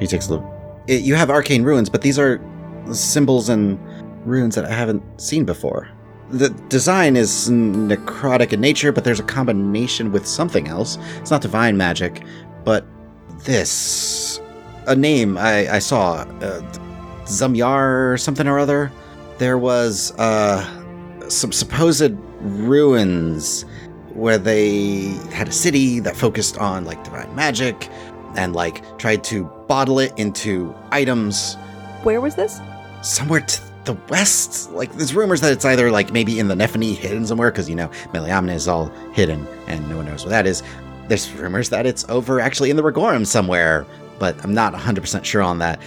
He 0.00 0.06
takes 0.06 0.28
a 0.28 0.34
look. 0.34 0.44
It, 0.88 1.02
you 1.02 1.14
have 1.14 1.30
arcane 1.30 1.62
runes, 1.62 1.88
but 1.88 2.02
these 2.02 2.18
are 2.18 2.40
symbols 2.92 3.48
and 3.48 3.78
runes 4.26 4.56
that 4.56 4.64
I 4.64 4.72
haven't 4.72 5.02
seen 5.20 5.44
before. 5.44 5.88
The 6.30 6.50
design 6.68 7.16
is 7.16 7.48
necrotic 7.50 8.52
in 8.52 8.60
nature, 8.60 8.90
but 8.90 9.04
there's 9.04 9.20
a 9.20 9.24
combination 9.24 10.10
with 10.10 10.26
something 10.26 10.66
else. 10.66 10.98
It's 11.18 11.30
not 11.30 11.40
divine 11.40 11.76
magic, 11.76 12.24
but 12.64 12.84
this. 13.44 14.40
A 14.86 14.96
name 14.96 15.38
I, 15.38 15.76
I 15.76 15.78
saw. 15.78 16.22
Uh, 16.40 16.60
Zamyar 17.24 18.12
or 18.12 18.18
something 18.18 18.46
or 18.46 18.58
other. 18.58 18.92
There 19.38 19.58
was 19.58 20.12
uh, 20.18 21.28
some 21.28 21.52
supposed 21.52 22.12
ruins 22.40 23.64
where 24.12 24.38
they 24.38 25.08
had 25.32 25.48
a 25.48 25.52
city 25.52 25.98
that 26.00 26.16
focused 26.16 26.56
on 26.58 26.84
like 26.84 27.02
divine 27.02 27.34
magic 27.34 27.88
and 28.36 28.54
like 28.54 28.96
tried 28.98 29.24
to 29.24 29.44
bottle 29.66 29.98
it 29.98 30.12
into 30.16 30.74
items 30.90 31.56
Where 32.04 32.20
was 32.20 32.34
this? 32.36 32.60
somewhere 33.02 33.40
to 33.40 33.60
the 33.84 33.96
west. 34.08 34.70
Like, 34.72 34.92
there's 34.94 35.14
rumors 35.14 35.40
that 35.42 35.52
it's 35.52 35.64
either 35.64 35.90
like 35.90 36.10
maybe 36.12 36.38
in 36.38 36.48
the 36.48 36.54
Nephany 36.54 36.94
hidden 36.94 37.26
somewhere, 37.26 37.50
because 37.50 37.68
you 37.68 37.76
know 37.76 37.88
Meliamna 38.12 38.54
is 38.54 38.66
all 38.68 38.86
hidden 39.12 39.46
and 39.66 39.86
no 39.88 39.96
one 39.96 40.06
knows 40.06 40.24
where 40.24 40.30
that 40.30 40.46
is. 40.46 40.62
There's 41.08 41.30
rumors 41.32 41.68
that 41.68 41.84
it's 41.84 42.08
over 42.08 42.40
actually 42.40 42.70
in 42.70 42.76
the 42.76 42.82
Regorum 42.82 43.26
somewhere, 43.26 43.84
but 44.18 44.42
I'm 44.42 44.54
not 44.54 44.72
100% 44.72 45.24
sure 45.24 45.42
on 45.42 45.58
that. 45.58 45.80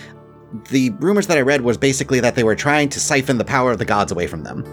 The 0.69 0.91
rumors 0.99 1.27
that 1.27 1.37
I 1.37 1.41
read 1.41 1.61
was 1.61 1.77
basically 1.77 2.19
that 2.21 2.35
they 2.35 2.43
were 2.43 2.55
trying 2.55 2.89
to 2.89 2.99
siphon 2.99 3.37
the 3.37 3.45
power 3.45 3.71
of 3.71 3.79
the 3.79 3.85
gods 3.85 4.11
away 4.11 4.27
from 4.27 4.43
them. 4.43 4.63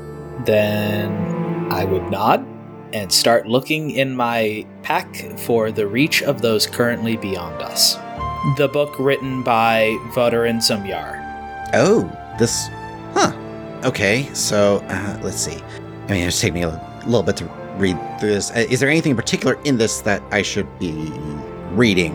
Then 0.45 1.11
I 1.73 1.85
would 1.85 2.11
nod 2.11 2.47
and 2.93 3.11
start 3.11 3.49
looking 3.49 3.91
in 3.91 4.15
my 4.15 4.67
pack 4.83 5.17
for 5.41 5.73
the 5.73 5.87
reach 5.87 6.23
of 6.23 6.43
those 6.43 6.67
currently 6.67 7.17
beyond 7.17 7.61
us. 7.61 7.97
The 8.57 8.69
book 8.73 8.95
written 8.99 9.43
by 9.43 9.97
Vodarin 10.15 10.59
Zumyar. 10.59 11.21
Oh, 11.75 12.03
this. 12.39 12.69
Huh. 13.15 13.33
Okay, 13.85 14.29
so 14.33 14.77
uh, 14.89 15.19
let's 15.23 15.39
see. 15.39 15.59
I 16.09 16.13
mean, 16.13 16.29
it's 16.29 16.41
taking 16.41 16.55
me 16.55 16.63
a 16.63 17.03
little 17.07 17.23
bit 17.23 17.37
to 17.39 17.47
read 17.79 17.99
through 18.21 18.31
this. 18.31 18.51
Uh, 18.53 18.67
Is 18.71 18.79
there 18.79 18.89
anything 18.89 19.11
in 19.11 19.17
particular 19.17 19.59
in 19.65 19.79
this 19.79 20.03
that 20.03 20.23
I 20.31 20.43
should 20.43 20.79
be 20.79 20.93
reading? 21.73 22.15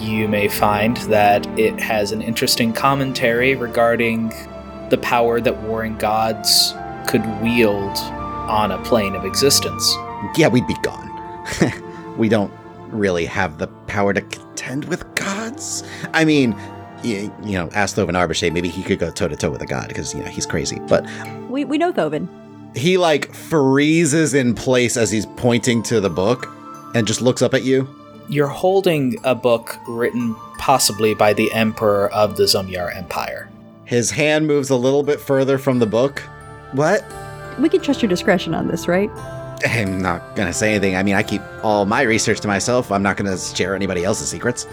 You 0.00 0.28
may 0.28 0.48
find 0.48 0.96
that 1.08 1.46
it 1.58 1.78
has 1.80 2.12
an 2.12 2.20
interesting 2.22 2.72
commentary 2.72 3.54
regarding 3.54 4.28
the 4.90 4.98
power 4.98 5.40
that 5.40 5.62
warring 5.62 5.96
gods 5.96 6.74
could 7.06 7.24
wield 7.42 7.96
on 8.48 8.70
a 8.72 8.82
plane 8.82 9.14
of 9.14 9.24
existence. 9.24 9.94
Yeah, 10.36 10.48
we'd 10.48 10.66
be 10.66 10.76
gone. 10.82 11.10
we 12.18 12.28
don't 12.28 12.52
really 12.88 13.24
have 13.26 13.58
the 13.58 13.66
power 13.86 14.12
to 14.12 14.20
contend 14.20 14.84
with 14.86 15.12
gods. 15.14 15.82
I 16.12 16.24
mean, 16.24 16.54
you, 17.02 17.34
you 17.42 17.52
know, 17.52 17.68
ask 17.72 17.96
Thoven 17.96 18.12
Arborshade, 18.14 18.52
maybe 18.52 18.68
he 18.68 18.82
could 18.82 18.98
go 18.98 19.10
toe 19.10 19.28
to 19.28 19.36
toe 19.36 19.50
with 19.50 19.62
a 19.62 19.66
god 19.66 19.88
because, 19.88 20.14
you 20.14 20.20
know, 20.20 20.26
he's 20.30 20.46
crazy. 20.46 20.80
But 20.88 21.06
We 21.48 21.64
we 21.64 21.78
know 21.78 21.92
Thoven. 21.92 22.28
he, 22.76 22.96
like, 22.98 23.32
freezes 23.34 24.34
in 24.34 24.54
place 24.54 24.96
as 24.96 25.10
he's 25.10 25.26
pointing 25.36 25.82
to 25.84 26.00
the 26.00 26.10
book 26.10 26.46
and 26.94 27.06
just 27.06 27.20
looks 27.22 27.42
up 27.42 27.54
at 27.54 27.62
you. 27.64 27.88
You're 28.28 28.48
holding 28.48 29.16
a 29.24 29.34
book 29.34 29.78
written 29.86 30.34
possibly 30.58 31.14
by 31.14 31.32
the 31.32 31.52
emperor 31.52 32.10
of 32.10 32.36
the 32.36 32.44
Zumyar 32.44 32.94
Empire. 32.96 33.50
His 33.84 34.10
hand 34.10 34.46
moves 34.46 34.70
a 34.70 34.76
little 34.76 35.02
bit 35.02 35.20
further 35.20 35.58
from 35.58 35.78
the 35.78 35.86
book. 35.86 36.20
What? 36.72 37.04
We 37.60 37.68
can 37.68 37.80
trust 37.80 38.02
your 38.02 38.08
discretion 38.08 38.54
on 38.54 38.68
this, 38.68 38.88
right? 38.88 39.10
I'm 39.66 40.00
not 40.00 40.36
gonna 40.36 40.52
say 40.52 40.70
anything. 40.70 40.96
I 40.96 41.02
mean, 41.02 41.14
I 41.14 41.22
keep 41.22 41.42
all 41.62 41.86
my 41.86 42.02
research 42.02 42.40
to 42.40 42.48
myself. 42.48 42.90
I'm 42.90 43.02
not 43.02 43.16
gonna 43.16 43.38
share 43.38 43.74
anybody 43.74 44.04
else's 44.04 44.28
secrets. 44.28 44.66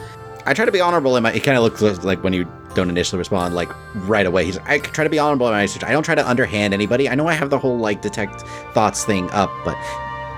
I 0.45 0.54
try 0.54 0.66
to 0.66 0.72
be 0.72 0.82
honorable 0.82 1.16
in 1.18 1.24
my. 1.24 1.32
It 1.32 1.43
kind 1.43 1.58
of 1.58 1.64
looks 1.64 1.82
like 2.04 2.24
when 2.24 2.34
you 2.34 2.47
don't 2.74 2.89
initially 2.89 3.20
respond, 3.20 3.54
like 3.54 3.70
right 4.08 4.26
away. 4.26 4.45
He's. 4.45 4.58
I 4.60 4.80
try 4.80 5.04
to 5.04 5.10
be 5.10 5.20
honorable 5.20 5.47
in 5.47 5.54
my 5.54 5.62
research. 5.62 5.84
I 5.84 5.91
don't 5.91 6.04
try 6.04 6.16
to 6.16 6.28
underhand 6.28 6.74
anybody. 6.74 7.10
I 7.10 7.16
know 7.16 7.28
I 7.28 7.34
have 7.34 7.49
the 7.49 7.60
whole 7.60 7.78
like 7.78 8.02
detect 8.02 8.41
thoughts 8.74 9.06
thing 9.06 9.30
up, 9.32 9.52
but 9.64 9.76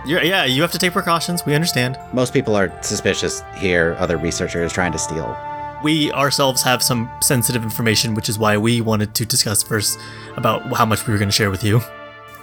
You're, 0.05 0.21
yeah, 0.23 0.43
you 0.45 0.61
have 0.61 0.71
to 0.73 0.77
take 0.77 0.91
precautions. 0.91 1.45
We 1.45 1.55
understand. 1.55 1.97
most 2.11 2.33
people 2.33 2.55
are 2.55 2.71
suspicious 2.81 3.41
here. 3.57 3.95
Other 3.99 4.17
researchers 4.17 4.73
trying 4.73 4.91
to 4.91 4.97
steal. 4.97 5.37
We 5.83 6.11
ourselves 6.11 6.61
have 6.63 6.81
some 6.81 7.09
sensitive 7.21 7.63
information, 7.63 8.13
which 8.13 8.29
is 8.29 8.37
why 8.39 8.57
we 8.57 8.81
wanted 8.81 9.13
to 9.15 9.25
discuss 9.25 9.63
first 9.63 9.97
about 10.35 10.61
how 10.77 10.85
much 10.85 11.05
we 11.07 11.13
were 11.13 11.19
going 11.19 11.29
to 11.29 11.35
share 11.35 11.49
with 11.49 11.63
you. 11.63 11.81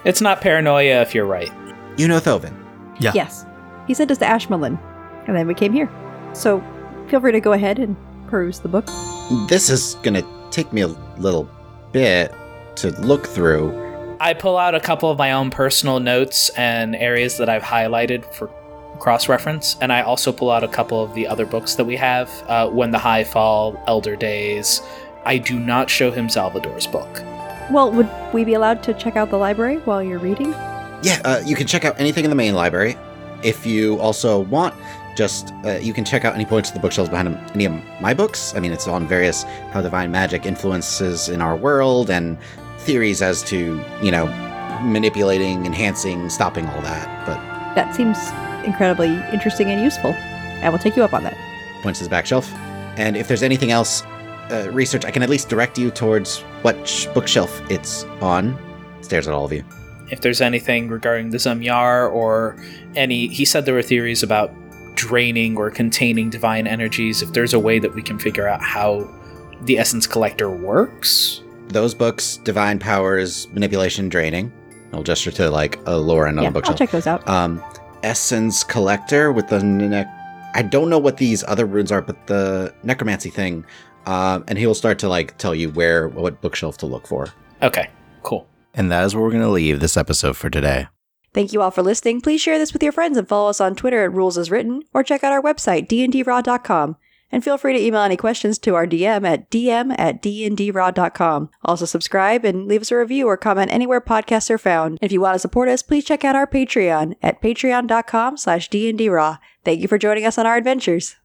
It's 0.05 0.21
not 0.21 0.41
paranoia 0.41 1.03
if 1.03 1.15
you're 1.15 1.27
right. 1.27 1.51
You 1.99 2.09
know 2.09 2.19
Thoven. 2.19 2.55
Yeah. 2.99 3.13
Yes. 3.15 3.45
He 3.87 3.95
sent 3.95 4.11
us 4.11 4.19
to 4.19 4.25
Ashmalin, 4.25 4.79
and 5.27 5.37
then 5.37 5.47
we 5.47 5.55
came 5.55 5.73
here. 5.73 5.91
So 6.33 6.63
feel 7.09 7.21
free 7.21 7.33
to 7.33 7.41
go 7.41 7.53
ahead 7.53 7.79
and 7.79 7.97
peruse 8.29 8.61
the 8.61 8.69
book. 8.69 8.87
This 9.49 9.69
is 9.69 9.97
gonna 10.03 10.23
take 10.51 10.73
me 10.73 10.83
a 10.83 10.89
little 11.19 11.49
bit 11.93 12.33
to 12.77 12.91
look 13.01 13.27
through. 13.27 13.71
I 14.23 14.35
pull 14.35 14.59
out 14.59 14.75
a 14.75 14.81
couple 14.81 15.11
of 15.11 15.17
my 15.17 15.33
own 15.33 15.51
personal 15.51 15.99
notes 15.99 16.51
and 16.51 16.95
areas 16.95 17.39
that 17.39 17.49
I've 17.49 17.63
highlighted 17.63 18.23
for 18.35 18.49
cross 18.99 19.31
reference, 19.31 19.79
and 19.81 19.91
I 19.91 20.03
also 20.03 20.31
pull 20.31 20.51
out 20.51 20.63
a 20.63 20.69
couple 20.69 21.03
of 21.03 21.15
the 21.15 21.27
other 21.27 21.47
books 21.47 21.77
that 21.77 21.87
we 21.87 21.97
have 21.97 22.31
uh, 22.47 22.69
When 22.69 22.91
the 22.91 22.99
High 22.99 23.25
Fall, 23.25 23.83
Elder 23.87 24.17
Days. 24.17 24.83
I 25.25 25.39
do 25.39 25.59
not 25.59 25.89
show 25.89 26.11
him 26.11 26.29
Salvador's 26.29 26.87
book. 26.87 27.23
Well, 27.71 27.91
would 27.93 28.11
we 28.35 28.45
be 28.45 28.53
allowed 28.53 28.83
to 28.83 28.93
check 28.93 29.17
out 29.17 29.31
the 29.31 29.39
library 29.39 29.79
while 29.79 30.03
you're 30.03 30.19
reading? 30.19 30.51
Yeah, 31.03 31.23
uh, 31.25 31.41
you 31.47 31.57
can 31.57 31.67
check 31.67 31.87
out 31.87 31.99
anything 31.99 32.25
in 32.25 32.31
the 32.31 32.37
main 32.37 32.55
library. 32.55 32.99
If 33.43 33.65
you 33.65 33.99
also 34.01 34.41
want, 34.41 34.75
just 35.17 35.55
uh, 35.65 35.79
you 35.81 35.95
can 35.95 36.05
check 36.05 36.27
out 36.27 36.35
any 36.35 36.45
points 36.45 36.69
of 36.69 36.75
the 36.75 36.81
bookshelves 36.81 37.09
behind 37.09 37.39
any 37.55 37.65
of 37.65 37.73
my 38.03 38.13
books. 38.13 38.55
I 38.55 38.61
mean, 38.61 38.73
it's 38.73 38.87
on 38.87 39.09
various 39.09 39.45
how 39.73 39.81
divine 39.81 40.11
magic 40.11 40.45
influences 40.45 41.31
in 41.31 41.41
our 41.41 41.57
world 41.57 42.11
and 42.11 42.37
theories 42.81 43.23
as 43.23 43.43
to 43.45 43.83
you 44.03 44.11
know 44.11 44.27
manipulating, 44.83 45.67
enhancing, 45.67 46.29
stopping 46.31 46.67
all 46.69 46.81
that. 46.83 47.27
But 47.27 47.37
That 47.75 47.95
seems 47.95 48.17
incredibly 48.65 49.09
interesting 49.33 49.71
and 49.71 49.83
useful. 49.83 50.15
I 50.63 50.69
will 50.71 50.79
take 50.79 50.97
you 50.97 51.05
up 51.05 51.13
on 51.13 51.23
that. 51.25 51.37
points 51.83 51.99
to 51.99 52.03
his 52.05 52.09
back 52.09 52.27
shelf. 52.27 52.51
And 52.97 53.17
if 53.17 53.29
there's 53.29 53.43
anything 53.43 53.71
else, 53.71 54.03
uh, 54.51 54.69
research, 54.73 55.05
I 55.05 55.11
can 55.11 55.23
at 55.23 55.31
least 55.31 55.49
direct 55.49 55.79
you 55.79 55.91
towards 55.91 56.41
what 56.63 56.87
sh- 56.87 57.07
bookshelf 57.15 57.61
it's 57.71 58.05
on. 58.21 58.57
stares 59.03 59.27
at 59.29 59.35
all 59.35 59.45
of 59.45 59.53
you. 59.53 59.65
If 60.11 60.21
there's 60.23 60.41
anything 60.41 60.89
regarding 60.89 61.31
the 61.31 61.39
Zamyar 61.39 62.13
or 62.13 62.57
any, 62.97 63.29
he 63.29 63.45
said 63.45 63.65
there 63.65 63.75
were 63.75 63.83
theories 63.83 64.23
about 64.23 64.51
draining 64.97 65.57
or 65.57 65.71
containing 65.71 66.29
divine 66.31 66.67
energies. 66.67 67.23
If 67.23 67.33
there's 67.33 67.55
a 67.55 67.59
way 67.61 67.79
that 67.79 67.95
we 67.95 68.03
can 68.03 68.19
figure 68.19 68.47
out 68.49 68.61
how 68.61 69.09
the 69.63 69.79
Essence 69.79 70.07
Collector 70.07 70.51
works, 70.51 71.43
Those 71.71 71.95
books, 71.95 72.37
Divine 72.39 72.79
Powers, 72.79 73.49
Manipulation, 73.53 74.09
Draining. 74.09 74.53
I'll 74.93 75.03
gesture 75.05 75.31
to 75.33 75.51
like 75.51 75.79
a 75.87 75.97
lower 75.97 76.27
end 76.27 76.39
on 76.39 76.45
yeah, 76.45 76.51
the 76.51 76.57
I'll 76.57 76.61
bookshelf. 76.63 76.79
check 76.79 76.91
those 76.91 77.07
out. 77.07 77.29
Um, 77.29 77.63
Essence 78.03 78.65
Collector 78.65 79.31
with 79.33 79.49
the 79.49 79.63
ne- 79.63 80.05
I 80.55 80.63
don't 80.63 80.91
know 80.91 80.99
what 80.99 81.17
these 81.17 81.45
other 81.45 81.65
runes 81.67 81.93
are, 81.93 82.03
but 82.03 82.27
the 82.27 82.75
necromancy 82.83 83.31
thing. 83.31 83.65
Um, 84.07 84.45
and 84.49 84.59
he 84.59 84.67
will 84.67 84.75
start 84.75 84.99
to 85.01 85.09
like 85.09 85.39
tell 85.39 85.55
you 85.55 85.71
where 85.71 86.09
what 86.09 86.41
bookshelf 86.41 86.77
to 86.79 86.87
look 86.87 87.07
for. 87.07 87.29
okay, 87.63 87.91
cool. 88.25 88.49
And 88.75 88.91
that 88.91 89.05
is 89.05 89.15
where 89.15 89.23
we're 89.23 89.31
going 89.31 89.43
to 89.43 89.49
leave 89.49 89.79
this 89.81 89.97
episode 89.97 90.37
for 90.37 90.49
today. 90.51 90.89
Thank 91.33 91.53
you 91.53 91.63
all 91.63 91.71
for 91.71 91.83
listening. 91.83 92.21
Please 92.21 92.41
share 92.41 92.59
this 92.59 92.73
with 92.73 92.83
your 92.83 92.91
friends 92.93 93.17
and 93.17 93.29
follow 93.29 93.51
us 93.51 93.61
on 93.61 93.77
Twitter 93.77 94.03
at 94.05 94.13
Rules 94.13 94.37
As 94.39 94.51
Written, 94.51 94.83
or 94.93 95.05
check 95.05 95.23
out 95.23 95.33
our 95.33 95.43
website, 95.43 95.87
dndraw.com. 95.89 96.97
And 97.33 97.45
feel 97.45 97.59
free 97.59 97.73
to 97.73 97.81
email 97.81 98.03
any 98.03 98.17
questions 98.17 98.59
to 98.59 98.75
our 98.75 98.87
DM 98.87 99.27
at 99.27 99.51
dm 99.51 99.95
at 99.99 100.23
dndraw.com. 100.23 101.51
Also 101.65 101.85
subscribe 101.85 102.45
and 102.45 102.67
leave 102.67 102.83
us 102.83 102.91
a 102.91 102.97
review 102.97 103.27
or 103.27 103.37
comment 103.37 103.73
anywhere 103.73 104.01
podcasts 104.01 104.51
are 104.51 104.59
found. 104.59 104.99
If 105.01 105.13
you 105.13 105.21
want 105.21 105.35
to 105.35 105.39
support 105.39 105.69
us, 105.69 105.83
please 105.83 106.05
check 106.05 106.25
out 106.25 106.37
our 106.37 106.47
Patreon 106.47 107.15
at 107.23 107.41
patreon.com 107.41 108.37
slash 108.37 108.69
dndraw. 108.69 109.39
Thank 109.65 109.81
you 109.81 109.89
for 109.89 109.99
joining 109.99 110.25
us 110.25 110.39
on 110.39 110.47
our 110.47 110.57
adventures. 110.57 111.17